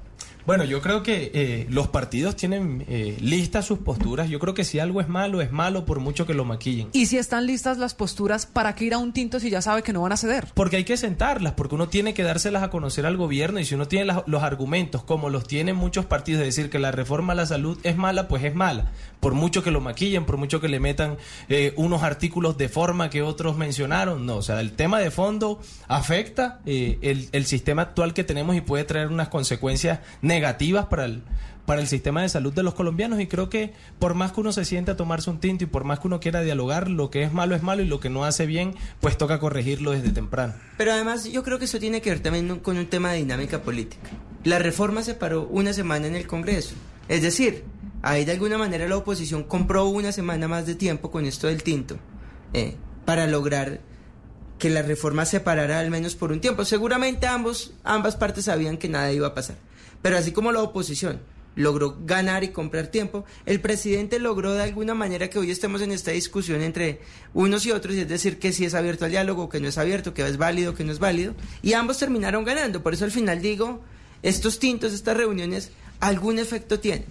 Bueno, 0.46 0.64
yo 0.64 0.80
creo 0.80 1.02
que 1.02 1.30
eh, 1.34 1.66
los 1.70 1.88
partidos 1.88 2.36
tienen 2.36 2.84
eh, 2.88 3.16
listas 3.20 3.66
sus 3.66 3.78
posturas. 3.78 4.28
Yo 4.28 4.38
creo 4.38 4.54
que 4.54 4.64
si 4.64 4.78
algo 4.78 5.00
es 5.00 5.08
malo, 5.08 5.40
es 5.42 5.52
malo 5.52 5.84
por 5.84 6.00
mucho 6.00 6.26
que 6.26 6.34
lo 6.34 6.44
maquillen. 6.44 6.88
Y 6.92 7.06
si 7.06 7.18
están 7.18 7.46
listas 7.46 7.78
las 7.78 7.94
posturas, 7.94 8.46
¿para 8.46 8.74
qué 8.74 8.86
ir 8.86 8.94
a 8.94 8.98
un 8.98 9.12
tinto 9.12 9.38
si 9.40 9.50
ya 9.50 9.62
sabe 9.62 9.82
que 9.82 9.92
no 9.92 10.00
van 10.02 10.12
a 10.12 10.16
ceder? 10.16 10.48
Porque 10.54 10.76
hay 10.76 10.84
que 10.84 10.96
sentarlas, 10.96 11.52
porque 11.52 11.74
uno 11.74 11.88
tiene 11.88 12.14
que 12.14 12.22
dárselas 12.22 12.62
a 12.62 12.70
conocer 12.70 13.06
al 13.06 13.16
gobierno 13.16 13.60
y 13.60 13.64
si 13.64 13.74
uno 13.74 13.86
tiene 13.86 14.06
las- 14.06 14.22
los 14.26 14.42
argumentos, 14.42 15.02
como 15.04 15.30
los 15.30 15.46
tienen 15.46 15.76
muchos 15.76 16.06
partidos, 16.06 16.40
de 16.40 16.46
decir 16.46 16.70
que 16.70 16.78
la 16.78 16.90
reforma 16.90 17.32
a 17.32 17.36
la 17.36 17.46
salud 17.46 17.78
es 17.82 17.96
mala, 17.96 18.26
pues 18.28 18.42
es 18.44 18.54
mala. 18.54 18.90
Por 19.20 19.34
mucho 19.34 19.62
que 19.62 19.70
lo 19.70 19.80
maquillen, 19.80 20.24
por 20.24 20.36
mucho 20.38 20.60
que 20.60 20.68
le 20.68 20.80
metan 20.80 21.16
eh, 21.48 21.74
unos 21.76 22.02
artículos 22.02 22.56
de 22.56 22.68
forma 22.68 23.10
que 23.10 23.22
otros 23.22 23.56
mencionaron, 23.56 24.24
no. 24.26 24.36
O 24.36 24.42
sea, 24.42 24.60
el 24.60 24.72
tema 24.72 24.98
de 25.00 25.10
fondo 25.10 25.60
afecta 25.88 26.60
eh, 26.66 26.98
el, 27.02 27.28
el 27.32 27.44
sistema 27.46 27.82
actual 27.82 28.14
que 28.14 28.24
tenemos 28.24 28.56
y 28.56 28.60
puede 28.62 28.84
traer 28.84 29.08
unas 29.08 29.28
consecuencias 29.28 29.98
negativas 30.22 30.29
para 30.88 31.04
el 31.04 31.22
para 31.66 31.82
el 31.82 31.86
sistema 31.86 32.22
de 32.22 32.28
salud 32.28 32.52
de 32.52 32.64
los 32.64 32.74
colombianos 32.74 33.20
y 33.20 33.28
creo 33.28 33.48
que 33.48 33.72
por 34.00 34.14
más 34.14 34.32
que 34.32 34.40
uno 34.40 34.50
se 34.50 34.64
siente 34.64 34.90
a 34.90 34.96
tomarse 34.96 35.30
un 35.30 35.38
tinto 35.38 35.62
y 35.62 35.66
por 35.68 35.84
más 35.84 36.00
que 36.00 36.08
uno 36.08 36.18
quiera 36.18 36.40
dialogar, 36.40 36.90
lo 36.90 37.10
que 37.10 37.22
es 37.22 37.32
malo 37.32 37.54
es 37.54 37.62
malo 37.62 37.80
y 37.80 37.86
lo 37.86 38.00
que 38.00 38.10
no 38.10 38.24
hace 38.24 38.44
bien, 38.44 38.74
pues 39.00 39.16
toca 39.16 39.38
corregirlo 39.38 39.92
desde 39.92 40.10
temprano. 40.10 40.54
Pero 40.76 40.92
además 40.92 41.30
yo 41.30 41.44
creo 41.44 41.60
que 41.60 41.66
eso 41.66 41.78
tiene 41.78 42.00
que 42.00 42.10
ver 42.10 42.20
también 42.20 42.58
con 42.58 42.76
un 42.76 42.86
tema 42.86 43.12
de 43.12 43.18
dinámica 43.18 43.62
política. 43.62 44.10
La 44.42 44.58
reforma 44.58 45.04
se 45.04 45.14
paró 45.14 45.46
una 45.46 45.72
semana 45.72 46.08
en 46.08 46.16
el 46.16 46.26
Congreso. 46.26 46.74
Es 47.08 47.22
decir, 47.22 47.62
ahí 48.02 48.24
de 48.24 48.32
alguna 48.32 48.58
manera 48.58 48.88
la 48.88 48.96
oposición 48.96 49.44
compró 49.44 49.84
una 49.84 50.10
semana 50.10 50.48
más 50.48 50.66
de 50.66 50.74
tiempo 50.74 51.12
con 51.12 51.24
esto 51.24 51.46
del 51.46 51.62
tinto 51.62 51.98
eh, 52.52 52.74
para 53.04 53.28
lograr 53.28 53.80
que 54.58 54.70
la 54.70 54.82
reforma 54.82 55.24
se 55.24 55.38
parara 55.38 55.78
al 55.78 55.90
menos 55.90 56.16
por 56.16 56.32
un 56.32 56.40
tiempo. 56.40 56.64
Seguramente 56.64 57.28
ambos, 57.28 57.74
ambas 57.84 58.16
partes 58.16 58.46
sabían 58.46 58.76
que 58.76 58.88
nada 58.88 59.12
iba 59.12 59.28
a 59.28 59.34
pasar. 59.34 59.69
Pero 60.02 60.16
así 60.16 60.32
como 60.32 60.52
la 60.52 60.62
oposición 60.62 61.20
logró 61.56 61.98
ganar 62.04 62.44
y 62.44 62.48
comprar 62.48 62.86
tiempo, 62.86 63.24
el 63.44 63.60
presidente 63.60 64.18
logró 64.18 64.54
de 64.54 64.62
alguna 64.62 64.94
manera 64.94 65.28
que 65.28 65.38
hoy 65.38 65.50
estemos 65.50 65.82
en 65.82 65.92
esta 65.92 66.12
discusión 66.12 66.62
entre 66.62 67.00
unos 67.34 67.66
y 67.66 67.72
otros, 67.72 67.94
y 67.96 68.00
es 68.00 68.08
decir, 68.08 68.38
que 68.38 68.52
si 68.52 68.64
es 68.64 68.74
abierto 68.74 69.04
al 69.04 69.10
diálogo, 69.10 69.48
que 69.48 69.60
no 69.60 69.68
es 69.68 69.78
abierto, 69.78 70.14
que 70.14 70.26
es 70.26 70.36
válido, 70.36 70.74
que 70.74 70.84
no 70.84 70.92
es 70.92 70.98
válido, 70.98 71.34
y 71.62 71.72
ambos 71.74 71.98
terminaron 71.98 72.44
ganando. 72.44 72.82
Por 72.82 72.94
eso 72.94 73.04
al 73.04 73.10
final 73.10 73.42
digo, 73.42 73.80
estos 74.22 74.58
tintos, 74.58 74.92
estas 74.92 75.16
reuniones, 75.16 75.70
algún 75.98 76.38
efecto 76.38 76.80
tienen. 76.80 77.04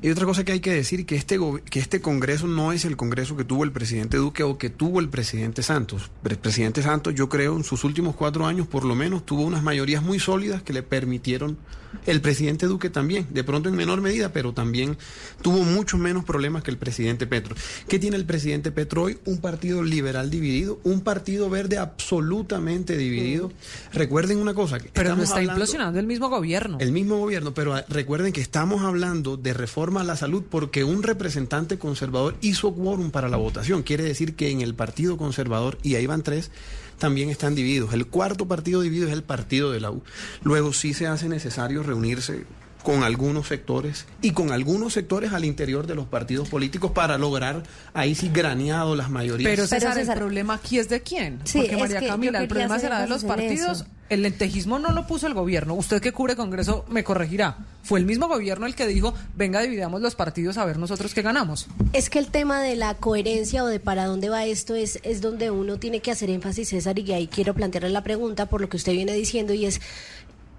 Y 0.00 0.10
otra 0.10 0.26
cosa 0.26 0.44
que 0.44 0.52
hay 0.52 0.60
que 0.60 0.72
decir, 0.72 1.06
que 1.06 1.16
este, 1.16 1.40
que 1.70 1.80
este 1.80 2.00
Congreso 2.00 2.46
no 2.46 2.70
es 2.72 2.84
el 2.84 2.96
Congreso 2.96 3.36
que 3.36 3.42
tuvo 3.44 3.64
el 3.64 3.72
presidente 3.72 4.16
Duque 4.16 4.44
o 4.44 4.56
que 4.56 4.70
tuvo 4.70 5.00
el 5.00 5.08
presidente 5.08 5.62
Santos. 5.64 6.10
El 6.24 6.38
presidente 6.38 6.82
Santos, 6.82 7.14
yo 7.16 7.28
creo, 7.28 7.56
en 7.56 7.64
sus 7.64 7.82
últimos 7.82 8.14
cuatro 8.14 8.46
años, 8.46 8.68
por 8.68 8.84
lo 8.84 8.94
menos, 8.94 9.26
tuvo 9.26 9.42
unas 9.42 9.62
mayorías 9.64 10.02
muy 10.02 10.20
sólidas 10.20 10.62
que 10.62 10.72
le 10.72 10.84
permitieron, 10.84 11.58
el 12.04 12.20
presidente 12.20 12.66
Duque 12.66 12.90
también, 12.90 13.26
de 13.30 13.42
pronto 13.44 13.70
en 13.70 13.74
menor 13.74 14.02
medida, 14.02 14.30
pero 14.30 14.52
también 14.52 14.98
tuvo 15.40 15.64
mucho 15.64 15.96
menos 15.96 16.22
problemas 16.24 16.62
que 16.62 16.70
el 16.70 16.76
presidente 16.76 17.26
Petro. 17.26 17.56
¿Qué 17.88 17.98
tiene 17.98 18.18
el 18.18 18.26
presidente 18.26 18.70
Petro 18.70 19.04
hoy? 19.04 19.18
Un 19.24 19.38
partido 19.38 19.82
liberal 19.82 20.28
dividido, 20.30 20.78
un 20.84 21.00
partido 21.00 21.48
verde 21.48 21.78
absolutamente 21.78 22.96
dividido. 22.96 23.50
Recuerden 23.94 24.38
una 24.38 24.52
cosa. 24.54 24.78
que 24.78 24.90
Pero 24.92 25.16
no 25.16 25.22
está 25.22 25.36
hablando- 25.36 25.52
implosionando 25.54 25.98
el 25.98 26.06
mismo 26.06 26.28
gobierno. 26.28 26.76
el 26.78 26.92
mismo 26.92 27.18
gobierno, 27.18 27.54
pero 27.54 27.74
ah, 27.74 27.84
recuerden 27.88 28.32
que 28.34 28.42
estamos 28.42 28.82
hablando 28.82 29.38
de 29.38 29.54
la 29.90 30.16
salud 30.16 30.44
porque 30.48 30.84
un 30.84 31.02
representante 31.02 31.78
conservador 31.78 32.36
hizo 32.40 32.74
quórum 32.74 33.10
para 33.10 33.28
la 33.28 33.36
votación. 33.36 33.82
Quiere 33.82 34.04
decir 34.04 34.36
que 34.36 34.50
en 34.50 34.60
el 34.60 34.74
Partido 34.74 35.16
Conservador, 35.16 35.78
y 35.82 35.94
ahí 35.94 36.06
van 36.06 36.22
tres, 36.22 36.50
también 36.98 37.30
están 37.30 37.54
divididos. 37.54 37.92
El 37.94 38.06
cuarto 38.06 38.46
partido 38.46 38.82
dividido 38.82 39.08
es 39.08 39.12
el 39.12 39.22
partido 39.22 39.72
de 39.72 39.80
la 39.80 39.90
U. 39.90 40.02
Luego 40.42 40.72
sí 40.72 40.94
se 40.94 41.06
hace 41.06 41.28
necesario 41.28 41.82
reunirse 41.82 42.44
con 42.82 43.02
algunos 43.02 43.48
sectores 43.48 44.06
y 44.22 44.30
con 44.30 44.52
algunos 44.52 44.92
sectores 44.92 45.32
al 45.32 45.44
interior 45.44 45.86
de 45.86 45.94
los 45.94 46.06
partidos 46.06 46.48
políticos 46.48 46.92
para 46.92 47.18
lograr 47.18 47.62
ahí 47.94 48.14
sí 48.14 48.30
graneado 48.32 48.96
las 48.96 49.10
mayorías. 49.10 49.50
Pero 49.50 49.66
César, 49.66 49.98
el 49.98 50.06
problema 50.14 50.54
aquí 50.54 50.78
es 50.78 50.88
de 50.88 51.02
quién. 51.02 51.40
Sí, 51.44 51.58
Porque 51.58 51.76
María 51.76 52.06
Camila, 52.06 52.40
el 52.40 52.48
problema 52.48 52.78
será 52.78 53.00
de 53.00 53.08
los 53.08 53.24
partidos. 53.24 53.80
eso. 53.80 53.86
El 54.08 54.22
lentejismo 54.22 54.78
no 54.78 54.92
lo 54.92 55.06
puso 55.06 55.26
el 55.26 55.34
gobierno. 55.34 55.74
Usted 55.74 56.00
que 56.00 56.12
cubre 56.12 56.34
Congreso 56.34 56.86
me 56.88 57.04
corregirá. 57.04 57.58
Fue 57.82 57.98
el 57.98 58.06
mismo 58.06 58.26
gobierno 58.26 58.64
el 58.64 58.74
que 58.74 58.86
dijo, 58.86 59.12
venga, 59.34 59.60
dividamos 59.60 60.00
los 60.00 60.14
partidos 60.14 60.56
a 60.56 60.64
ver 60.64 60.78
nosotros 60.78 61.12
qué 61.12 61.20
ganamos. 61.20 61.66
Es 61.92 62.08
que 62.08 62.18
el 62.18 62.28
tema 62.28 62.62
de 62.62 62.74
la 62.74 62.94
coherencia 62.94 63.64
o 63.64 63.66
de 63.66 63.80
para 63.80 64.06
dónde 64.06 64.30
va 64.30 64.46
esto 64.46 64.74
es, 64.74 64.98
es 65.02 65.20
donde 65.20 65.50
uno 65.50 65.78
tiene 65.78 66.00
que 66.00 66.10
hacer 66.10 66.30
énfasis, 66.30 66.70
César, 66.70 66.98
y 66.98 67.12
ahí 67.12 67.26
quiero 67.26 67.52
plantearle 67.52 67.90
la 67.90 68.02
pregunta 68.02 68.46
por 68.46 68.62
lo 68.62 68.68
que 68.70 68.78
usted 68.78 68.92
viene 68.92 69.12
diciendo, 69.12 69.52
y 69.52 69.66
es 69.66 69.80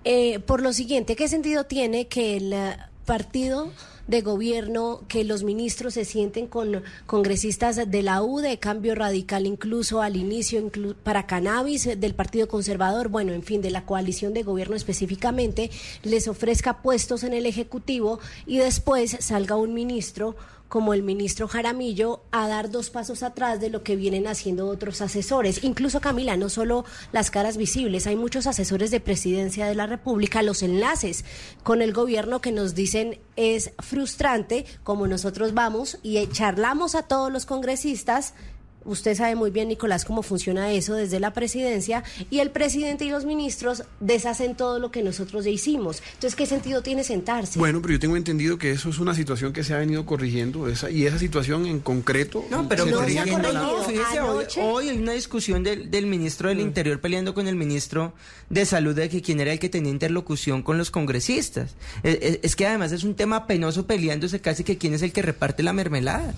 eh, 0.03 0.39
por 0.39 0.61
lo 0.61 0.73
siguiente, 0.73 1.15
¿qué 1.15 1.27
sentido 1.27 1.65
tiene 1.65 2.07
que 2.07 2.37
el 2.37 2.53
eh, 2.53 2.77
partido 3.05 3.71
de 4.09 4.21
gobierno, 4.21 5.03
que 5.07 5.23
los 5.23 5.43
ministros 5.43 5.93
se 5.93 6.03
sienten 6.03 6.47
con 6.47 6.83
congresistas 7.05 7.75
de 7.75 8.03
la 8.03 8.23
U, 8.23 8.39
de 8.39 8.57
cambio 8.57 8.95
radical, 8.95 9.45
incluso 9.45 10.01
al 10.01 10.15
inicio, 10.15 10.67
para 11.03 11.27
cannabis, 11.27 11.85
eh, 11.85 11.95
del 11.95 12.15
Partido 12.15 12.47
Conservador, 12.47 13.09
bueno, 13.09 13.33
en 13.33 13.43
fin, 13.43 13.61
de 13.61 13.69
la 13.69 13.85
coalición 13.85 14.33
de 14.33 14.41
gobierno 14.41 14.75
específicamente, 14.75 15.69
les 16.01 16.27
ofrezca 16.27 16.81
puestos 16.81 17.23
en 17.23 17.33
el 17.33 17.45
Ejecutivo 17.45 18.19
y 18.47 18.57
después 18.57 19.15
salga 19.19 19.57
un 19.57 19.75
ministro 19.75 20.35
como 20.69 20.93
el 20.93 21.03
ministro 21.03 21.47
Jaramillo 21.47 22.21
a 22.31 22.47
dar 22.47 22.69
dos 22.69 22.89
pasos 22.89 23.23
atrás 23.23 23.59
de 23.59 23.69
lo 23.69 23.83
que 23.83 23.95
vienen 23.95 24.27
haciendo 24.27 24.67
otros 24.67 25.01
asesores. 25.01 25.63
Incluso 25.63 25.99
Camila, 25.99 26.37
no 26.37 26.47
solo 26.47 26.85
las 27.11 27.31
caras 27.31 27.57
visibles, 27.57 28.07
hay 28.07 28.15
muchos 28.15 28.47
asesores 28.47 28.91
de 28.91 29.01
presidencia 29.01 29.65
de 29.65 29.75
la 29.75 29.87
República, 29.87 30.43
los 30.43 30.63
enlaces 30.63 31.25
con 31.63 31.81
el 31.81 31.91
gobierno 31.91 32.39
que 32.39 32.51
nos 32.51 32.75
dicen 32.75 33.19
es 33.35 33.71
frustrante, 33.79 34.65
como 34.83 35.07
nosotros 35.07 35.53
vamos 35.53 35.97
y 36.03 36.25
charlamos 36.27 36.95
a 36.95 37.03
todos 37.03 37.31
los 37.31 37.45
congresistas. 37.45 38.33
Usted 38.85 39.15
sabe 39.15 39.35
muy 39.35 39.51
bien, 39.51 39.67
Nicolás, 39.67 40.05
cómo 40.05 40.23
funciona 40.23 40.71
eso 40.71 40.95
desde 40.95 41.19
la 41.19 41.33
presidencia 41.33 42.03
y 42.29 42.39
el 42.39 42.51
presidente 42.51 43.05
y 43.05 43.09
los 43.09 43.25
ministros 43.25 43.83
deshacen 43.99 44.55
todo 44.55 44.79
lo 44.79 44.91
que 44.91 45.03
nosotros 45.03 45.45
ya 45.45 45.51
hicimos. 45.51 46.01
Entonces, 46.13 46.35
¿qué 46.35 46.45
sentido 46.45 46.81
tiene 46.81 47.03
sentarse? 47.03 47.59
Bueno, 47.59 47.81
pero 47.81 47.93
yo 47.93 47.99
tengo 47.99 48.17
entendido 48.17 48.57
que 48.57 48.71
eso 48.71 48.89
es 48.89 48.99
una 48.99 49.13
situación 49.13 49.53
que 49.53 49.63
se 49.63 49.73
ha 49.73 49.77
venido 49.77 50.05
corrigiendo 50.05 50.67
esa, 50.67 50.89
y 50.89 51.05
esa 51.05 51.19
situación 51.19 51.65
en 51.65 51.79
concreto... 51.79 52.45
No, 52.49 52.67
pero 52.67 52.85
se 52.85 52.93
fíjese, 53.05 54.21
hoy, 54.21 54.45
hoy 54.61 54.89
hay 54.89 54.97
una 54.97 55.13
discusión 55.13 55.63
del, 55.63 55.91
del 55.91 56.05
ministro 56.05 56.49
del 56.49 56.59
Interior 56.59 56.99
peleando 56.99 57.33
con 57.33 57.47
el 57.47 57.55
ministro 57.55 58.13
de 58.49 58.65
Salud 58.65 58.95
de 58.95 59.09
que 59.09 59.21
quién 59.21 59.39
era 59.39 59.51
el 59.51 59.59
que 59.59 59.69
tenía 59.69 59.91
interlocución 59.91 60.63
con 60.63 60.77
los 60.77 60.91
congresistas. 60.91 61.75
Eh, 62.03 62.19
eh, 62.21 62.39
Es, 62.43 62.55
que 62.55 62.65
además 62.65 62.91
es 62.91 63.03
un 63.03 63.15
tema 63.15 63.47
penoso 63.47 63.85
peleándose 63.85 64.39
casi 64.39 64.63
que 64.63 64.77
quién 64.77 64.93
es 64.93 65.01
el 65.01 65.11
que 65.11 65.21
reparte 65.21 65.63
la 65.63 65.73
mermelada. 65.73 66.33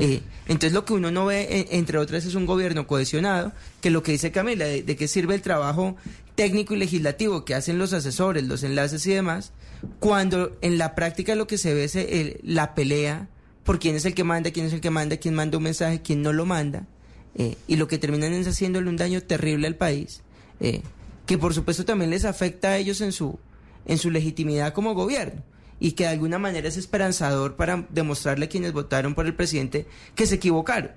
Eh, 0.00 0.20
entonces 0.46 0.72
lo 0.72 0.84
que 0.84 0.92
uno 0.92 1.10
no 1.10 1.26
ve, 1.26 1.42
eh, 1.42 1.68
entre 1.70 1.98
otras, 1.98 2.24
es 2.24 2.34
un 2.34 2.46
gobierno 2.46 2.86
cohesionado, 2.86 3.52
que 3.80 3.90
lo 3.90 4.02
que 4.02 4.12
dice 4.12 4.32
Camila, 4.32 4.64
de, 4.64 4.82
de 4.82 4.96
qué 4.96 5.08
sirve 5.08 5.34
el 5.34 5.42
trabajo 5.42 5.96
técnico 6.38 6.72
y 6.72 6.78
legislativo 6.78 7.44
que 7.44 7.56
hacen 7.56 7.78
los 7.78 7.92
asesores, 7.92 8.44
los 8.44 8.62
enlaces 8.62 9.04
y 9.08 9.12
demás, 9.12 9.52
cuando 9.98 10.56
en 10.60 10.78
la 10.78 10.94
práctica 10.94 11.34
lo 11.34 11.48
que 11.48 11.58
se 11.58 11.74
ve 11.74 11.82
es 11.82 11.96
eh, 11.96 12.38
la 12.44 12.76
pelea 12.76 13.28
por 13.64 13.80
quién 13.80 13.96
es 13.96 14.04
el 14.04 14.14
que 14.14 14.22
manda, 14.22 14.52
quién 14.52 14.66
es 14.66 14.72
el 14.72 14.80
que 14.80 14.90
manda, 14.90 15.16
quién 15.16 15.34
manda 15.34 15.58
un 15.58 15.64
mensaje, 15.64 16.00
quién 16.00 16.22
no 16.22 16.32
lo 16.32 16.46
manda, 16.46 16.86
eh, 17.34 17.56
y 17.66 17.74
lo 17.74 17.88
que 17.88 17.98
terminan 17.98 18.32
es 18.34 18.46
haciéndole 18.46 18.88
un 18.88 18.96
daño 18.96 19.20
terrible 19.20 19.66
al 19.66 19.74
país, 19.74 20.22
eh, 20.60 20.82
que 21.26 21.38
por 21.38 21.54
supuesto 21.54 21.84
también 21.84 22.10
les 22.10 22.24
afecta 22.24 22.68
a 22.68 22.78
ellos 22.78 23.00
en 23.00 23.10
su, 23.10 23.38
en 23.84 23.98
su 23.98 24.10
legitimidad 24.10 24.72
como 24.72 24.94
gobierno, 24.94 25.42
y 25.80 25.92
que 25.92 26.04
de 26.04 26.10
alguna 26.10 26.38
manera 26.38 26.68
es 26.68 26.76
esperanzador 26.76 27.56
para 27.56 27.86
demostrarle 27.90 28.46
a 28.46 28.48
quienes 28.48 28.72
votaron 28.72 29.14
por 29.14 29.26
el 29.26 29.34
presidente 29.34 29.86
que 30.14 30.26
se 30.26 30.36
equivocaron. 30.36 30.90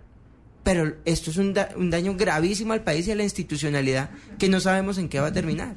Pero 0.63 0.93
esto 1.05 1.31
es 1.31 1.37
un, 1.37 1.53
da- 1.53 1.69
un 1.75 1.89
daño 1.89 2.15
gravísimo 2.15 2.73
al 2.73 2.83
país 2.83 3.07
y 3.07 3.11
a 3.11 3.15
la 3.15 3.23
institucionalidad 3.23 4.11
que 4.37 4.47
no 4.49 4.59
sabemos 4.59 4.97
en 4.97 5.09
qué 5.09 5.19
va 5.19 5.27
a 5.27 5.33
terminar. 5.33 5.75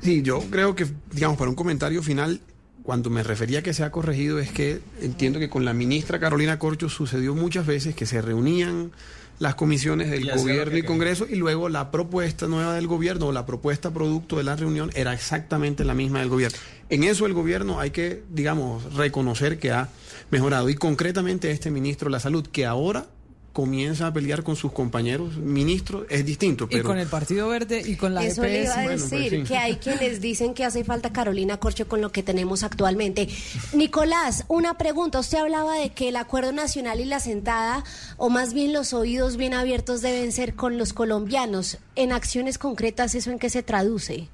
Sí, 0.00 0.22
yo 0.22 0.40
creo 0.50 0.74
que, 0.76 0.86
digamos, 1.12 1.36
para 1.38 1.50
un 1.50 1.56
comentario 1.56 2.02
final, 2.02 2.40
cuando 2.84 3.10
me 3.10 3.24
refería 3.24 3.58
a 3.58 3.62
que 3.62 3.74
se 3.74 3.82
ha 3.82 3.90
corregido, 3.90 4.38
es 4.38 4.52
que 4.52 4.80
entiendo 5.00 5.40
que 5.40 5.48
con 5.48 5.64
la 5.64 5.72
ministra 5.72 6.20
Carolina 6.20 6.58
Corcho 6.58 6.88
sucedió 6.88 7.34
muchas 7.34 7.66
veces 7.66 7.96
que 7.96 8.06
se 8.06 8.22
reunían 8.22 8.92
las 9.38 9.54
comisiones 9.54 10.10
del 10.10 10.30
gobierno 10.30 10.78
y 10.78 10.82
Congreso 10.82 11.26
y 11.28 11.36
luego 11.36 11.68
la 11.68 11.90
propuesta 11.90 12.46
nueva 12.46 12.74
del 12.74 12.86
gobierno 12.86 13.26
o 13.26 13.32
la 13.32 13.46
propuesta 13.46 13.90
producto 13.90 14.36
de 14.36 14.44
la 14.44 14.56
reunión 14.56 14.90
era 14.94 15.12
exactamente 15.12 15.84
la 15.84 15.94
misma 15.94 16.20
del 16.20 16.28
gobierno. 16.28 16.58
En 16.88 17.04
eso 17.04 17.26
el 17.26 17.34
gobierno 17.34 17.80
hay 17.80 17.90
que, 17.90 18.22
digamos, 18.30 18.94
reconocer 18.94 19.58
que 19.58 19.72
ha 19.72 19.88
mejorado. 20.30 20.68
Y 20.68 20.74
concretamente 20.74 21.50
este 21.50 21.70
ministro 21.70 22.06
de 22.06 22.12
la 22.12 22.20
Salud, 22.20 22.46
que 22.46 22.64
ahora 22.64 23.06
comienza 23.56 24.08
a 24.08 24.12
pelear 24.12 24.42
con 24.42 24.54
sus 24.54 24.70
compañeros 24.70 25.38
ministros, 25.38 26.04
es 26.10 26.26
distinto. 26.26 26.68
Pero 26.68 26.82
Y 26.82 26.84
con 26.84 26.98
el 26.98 27.08
Partido 27.08 27.48
Verde 27.48 27.82
y 27.86 27.96
con 27.96 28.12
la 28.12 28.22
Eso 28.22 28.42
le 28.42 28.64
iba 28.64 28.74
a 28.74 28.84
EPS. 28.84 29.08
decir, 29.08 29.08
Bueno, 29.08 29.28
pues 29.30 29.48
sí. 29.48 29.54
que 29.54 29.56
hay 29.56 29.76
quienes 29.76 30.20
dicen 30.20 30.52
que 30.52 30.62
hace 30.62 30.84
falta 30.84 31.10
Carolina 31.10 31.56
Corcho 31.56 31.88
con 31.88 32.02
lo 32.02 32.12
que 32.12 32.22
tenemos 32.22 32.62
actualmente. 32.62 33.30
Nicolás, 33.72 34.44
una 34.48 34.76
pregunta. 34.76 35.20
Usted 35.20 35.38
hablaba 35.38 35.76
de 35.78 35.88
que 35.88 36.10
el 36.10 36.16
acuerdo 36.16 36.52
nacional 36.52 37.00
y 37.00 37.06
la 37.06 37.18
sentada, 37.18 37.82
o 38.18 38.28
más 38.28 38.52
bien 38.52 38.74
los 38.74 38.92
oídos 38.92 39.38
bien 39.38 39.54
abiertos 39.54 40.02
deben 40.02 40.32
ser 40.32 40.54
con 40.54 40.76
los 40.76 40.92
colombianos. 40.92 41.78
En 41.94 42.12
acciones 42.12 42.58
concretas, 42.58 43.14
¿eso 43.14 43.30
en 43.30 43.38
qué 43.38 43.48
se 43.48 43.62
traduce? 43.62 44.28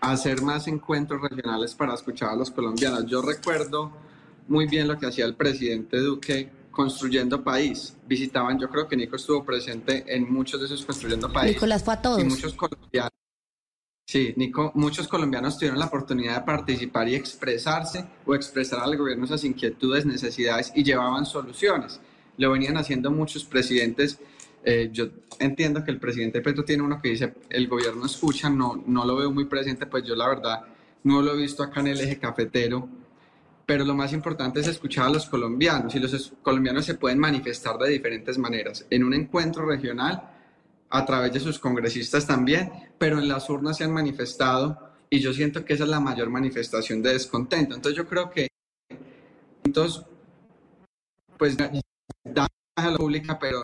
hacer 0.00 0.40
más 0.40 0.66
encuentros 0.68 1.20
regionales 1.20 1.74
para 1.74 1.92
escuchar 1.92 2.30
a 2.30 2.36
los 2.36 2.50
colombianos. 2.50 3.04
Yo 3.06 3.20
recuerdo 3.20 3.90
muy 4.48 4.66
bien 4.66 4.88
lo 4.88 4.98
que 4.98 5.06
hacía 5.06 5.24
el 5.26 5.34
presidente 5.34 5.98
Duque 5.98 6.48
construyendo 6.76 7.42
país. 7.42 7.96
Visitaban, 8.06 8.58
yo 8.58 8.68
creo 8.68 8.86
que 8.86 8.96
Nico 8.96 9.16
estuvo 9.16 9.42
presente 9.42 10.04
en 10.06 10.30
muchos 10.30 10.60
de 10.60 10.66
esos 10.66 10.84
construyendo 10.84 11.32
país. 11.32 11.54
Nicolás 11.54 11.82
fue 11.82 11.94
a 11.94 12.02
todos. 12.02 12.20
Y 12.20 12.24
muchos 12.24 12.52
colombianos. 12.52 13.12
Sí, 14.06 14.34
Nico, 14.36 14.72
muchos 14.74 15.08
colombianos 15.08 15.56
tuvieron 15.56 15.78
la 15.78 15.86
oportunidad 15.86 16.34
de 16.34 16.40
participar 16.42 17.08
y 17.08 17.14
expresarse 17.14 18.04
o 18.26 18.34
expresar 18.34 18.80
al 18.80 18.94
gobierno 18.94 19.24
esas 19.24 19.42
inquietudes, 19.44 20.04
necesidades 20.04 20.70
y 20.76 20.84
llevaban 20.84 21.24
soluciones. 21.24 21.98
Lo 22.36 22.52
venían 22.52 22.76
haciendo 22.76 23.10
muchos 23.10 23.44
presidentes. 23.44 24.18
Eh, 24.62 24.90
yo 24.92 25.06
entiendo 25.38 25.82
que 25.82 25.92
el 25.92 25.98
presidente 25.98 26.42
Petro 26.42 26.62
tiene 26.62 26.82
uno 26.82 27.00
que 27.00 27.08
dice, 27.08 27.32
el 27.48 27.68
gobierno 27.68 28.04
escucha, 28.04 28.50
no, 28.50 28.84
no 28.86 29.06
lo 29.06 29.16
veo 29.16 29.30
muy 29.30 29.46
presente, 29.46 29.86
pues 29.86 30.04
yo 30.04 30.14
la 30.14 30.28
verdad 30.28 30.60
no 31.04 31.22
lo 31.22 31.32
he 31.32 31.36
visto 31.38 31.62
acá 31.62 31.80
en 31.80 31.86
el 31.86 32.00
eje 32.00 32.18
cafetero, 32.18 32.86
pero 33.66 33.84
lo 33.84 33.94
más 33.94 34.12
importante 34.12 34.60
es 34.60 34.68
escuchar 34.68 35.06
a 35.06 35.10
los 35.10 35.26
colombianos 35.26 35.94
y 35.94 35.98
los 35.98 36.32
colombianos 36.40 36.84
se 36.84 36.94
pueden 36.94 37.18
manifestar 37.18 37.76
de 37.78 37.90
diferentes 37.90 38.38
maneras. 38.38 38.86
En 38.88 39.02
un 39.02 39.12
encuentro 39.12 39.66
regional, 39.66 40.30
a 40.88 41.04
través 41.04 41.32
de 41.32 41.40
sus 41.40 41.58
congresistas 41.58 42.26
también, 42.26 42.70
pero 42.96 43.18
en 43.18 43.28
las 43.28 43.50
urnas 43.50 43.76
se 43.76 43.84
han 43.84 43.92
manifestado 43.92 44.94
y 45.10 45.18
yo 45.18 45.32
siento 45.32 45.64
que 45.64 45.74
esa 45.74 45.82
es 45.82 45.90
la 45.90 45.98
mayor 45.98 46.30
manifestación 46.30 47.02
de 47.02 47.12
descontento. 47.12 47.74
Entonces 47.74 47.96
yo 47.96 48.06
creo 48.06 48.30
que 48.30 48.48
entonces, 49.64 50.04
pues 51.36 51.56
da 51.56 52.46
a 52.76 52.90
la 52.90 52.96
pública, 52.96 53.36
pero 53.38 53.62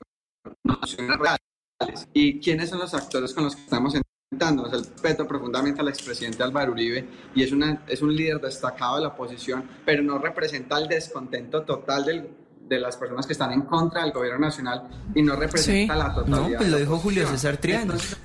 no 0.64 0.78
son 0.84 1.08
reales. 1.08 2.08
¿Y 2.12 2.40
quiénes 2.40 2.70
son 2.70 2.80
los 2.80 2.92
actores 2.92 3.32
con 3.32 3.44
los 3.44 3.54
que 3.54 3.62
estamos 3.62 3.94
enfrentando? 4.32 4.66
El 4.66 4.72
respeto 4.72 5.26
profundamente 5.26 5.80
al 5.80 5.88
expresidente 5.88 6.42
Álvaro 6.42 6.72
Uribe 6.72 7.06
y 7.34 7.42
es, 7.42 7.52
una, 7.52 7.82
es 7.86 8.00
un 8.02 8.14
líder 8.14 8.40
destacado 8.40 8.96
de 8.96 9.02
la 9.02 9.08
oposición, 9.08 9.64
pero 9.84 10.02
no 10.02 10.18
representa 10.18 10.78
el 10.78 10.88
descontento 10.88 11.62
total 11.62 12.04
del- 12.04 12.28
de 12.68 12.78
las 12.80 12.96
personas 12.96 13.26
que 13.26 13.34
están 13.34 13.52
en 13.52 13.62
contra 13.62 14.02
del 14.02 14.12
gobierno 14.12 14.46
nacional 14.46 14.88
y 15.14 15.20
no 15.22 15.36
representa 15.36 15.92
Sí. 15.94 15.98
la 15.98 16.14
totalidad. 16.14 16.48
No, 16.50 16.56
pues 16.56 16.70
lo 16.70 16.78
dijo 16.78 16.96
Julio. 16.98 17.26
César. 17.28 17.58
Entonces, 17.62 18.16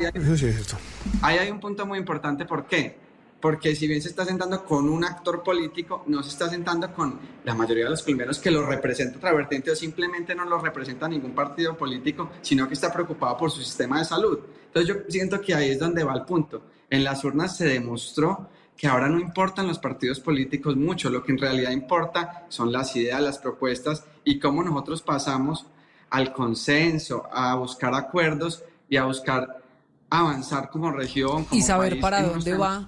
Ahí 1.22 1.38
hay 1.38 1.51
un 1.51 1.60
punto 1.60 1.86
muy 1.86 1.97
importante, 1.99 2.45
¿por 2.45 2.66
qué? 2.66 3.05
Porque 3.41 3.76
si 3.76 3.88
bien 3.88 4.01
se 4.01 4.08
está 4.10 4.26
sentando 4.26 4.64
con 4.64 4.89
un 4.89 5.03
actor 5.03 5.43
político, 5.43 6.03
no 6.08 6.24
se 6.24 6.30
está 6.30 6.49
sentando 6.49 6.91
con 6.93 7.20
la 7.43 7.53
mayoría 7.53 7.84
de 7.84 7.89
los 7.91 8.01
colombianos 8.01 8.39
que 8.39 8.49
lo 8.49 8.66
representa 8.66 9.18
otra 9.18 9.34
vertiente 9.34 9.70
o 9.70 9.76
simplemente 9.76 10.34
no 10.34 10.45
lo 10.45 10.60
representa 10.60 11.08
ningún 11.08 11.36
partido 11.36 11.76
político, 11.78 12.32
sino 12.41 12.68
que 12.68 12.74
está 12.74 12.91
preocupado 12.91 13.38
por 13.38 13.51
su 13.51 13.62
sistema 13.62 13.99
de 13.99 14.05
salud. 14.05 14.39
Entonces 14.78 15.05
yo 15.05 15.11
siento 15.11 15.41
que 15.41 15.55
ahí 15.55 15.71
es 15.71 15.80
donde 15.80 16.03
va 16.03 16.13
el 16.13 16.23
punto. 16.23 16.61
En 16.89 17.03
las 17.03 17.23
urnas 17.23 17.57
se 17.57 17.65
demostró 17.65 18.49
que 18.75 18.88
ahora 18.88 19.09
no 19.09 19.19
importan 19.19 19.67
los 19.67 19.80
partidos 19.80 20.19
políticos 20.19 20.75
mucho, 20.75 21.09
lo 21.09 21.23
que 21.23 21.32
en 21.32 21.39
realidad 21.39 21.71
importa 21.71 22.45
son 22.49 22.71
las 22.71 22.95
ideas, 22.95 23.21
las 23.21 23.39
propuestas 23.39 24.03
y 24.23 24.39
cómo 24.39 24.63
nosotros 24.63 25.01
pasamos 25.01 25.65
al 26.11 26.32
consenso, 26.32 27.28
a 27.34 27.55
buscar 27.55 27.93
acuerdos 27.95 28.63
y 28.88 28.97
a 28.97 29.05
buscar 29.05 29.63
avanzar 30.09 30.69
como 30.69 30.91
región. 30.91 31.45
Como 31.45 31.59
Y 31.59 31.63
saber 31.63 31.93
país 31.93 32.01
para 32.01 32.21
dónde 32.21 32.55
va. 32.55 32.88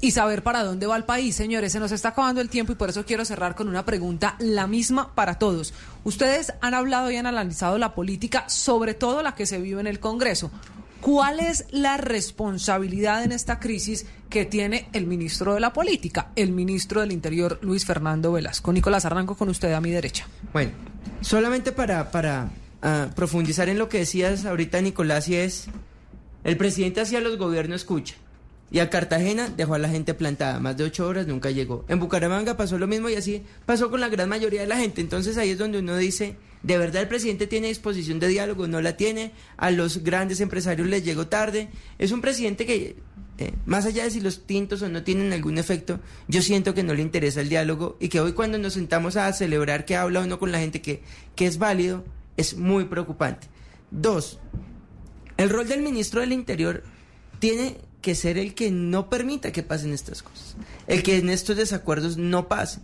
y 0.00 0.10
saber 0.10 0.42
para 0.42 0.62
dónde 0.62 0.86
va 0.86 0.96
el 0.96 1.04
país. 1.04 1.34
Señores, 1.34 1.72
se 1.72 1.80
nos 1.80 1.90
está 1.90 2.10
acabando 2.10 2.42
el 2.42 2.50
tiempo 2.50 2.72
y 2.72 2.74
por 2.74 2.90
eso 2.90 3.06
quiero 3.06 3.24
cerrar 3.24 3.54
con 3.54 3.68
una 3.68 3.86
pregunta, 3.86 4.36
la 4.38 4.66
misma 4.66 5.14
para 5.14 5.38
todos. 5.38 5.72
Ustedes 6.04 6.52
han 6.60 6.74
hablado 6.74 7.10
y 7.10 7.16
han 7.16 7.26
analizado 7.26 7.78
la 7.78 7.94
política, 7.94 8.46
sobre 8.48 8.92
todo 8.92 9.22
la 9.22 9.34
que 9.34 9.46
se 9.46 9.58
vive 9.58 9.80
en 9.80 9.86
el 9.86 10.00
Congreso. 10.00 10.50
¿Cuál 11.04 11.38
es 11.38 11.66
la 11.70 11.98
responsabilidad 11.98 13.24
en 13.24 13.32
esta 13.32 13.60
crisis 13.60 14.06
que 14.30 14.46
tiene 14.46 14.88
el 14.94 15.06
ministro 15.06 15.52
de 15.52 15.60
la 15.60 15.70
Política, 15.70 16.30
el 16.34 16.50
ministro 16.50 17.02
del 17.02 17.12
Interior, 17.12 17.58
Luis 17.60 17.84
Fernando 17.84 18.32
Velasco? 18.32 18.72
Nicolás, 18.72 19.04
arranco 19.04 19.34
con 19.34 19.50
usted 19.50 19.70
a 19.74 19.82
mi 19.82 19.90
derecha. 19.90 20.26
Bueno, 20.54 20.70
solamente 21.20 21.72
para, 21.72 22.10
para 22.10 22.48
ah, 22.80 23.08
profundizar 23.14 23.68
en 23.68 23.76
lo 23.76 23.90
que 23.90 23.98
decías 23.98 24.46
ahorita, 24.46 24.80
Nicolás, 24.80 25.28
y 25.28 25.34
es, 25.34 25.66
el 26.42 26.56
presidente 26.56 27.02
hacia 27.02 27.20
los 27.20 27.36
gobiernos 27.36 27.82
escucha. 27.82 28.14
Y 28.70 28.78
a 28.78 28.88
Cartagena 28.88 29.50
dejó 29.54 29.74
a 29.74 29.78
la 29.78 29.90
gente 29.90 30.14
plantada, 30.14 30.58
más 30.58 30.78
de 30.78 30.84
ocho 30.84 31.06
horas 31.06 31.26
nunca 31.26 31.50
llegó. 31.50 31.84
En 31.88 32.00
Bucaramanga 32.00 32.56
pasó 32.56 32.78
lo 32.78 32.86
mismo 32.86 33.10
y 33.10 33.16
así 33.16 33.42
pasó 33.66 33.90
con 33.90 34.00
la 34.00 34.08
gran 34.08 34.30
mayoría 34.30 34.62
de 34.62 34.68
la 34.68 34.78
gente. 34.78 35.02
Entonces 35.02 35.36
ahí 35.36 35.50
es 35.50 35.58
donde 35.58 35.80
uno 35.80 35.98
dice, 35.98 36.38
¿de 36.64 36.78
verdad 36.78 37.02
el 37.02 37.08
presidente 37.08 37.46
tiene 37.46 37.68
disposición 37.68 38.18
de 38.18 38.28
diálogo? 38.28 38.66
No 38.66 38.80
la 38.80 38.96
tiene. 38.96 39.32
A 39.56 39.70
los 39.70 40.02
grandes 40.02 40.40
empresarios 40.40 40.88
les 40.88 41.04
llegó 41.04 41.28
tarde. 41.28 41.68
Es 41.98 42.10
un 42.10 42.20
presidente 42.20 42.66
que, 42.66 42.96
eh, 43.38 43.52
más 43.66 43.86
allá 43.86 44.04
de 44.04 44.10
si 44.10 44.20
los 44.20 44.46
tintos 44.46 44.82
o 44.82 44.88
no 44.88 45.04
tienen 45.04 45.32
algún 45.32 45.58
efecto, 45.58 46.00
yo 46.26 46.42
siento 46.42 46.74
que 46.74 46.82
no 46.82 46.94
le 46.94 47.02
interesa 47.02 47.40
el 47.40 47.48
diálogo 47.48 47.96
y 48.00 48.08
que 48.08 48.20
hoy 48.20 48.32
cuando 48.32 48.58
nos 48.58 48.72
sentamos 48.72 49.16
a 49.16 49.32
celebrar 49.32 49.84
que 49.84 49.96
habla 49.96 50.20
uno 50.20 50.38
con 50.38 50.50
la 50.50 50.58
gente 50.58 50.80
que, 50.82 51.02
que 51.36 51.46
es 51.46 51.58
válido, 51.58 52.04
es 52.36 52.56
muy 52.56 52.86
preocupante. 52.86 53.46
Dos, 53.90 54.40
el 55.36 55.50
rol 55.50 55.68
del 55.68 55.82
ministro 55.82 56.20
del 56.20 56.32
Interior 56.32 56.82
tiene 57.38 57.76
que 58.00 58.14
ser 58.14 58.38
el 58.38 58.54
que 58.54 58.70
no 58.70 59.08
permita 59.08 59.52
que 59.52 59.62
pasen 59.62 59.92
estas 59.92 60.22
cosas, 60.22 60.56
el 60.86 61.02
que 61.02 61.18
en 61.18 61.30
estos 61.30 61.56
desacuerdos 61.56 62.16
no 62.16 62.48
pasen. 62.48 62.82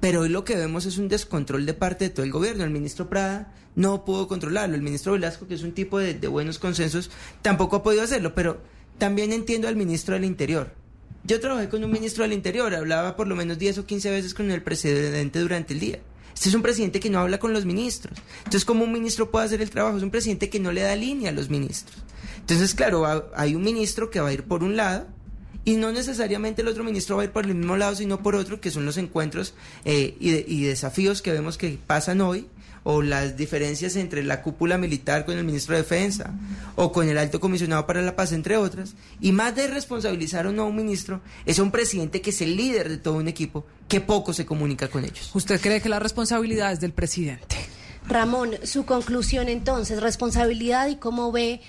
Pero 0.00 0.20
hoy 0.20 0.28
lo 0.28 0.44
que 0.44 0.56
vemos 0.56 0.86
es 0.86 0.98
un 0.98 1.08
descontrol 1.08 1.66
de 1.66 1.74
parte 1.74 2.04
de 2.04 2.10
todo 2.10 2.24
el 2.24 2.30
gobierno. 2.30 2.64
El 2.64 2.70
ministro 2.70 3.08
Prada 3.08 3.52
no 3.74 4.04
pudo 4.04 4.28
controlarlo. 4.28 4.74
El 4.74 4.82
ministro 4.82 5.12
Velasco, 5.12 5.48
que 5.48 5.54
es 5.54 5.62
un 5.62 5.72
tipo 5.72 5.98
de, 5.98 6.14
buenos 6.28 6.58
consensos, 6.58 7.10
tampoco 7.42 7.76
ha 7.76 7.82
podido 7.82 8.02
hacerlo. 8.02 8.34
Pero 8.34 8.60
también 8.98 9.32
entiendo 9.32 9.66
al 9.66 9.76
ministro 9.76 10.14
del 10.14 10.24
Interior. 10.24 10.72
Yo 11.24 11.40
trabajé 11.40 11.68
con 11.68 11.82
un 11.82 11.90
ministro 11.90 12.22
del 12.22 12.32
Interior, 12.32 12.74
hablaba 12.74 13.16
por 13.16 13.26
lo 13.26 13.34
menos 13.34 13.58
10 13.58 13.78
o 13.78 13.86
15 13.86 14.10
veces 14.10 14.34
con 14.34 14.50
el 14.50 14.62
presidente 14.62 15.40
durante 15.40 15.74
el 15.74 15.80
día. 15.80 15.98
Este 16.32 16.48
es 16.48 16.54
un 16.54 16.62
presidente 16.62 17.00
que 17.00 17.10
no 17.10 17.18
habla 17.18 17.38
con 17.38 17.52
los 17.52 17.64
ministros. 17.66 18.16
Entonces, 18.38 18.64
¿cómo 18.64 18.84
un 18.84 18.92
ministro 18.92 19.30
puede 19.30 19.46
hacer 19.46 19.60
el 19.60 19.70
trabajo? 19.70 19.96
Es 19.96 20.04
un 20.04 20.12
presidente 20.12 20.48
que 20.48 20.60
no 20.60 20.70
le 20.70 20.82
da 20.82 20.94
línea 20.94 21.30
a 21.30 21.32
los 21.32 21.50
ministros. 21.50 21.98
Entonces, 22.38 22.74
claro, 22.74 23.30
hay 23.34 23.56
un 23.56 23.62
ministro 23.62 24.08
que 24.08 24.20
va 24.20 24.28
a 24.28 24.32
ir 24.32 24.44
por 24.44 24.62
un 24.62 24.76
lado 24.76 25.08
y 25.68 25.76
no 25.76 25.92
necesariamente 25.92 26.62
el 26.62 26.68
otro 26.68 26.84
ministro 26.84 27.16
va 27.16 27.22
a 27.22 27.24
ir 27.26 27.30
por 27.32 27.44
el 27.44 27.54
mismo 27.54 27.76
lado, 27.76 27.94
sino 27.94 28.22
por 28.22 28.34
otro, 28.34 28.60
que 28.60 28.70
son 28.70 28.84
los 28.86 28.96
encuentros 28.96 29.54
eh, 29.84 30.16
y, 30.20 30.30
de- 30.30 30.44
y 30.48 30.64
desafíos 30.64 31.20
que 31.22 31.32
vemos 31.32 31.58
que 31.58 31.78
pasan 31.86 32.20
hoy, 32.20 32.46
o 32.84 33.02
las 33.02 33.36
diferencias 33.36 33.96
entre 33.96 34.22
la 34.22 34.40
cúpula 34.40 34.78
militar 34.78 35.26
con 35.26 35.36
el 35.36 35.44
ministro 35.44 35.74
de 35.74 35.82
Defensa, 35.82 36.32
o 36.74 36.90
con 36.90 37.06
el 37.08 37.18
alto 37.18 37.38
comisionado 37.38 37.86
para 37.86 38.00
la 38.00 38.16
paz, 38.16 38.32
entre 38.32 38.56
otras. 38.56 38.94
Y 39.20 39.32
más 39.32 39.54
de 39.56 39.66
responsabilizar 39.66 40.46
o 40.46 40.52
no 40.52 40.62
a 40.62 40.66
un 40.66 40.76
ministro, 40.76 41.20
es 41.44 41.58
a 41.58 41.62
un 41.64 41.70
presidente 41.70 42.22
que 42.22 42.30
es 42.30 42.40
el 42.40 42.56
líder 42.56 42.88
de 42.88 42.96
todo 42.96 43.14
un 43.14 43.28
equipo, 43.28 43.66
que 43.88 44.00
poco 44.00 44.32
se 44.32 44.46
comunica 44.46 44.88
con 44.88 45.04
ellos. 45.04 45.30
¿Usted 45.34 45.60
cree 45.60 45.82
que 45.82 45.90
la 45.90 45.98
responsabilidad 45.98 46.72
es 46.72 46.80
del 46.80 46.92
presidente? 46.92 47.56
Ramón, 48.06 48.52
su 48.62 48.86
conclusión 48.86 49.48
entonces, 49.50 50.00
responsabilidad 50.00 50.88
y 50.88 50.96
cómo 50.96 51.30
ve, 51.30 51.60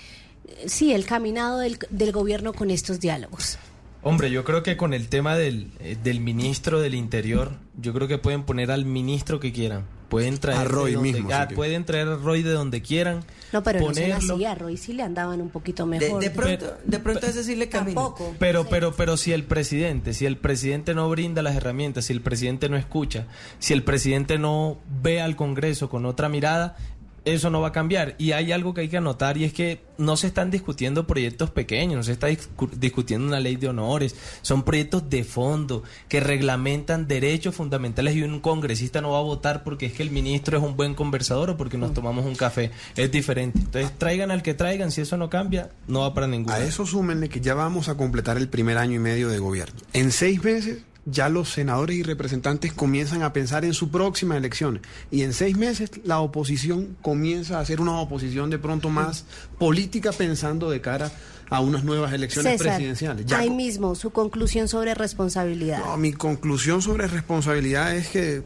eh, 0.46 0.64
sí, 0.68 0.92
el 0.94 1.04
caminado 1.04 1.58
del, 1.58 1.78
del 1.90 2.12
gobierno 2.12 2.54
con 2.54 2.70
estos 2.70 2.98
diálogos. 2.98 3.58
Hombre, 4.02 4.30
yo 4.30 4.44
creo 4.44 4.62
que 4.62 4.76
con 4.76 4.94
el 4.94 5.08
tema 5.08 5.36
del, 5.36 5.70
eh, 5.80 5.96
del 6.02 6.20
ministro 6.20 6.80
del 6.80 6.94
Interior, 6.94 7.52
yo 7.78 7.92
creo 7.92 8.08
que 8.08 8.16
pueden 8.18 8.44
poner 8.44 8.70
al 8.70 8.84
ministro 8.86 9.40
que 9.40 9.52
quieran. 9.52 9.84
Pueden 10.08 10.38
traer 10.38 10.58
A 10.60 10.64
Roy 10.64 10.90
de 10.90 10.96
donde- 10.96 11.12
mismo, 11.12 11.28
ah, 11.32 11.46
pueden 11.54 11.84
traer 11.84 12.08
a 12.08 12.16
Roy 12.16 12.42
de 12.42 12.50
donde 12.50 12.82
quieran. 12.82 13.22
No, 13.52 13.62
pero 13.62 13.78
no 13.78 13.86
ponerlo. 13.86 14.20
son 14.20 14.30
así, 14.36 14.44
a 14.44 14.54
Roy 14.56 14.76
sí 14.76 14.92
le 14.92 15.02
andaban 15.04 15.40
un 15.40 15.50
poquito 15.50 15.86
mejor. 15.86 16.20
de 16.20 16.30
pronto, 16.30 16.66
de 16.84 16.98
pronto 16.98 17.26
es 17.26 17.34
decirle 17.36 17.68
camino. 17.68 18.16
Pero, 18.40 18.66
pero, 18.68 18.92
pero 18.96 19.16
si 19.16 19.32
el 19.32 19.44
presidente, 19.44 20.12
si 20.14 20.26
el 20.26 20.36
presidente 20.36 20.94
no 20.94 21.08
brinda 21.10 21.42
las 21.42 21.54
herramientas, 21.54 22.06
si 22.06 22.12
el 22.12 22.22
presidente 22.22 22.68
no 22.68 22.76
escucha, 22.76 23.26
si 23.60 23.72
el 23.72 23.84
presidente 23.84 24.36
no 24.38 24.78
ve 25.00 25.20
al 25.20 25.36
Congreso 25.36 25.88
con 25.88 26.04
otra 26.06 26.28
mirada, 26.28 26.76
eso 27.24 27.50
no 27.50 27.60
va 27.60 27.68
a 27.68 27.72
cambiar. 27.72 28.14
Y 28.18 28.32
hay 28.32 28.52
algo 28.52 28.74
que 28.74 28.82
hay 28.82 28.88
que 28.88 28.96
anotar 28.96 29.36
y 29.36 29.44
es 29.44 29.52
que 29.52 29.82
no 29.98 30.16
se 30.16 30.26
están 30.26 30.50
discutiendo 30.50 31.06
proyectos 31.06 31.50
pequeños, 31.50 31.96
no 31.96 32.02
se 32.02 32.12
está 32.12 32.28
discu- 32.30 32.70
discutiendo 32.70 33.26
una 33.26 33.38
ley 33.40 33.56
de 33.56 33.68
honores, 33.68 34.14
son 34.42 34.62
proyectos 34.62 35.10
de 35.10 35.24
fondo 35.24 35.82
que 36.08 36.20
reglamentan 36.20 37.06
derechos 37.06 37.54
fundamentales 37.54 38.16
y 38.16 38.22
un 38.22 38.40
congresista 38.40 39.00
no 39.02 39.10
va 39.10 39.18
a 39.18 39.22
votar 39.22 39.62
porque 39.62 39.86
es 39.86 39.92
que 39.92 40.02
el 40.02 40.10
ministro 40.10 40.56
es 40.56 40.64
un 40.64 40.76
buen 40.76 40.94
conversador 40.94 41.50
o 41.50 41.56
porque 41.56 41.76
nos 41.76 41.92
tomamos 41.92 42.24
un 42.24 42.34
café, 42.34 42.70
es 42.96 43.10
diferente. 43.12 43.58
Entonces 43.58 43.92
traigan 43.98 44.30
al 44.30 44.42
que 44.42 44.54
traigan, 44.54 44.90
si 44.90 45.02
eso 45.02 45.16
no 45.18 45.28
cambia, 45.28 45.70
no 45.86 46.00
va 46.00 46.14
para 46.14 46.26
ningún 46.26 46.50
A 46.52 46.60
eso 46.60 46.86
súmenle 46.86 47.28
que 47.28 47.40
ya 47.40 47.54
vamos 47.54 47.88
a 47.90 47.96
completar 47.96 48.38
el 48.38 48.48
primer 48.48 48.78
año 48.78 48.94
y 48.96 48.98
medio 49.00 49.28
de 49.28 49.38
gobierno. 49.38 49.78
En 49.92 50.12
seis 50.12 50.42
meses 50.42 50.78
ya 51.06 51.28
los 51.28 51.50
senadores 51.50 51.96
y 51.96 52.02
representantes 52.02 52.72
comienzan 52.72 53.22
a 53.22 53.32
pensar 53.32 53.64
en 53.64 53.74
su 53.74 53.90
próxima 53.90 54.36
elección. 54.36 54.80
Y 55.10 55.22
en 55.22 55.32
seis 55.32 55.56
meses 55.56 55.90
la 56.04 56.20
oposición 56.20 56.96
comienza 57.02 57.58
a 57.58 57.60
hacer 57.60 57.80
una 57.80 57.98
oposición 58.00 58.50
de 58.50 58.58
pronto 58.58 58.90
más 58.90 59.24
política 59.58 60.12
pensando 60.12 60.70
de 60.70 60.80
cara 60.80 61.10
a 61.48 61.60
unas 61.60 61.82
nuevas 61.84 62.12
elecciones 62.12 62.52
César, 62.52 62.76
presidenciales. 62.76 63.26
Ya 63.26 63.38
ahí 63.38 63.50
mismo, 63.50 63.94
su 63.94 64.10
conclusión 64.10 64.68
sobre 64.68 64.94
responsabilidad. 64.94 65.80
No, 65.84 65.96
mi 65.96 66.12
conclusión 66.12 66.80
sobre 66.80 67.08
responsabilidad 67.08 67.96
es 67.96 68.08
que 68.08 68.42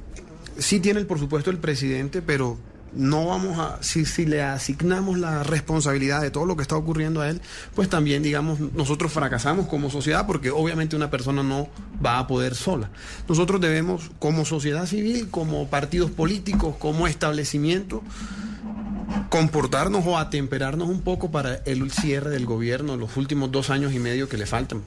sí 0.59 0.80
tiene 0.80 1.00
el 1.00 1.07
por 1.07 1.18
supuesto 1.18 1.50
el 1.50 1.59
presidente, 1.59 2.22
pero 2.22 2.59
no 2.97 3.26
vamos 3.26 3.59
a, 3.59 3.82
si, 3.82 4.05
si 4.05 4.26
le 4.26 4.42
asignamos 4.42 5.18
la 5.18 5.42
responsabilidad 5.42 6.22
de 6.22 6.30
todo 6.30 6.47
lo 6.47 6.57
que 6.57 6.62
está 6.62 6.76
ocurriendo 6.76 7.20
a 7.20 7.28
él, 7.28 7.40
pues 7.74 7.88
también, 7.88 8.22
digamos, 8.22 8.61
nosotros 8.61 9.12
fracasamos 9.12 9.66
como 9.66 9.90
sociedad 9.90 10.26
porque 10.26 10.51
obviamente 10.51 10.97
una 10.97 11.11
persona 11.11 11.42
no 11.42 11.68
va 12.05 12.18
a 12.18 12.26
poder 12.26 12.55
sola. 12.55 12.90
Nosotros 13.28 13.61
debemos, 13.61 14.11
como 14.18 14.45
sociedad 14.45 14.86
civil, 14.86 15.28
como 15.30 15.68
partidos 15.68 16.11
políticos, 16.11 16.76
como 16.78 17.07
establecimiento, 17.07 18.03
comportarnos 19.28 20.04
o 20.06 20.18
atemperarnos 20.18 20.88
un 20.88 21.00
poco 21.02 21.30
para 21.30 21.56
el 21.66 21.90
cierre 21.90 22.30
del 22.30 22.46
gobierno, 22.46 22.96
los 22.96 23.16
últimos 23.16 23.50
dos 23.50 23.70
años 23.70 23.92
y 23.92 23.98
medio 23.98 24.28
que 24.28 24.36
le 24.36 24.46
faltan, 24.46 24.82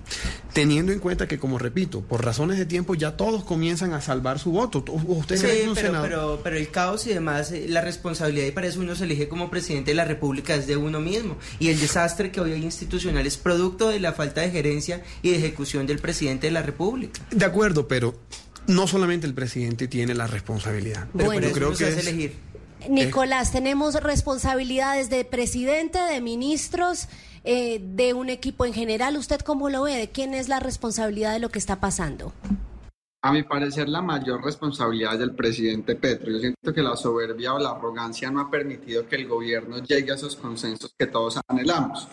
teniendo 0.53 0.91
en 0.91 0.99
cuenta 0.99 1.28
que, 1.28 1.38
como 1.38 1.57
repito, 1.59 2.01
por 2.01 2.23
razones 2.23 2.57
de 2.57 2.65
tiempo 2.65 2.95
ya 2.95 3.17
todos 3.17 3.43
comienzan 3.43 3.93
a 3.93 4.01
salvar 4.01 4.39
su 4.39 4.51
voto. 4.51 4.84
¿Usted 5.07 5.38
Sí, 5.38 5.47
pero, 5.73 5.75
senador- 5.75 6.01
pero, 6.09 6.39
pero 6.43 6.57
el 6.57 6.69
caos 6.69 7.05
y 7.07 7.13
demás, 7.13 7.51
eh, 7.51 7.65
la 7.67 7.82
responsabilidad 7.82 8.47
y 8.47 8.51
para 8.51 8.67
eso 8.67 8.80
uno 8.80 8.95
se 8.95 9.03
elige 9.05 9.28
como 9.28 9.49
presidente 9.49 9.91
de 9.91 9.95
la 9.95 10.05
República 10.05 10.55
es 10.55 10.67
de 10.67 10.78
uno 10.78 10.99
mismo. 10.99 11.38
Y 11.59 11.69
el 11.69 11.80
desastre 11.80 12.32
que 12.32 12.41
hoy 12.41 12.53
hay 12.53 12.63
institucional 12.63 13.25
es 13.25 13.38
producto 13.38 13.89
de 13.89 13.99
la 13.99 14.13
falta 14.13 14.41
de 14.41 14.51
gerencia 14.51 15.03
y 15.21 15.32
de 15.32 15.38
ejecución 15.38 15.88
del 15.88 15.99
presidente 15.99 16.47
de 16.47 16.51
la 16.51 16.61
República. 16.61 17.19
De 17.32 17.45
acuerdo, 17.45 17.88
pero 17.88 18.15
no 18.67 18.86
solamente 18.86 19.25
el 19.25 19.34
presidente 19.34 19.88
tiene 19.88 20.13
la 20.13 20.28
responsabilidad. 20.28 21.07
Pero 21.15 21.34
yo 21.39 21.51
creo 21.53 21.73
que 21.73 21.88
es- 21.88 21.97
elegir. 22.05 22.34
Nicolás, 22.90 23.52
tenemos 23.52 23.96
responsabilidades 23.96 25.10
de 25.10 25.26
presidente, 25.26 26.00
de 26.00 26.22
ministros, 26.22 27.08
eh, 27.44 27.80
de 27.82 28.14
un 28.14 28.30
equipo 28.30 28.66
en 28.66 28.74
general. 28.74 29.18
¿Usted 29.18 29.42
cómo 29.42 29.70
lo 29.70 29.84
ve? 29.84 29.96
¿De 29.96 30.10
quién 30.10 30.34
es 30.34 30.50
la 30.50 30.60
responsabilidad 30.60 31.34
de 31.34 31.40
lo 31.40 31.50
que 31.50 31.60
está 31.60 31.80
pasando? 31.80 32.34
A 33.22 33.32
mi 33.32 33.44
parecer, 33.44 33.90
la 33.90 34.02
mayor 34.02 34.44
responsabilidad 34.44 35.14
es 35.14 35.20
del 35.20 35.36
presidente 35.36 35.96
Petro. 35.96 36.32
Yo 36.32 36.40
siento 36.40 36.74
que 36.74 36.82
la 36.82 36.96
soberbia 36.96 37.54
o 37.54 37.60
la 37.60 37.72
arrogancia 37.72 38.30
no 38.32 38.42
ha 38.42 38.52
permitido 38.52 39.08
que 39.08 39.16
el 39.16 39.28
gobierno 39.28 39.80
llegue 39.80 40.12
a 40.12 40.16
esos 40.16 40.36
consensos 40.36 40.94
que 40.98 41.08
todos 41.08 41.40
anhelamos. 41.48 42.08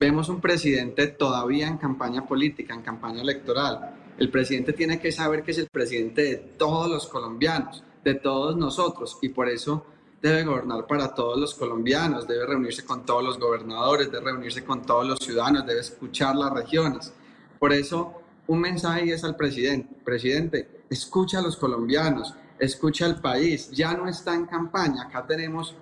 Vemos 0.00 0.28
un 0.28 0.40
presidente 0.40 1.06
todavía 1.08 1.68
en 1.68 1.78
campaña 1.78 2.26
política, 2.26 2.74
en 2.74 2.82
campaña 2.82 3.22
electoral. 3.22 3.94
El 4.18 4.30
presidente 4.30 4.72
tiene 4.72 5.00
que 5.00 5.12
saber 5.12 5.42
que 5.42 5.52
es 5.52 5.58
el 5.58 5.68
presidente 5.68 6.22
de 6.22 6.36
todos 6.36 6.88
los 6.88 7.06
colombianos, 7.06 7.82
de 8.04 8.14
todos 8.14 8.56
nosotros, 8.56 9.18
y 9.22 9.28
por 9.30 9.48
eso 9.48 9.86
debe 10.20 10.44
gobernar 10.44 10.86
para 10.86 11.14
todos 11.14 11.38
los 11.38 11.54
colombianos, 11.54 12.26
debe 12.26 12.46
reunirse 12.46 12.84
con 12.84 13.06
todos 13.06 13.22
los 13.22 13.38
gobernadores, 13.38 14.10
debe 14.10 14.32
reunirse 14.32 14.64
con 14.64 14.82
todos 14.82 15.06
los 15.06 15.18
ciudadanos, 15.20 15.66
debe 15.66 15.80
escuchar 15.80 16.34
las 16.34 16.52
regiones. 16.52 17.12
Por 17.58 17.72
eso, 17.72 18.14
un 18.46 18.60
mensaje 18.60 19.12
es 19.12 19.24
al 19.24 19.36
presidente, 19.36 19.94
presidente, 20.04 20.84
escucha 20.90 21.38
a 21.38 21.42
los 21.42 21.56
colombianos, 21.56 22.34
escucha 22.58 23.06
al 23.06 23.20
país, 23.20 23.70
ya 23.70 23.94
no 23.94 24.08
está 24.08 24.34
en 24.34 24.46
campaña, 24.46 25.02
acá 25.02 25.26
tenemos 25.26 25.76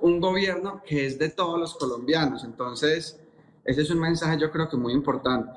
un 0.00 0.20
gobierno 0.20 0.82
que 0.84 1.06
es 1.06 1.18
de 1.18 1.28
todos 1.28 1.60
los 1.60 1.74
colombianos, 1.74 2.42
entonces 2.44 3.20
ese 3.64 3.82
es 3.82 3.90
un 3.90 4.00
mensaje 4.00 4.38
yo 4.40 4.50
creo 4.50 4.68
que 4.68 4.76
muy 4.76 4.92
importante. 4.92 5.52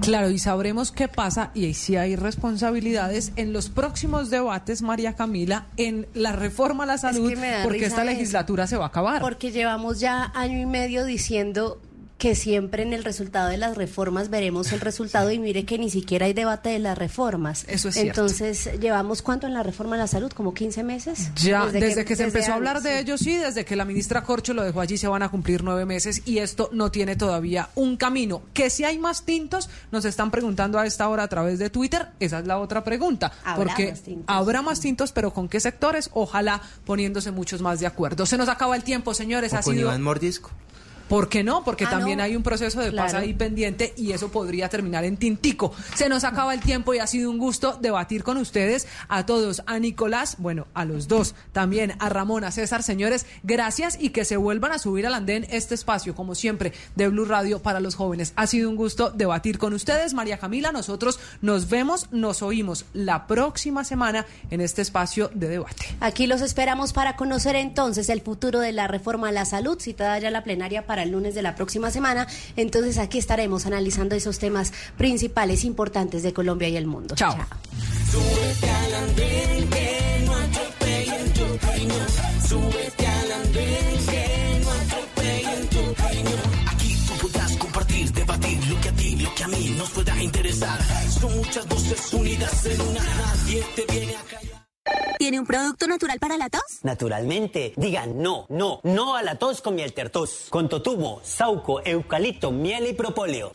Claro, 0.00 0.30
y 0.30 0.38
sabremos 0.38 0.92
qué 0.92 1.08
pasa 1.08 1.50
y 1.54 1.74
si 1.74 1.96
hay 1.96 2.16
responsabilidades 2.16 3.32
en 3.36 3.52
los 3.52 3.68
próximos 3.68 4.30
debates, 4.30 4.82
María 4.82 5.14
Camila, 5.14 5.66
en 5.76 6.06
la 6.14 6.32
reforma 6.32 6.84
a 6.84 6.86
la 6.86 6.98
salud, 6.98 7.32
porque 7.62 7.84
esta 7.84 8.02
eso. 8.02 8.10
legislatura 8.10 8.66
se 8.66 8.76
va 8.76 8.84
a 8.84 8.88
acabar. 8.88 9.20
Porque 9.20 9.50
llevamos 9.50 10.00
ya 10.00 10.32
año 10.34 10.58
y 10.58 10.66
medio 10.66 11.04
diciendo 11.04 11.80
que 12.20 12.34
siempre 12.34 12.82
en 12.82 12.92
el 12.92 13.02
resultado 13.02 13.48
de 13.48 13.56
las 13.56 13.78
reformas 13.78 14.28
veremos 14.28 14.72
el 14.72 14.80
resultado 14.80 15.30
y 15.30 15.38
mire 15.38 15.64
que 15.64 15.78
ni 15.78 15.88
siquiera 15.88 16.26
hay 16.26 16.34
debate 16.34 16.68
de 16.68 16.78
las 16.78 16.98
reformas. 16.98 17.64
Eso 17.66 17.88
es 17.88 17.94
cierto. 17.94 18.20
Entonces, 18.20 18.68
¿llevamos 18.78 19.22
cuánto 19.22 19.46
en 19.46 19.54
la 19.54 19.62
reforma 19.62 19.96
a 19.96 20.00
la 20.00 20.06
salud? 20.06 20.30
¿Como 20.30 20.52
15 20.52 20.82
meses? 20.82 21.30
Ya, 21.36 21.64
desde, 21.64 22.04
que, 22.04 22.14
se 22.14 22.24
desde 22.24 22.24
empezó 22.24 22.52
a 22.52 22.56
hablar 22.56 22.82
de 22.82 22.92
sí. 22.92 22.98
ello, 22.98 23.16
sí, 23.16 23.36
desde 23.38 23.64
que 23.64 23.74
la 23.74 23.86
ministra 23.86 24.22
Corcho 24.22 24.52
lo 24.52 24.62
dejó 24.62 24.82
allí, 24.82 24.98
se 24.98 25.08
van 25.08 25.22
a 25.22 25.30
cumplir 25.30 25.64
nueve 25.64 25.86
meses 25.86 26.20
y 26.26 26.38
esto 26.38 26.68
no 26.74 26.90
tiene 26.90 27.16
todavía 27.16 27.70
un 27.74 27.96
camino. 27.96 28.42
Que 28.52 28.68
si 28.68 28.84
hay 28.84 28.98
más 28.98 29.24
tintos, 29.24 29.70
nos 29.90 30.04
están 30.04 30.30
preguntando 30.30 30.78
a 30.78 30.84
esta 30.84 31.08
hora 31.08 31.22
a 31.22 31.28
través 31.28 31.58
de 31.58 31.70
Twitter, 31.70 32.08
esa 32.20 32.40
es 32.40 32.46
la 32.46 32.58
otra 32.58 32.84
pregunta. 32.84 33.32
Habrá 33.44 33.64
porque 33.64 33.92
más 33.92 34.02
tintos. 34.02 34.24
habrá 34.28 34.60
más 34.60 34.80
tintos, 34.80 35.12
pero 35.12 35.32
¿con 35.32 35.48
qué 35.48 35.58
sectores? 35.58 36.10
Ojalá 36.12 36.60
poniéndose 36.84 37.30
muchos 37.30 37.62
más 37.62 37.80
de 37.80 37.86
acuerdo. 37.86 38.26
Se 38.26 38.36
nos 38.36 38.50
acaba 38.50 38.76
el 38.76 38.84
tiempo, 38.84 39.14
señores. 39.14 39.54
O 39.54 39.56
ha 39.56 39.62
con 39.62 39.72
sido... 39.72 39.88
Iván 39.88 40.02
Mordisco. 40.02 40.50
¿Por 41.10 41.28
qué 41.28 41.42
no? 41.44 41.64
Porque 41.64 41.84
Ah, 41.84 41.90
también 41.90 42.18
no. 42.18 42.24
hay 42.24 42.36
un 42.36 42.42
proceso 42.44 42.80
de 42.80 42.92
paz 42.92 43.10
Claro. 43.10 43.24
ahí 43.26 43.34
pendiente 43.34 43.92
y 43.96 44.12
eso 44.12 44.30
podría 44.30 44.68
terminar 44.68 45.04
en 45.04 45.16
tintico. 45.16 45.72
Se 45.96 46.08
nos 46.08 46.22
acaba 46.24 46.54
el 46.54 46.60
tiempo 46.60 46.94
y 46.94 47.00
ha 47.00 47.06
sido 47.08 47.30
un 47.30 47.36
gusto 47.38 47.76
debatir 47.80 48.22
con 48.22 48.36
ustedes, 48.36 48.86
a 49.08 49.26
todos, 49.26 49.62
a 49.66 49.78
Nicolás, 49.80 50.36
bueno, 50.38 50.68
a 50.72 50.84
los 50.84 51.08
dos, 51.08 51.34
también 51.52 51.94
a 51.98 52.08
Ramón, 52.08 52.44
a 52.44 52.52
César, 52.52 52.84
señores, 52.84 53.26
gracias 53.42 53.98
y 54.00 54.10
que 54.10 54.24
se 54.24 54.36
vuelvan 54.36 54.70
a 54.72 54.78
subir 54.78 55.04
al 55.06 55.14
andén 55.14 55.46
este 55.50 55.74
espacio, 55.74 56.14
como 56.14 56.36
siempre, 56.36 56.72
de 56.94 57.08
Blue 57.08 57.24
Radio 57.24 57.60
para 57.60 57.80
los 57.80 57.96
jóvenes. 57.96 58.32
Ha 58.36 58.46
sido 58.46 58.70
un 58.70 58.76
gusto 58.76 59.10
debatir 59.10 59.58
con 59.58 59.74
ustedes, 59.74 60.14
María 60.14 60.38
Camila, 60.38 60.70
nosotros 60.70 61.18
nos 61.42 61.68
vemos, 61.68 62.06
nos 62.12 62.40
oímos 62.40 62.84
la 62.92 63.26
próxima 63.26 63.82
semana 63.82 64.26
en 64.50 64.60
este 64.60 64.80
espacio 64.82 65.28
de 65.34 65.48
debate. 65.48 65.86
Aquí 65.98 66.28
los 66.28 66.40
esperamos 66.40 66.92
para 66.92 67.16
conocer 67.16 67.56
entonces 67.56 68.08
el 68.10 68.20
futuro 68.20 68.60
de 68.60 68.70
la 68.70 68.86
reforma 68.86 69.30
a 69.30 69.32
la 69.32 69.44
salud, 69.44 69.80
citada 69.80 70.18
ya 70.20 70.30
la 70.30 70.44
plenaria 70.44 70.86
para 70.86 70.99
el 71.02 71.10
lunes 71.10 71.34
de 71.34 71.42
la 71.42 71.54
próxima 71.54 71.90
semana. 71.90 72.26
Entonces 72.56 72.98
aquí 72.98 73.18
estaremos 73.18 73.66
analizando 73.66 74.14
esos 74.14 74.38
temas 74.38 74.72
principales, 74.96 75.64
importantes 75.64 76.22
de 76.22 76.32
Colombia 76.32 76.68
y 76.68 76.76
el 76.76 76.86
mundo. 76.86 77.14
Chao. 77.14 77.36
Aquí 86.66 86.96
tú 87.06 87.14
podrás 87.26 87.56
compartir, 87.56 88.12
debatir 88.12 88.66
lo 88.66 88.80
que 88.80 88.88
a 88.88 88.92
ti, 88.92 89.16
lo 89.16 89.34
que 89.34 89.44
a 89.44 89.48
mí 89.48 89.74
nos 89.78 89.90
pueda 89.90 90.22
interesar. 90.22 90.78
Son 91.20 91.36
muchas 91.36 91.66
voces 91.68 92.12
unidas 92.12 92.66
en 92.66 92.80
una. 92.80 93.00
Nadie 93.00 93.64
te 93.76 93.92
viene 93.92 94.16
a 94.16 94.22
callar. 94.22 94.49
¿Tiene 95.20 95.38
un 95.38 95.44
producto 95.44 95.86
natural 95.86 96.18
para 96.18 96.38
la 96.38 96.48
tos? 96.48 96.62
Naturalmente, 96.82 97.74
digan 97.76 98.22
no, 98.22 98.46
no, 98.48 98.80
no 98.84 99.16
a 99.16 99.22
la 99.22 99.34
tos 99.34 99.60
con 99.60 99.74
miel 99.74 99.92
tertos. 99.92 100.46
Con 100.48 100.70
totumo, 100.70 101.20
sauco, 101.22 101.82
eucalipto, 101.84 102.50
miel 102.52 102.86
y 102.86 102.94
propóleo. 102.94 103.52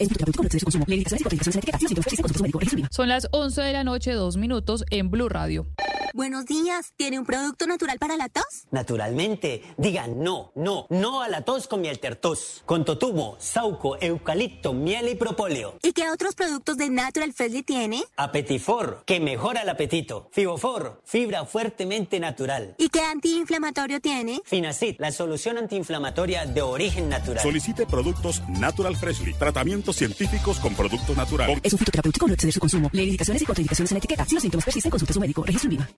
Son 2.92 3.10
las 3.10 3.28
11 3.32 3.62
de 3.64 3.74
la 3.74 3.84
noche, 3.84 4.14
dos 4.14 4.38
minutos 4.38 4.86
en 4.92 5.10
Blue 5.10 5.28
Radio. 5.28 5.66
Buenos 6.14 6.46
días. 6.46 6.94
¿Tiene 6.96 7.20
un 7.20 7.26
producto 7.26 7.68
natural 7.68 7.98
para 8.00 8.16
la 8.16 8.30
tos? 8.30 8.68
Naturalmente, 8.72 9.64
digan 9.76 10.24
no, 10.24 10.52
no, 10.56 10.86
no 10.90 11.22
a 11.22 11.30
la 11.30 11.42
tos 11.42 11.68
con 11.68 11.82
miel 11.82 12.00
tertos. 12.00 12.62
Con 12.66 12.86
totumo, 12.86 13.36
sauco, 13.40 13.98
eucalipto, 14.00 14.72
miel 14.72 15.10
y 15.10 15.16
propóleo. 15.16 15.80
¿Y 15.82 15.94
qué 15.94 16.10
otros 16.12 16.36
productos 16.36 16.78
de 16.78 16.90
Natural 16.90 17.34
Freshly 17.34 17.64
tiene? 17.64 18.04
Apetifor, 18.16 19.04
que 19.06 19.20
mejora 19.20 19.64
el 19.64 19.70
apetito. 19.70 20.30
Fibofor, 20.32 21.02
fibra 21.04 21.44
fuertemente 21.56 22.20
natural. 22.20 22.76
¿Y 22.78 22.90
qué 22.90 23.00
antiinflamatorio 23.00 24.02
tiene? 24.02 24.42
Finacid, 24.44 24.98
la 25.00 25.14
solución 25.14 25.58
antiinflamatoria 25.58 26.46
de 26.46 26.62
origen 26.62 27.08
natural. 27.08 27.42
Solicite 27.42 27.86
productos 27.86 28.44
Natural 28.50 28.94
Freshly, 28.94 29.34
tratamientos 29.36 29.96
científicos 29.96 30.60
con 30.60 30.76
productos 30.76 31.16
naturales. 31.16 31.58
Es 31.64 31.72
un 31.72 31.80
fitoterapéutico, 31.80 32.28
no 32.28 32.34
exceder 32.34 32.54
su 32.54 32.60
consumo. 32.60 32.90
Lee 32.92 33.04
indicaciones 33.04 33.42
y 33.42 33.46
contraindicaciones 33.46 33.90
en 33.90 33.96
la 33.96 34.00
etiqueta. 34.00 34.26
Si 34.26 34.34
los 34.34 34.42
síntomas 34.42 34.66
persisten, 34.66 34.92
consulte 34.92 35.12
a 35.12 35.14
su 35.14 35.20
médico. 35.22 35.44
Registro 35.46 35.72
en 35.72 35.78
Viva. 35.78 35.90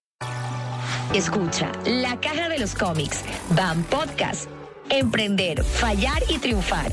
Escucha, 1.16 1.72
La 1.86 2.20
Caja 2.20 2.50
de 2.50 2.60
los 2.60 2.76
Cómics, 2.76 3.24
Van 3.56 3.82
Podcast, 3.86 4.48
Emprender, 4.92 5.64
Fallar 5.64 6.22
y 6.30 6.38
Triunfar, 6.38 6.92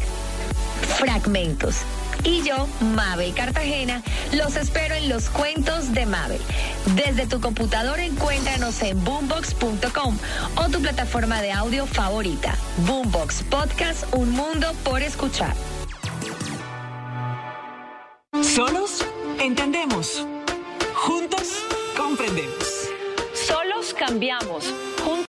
Fragmentos. 0.96 1.82
Y 2.22 2.42
yo, 2.42 2.68
Mabel 2.80 3.34
Cartagena, 3.34 4.02
los 4.32 4.56
espero 4.56 4.94
en 4.94 5.08
los 5.08 5.28
cuentos 5.28 5.92
de 5.92 6.06
Mabel. 6.06 6.40
Desde 6.94 7.26
tu 7.26 7.40
computador 7.40 7.98
encuéntranos 7.98 8.80
en 8.82 9.02
boombox.com 9.02 10.16
o 10.56 10.68
tu 10.68 10.80
plataforma 10.80 11.42
de 11.42 11.52
audio 11.52 11.86
favorita. 11.86 12.54
Boombox 12.86 13.42
Podcast, 13.44 14.04
un 14.14 14.30
mundo 14.30 14.72
por 14.84 15.02
escuchar. 15.02 15.54
Solos 18.42 19.04
entendemos. 19.40 20.26
Juntos 20.94 21.64
comprendemos. 21.96 22.88
Solos 23.46 23.94
cambiamos. 23.94 24.72
Juntos 25.04 25.14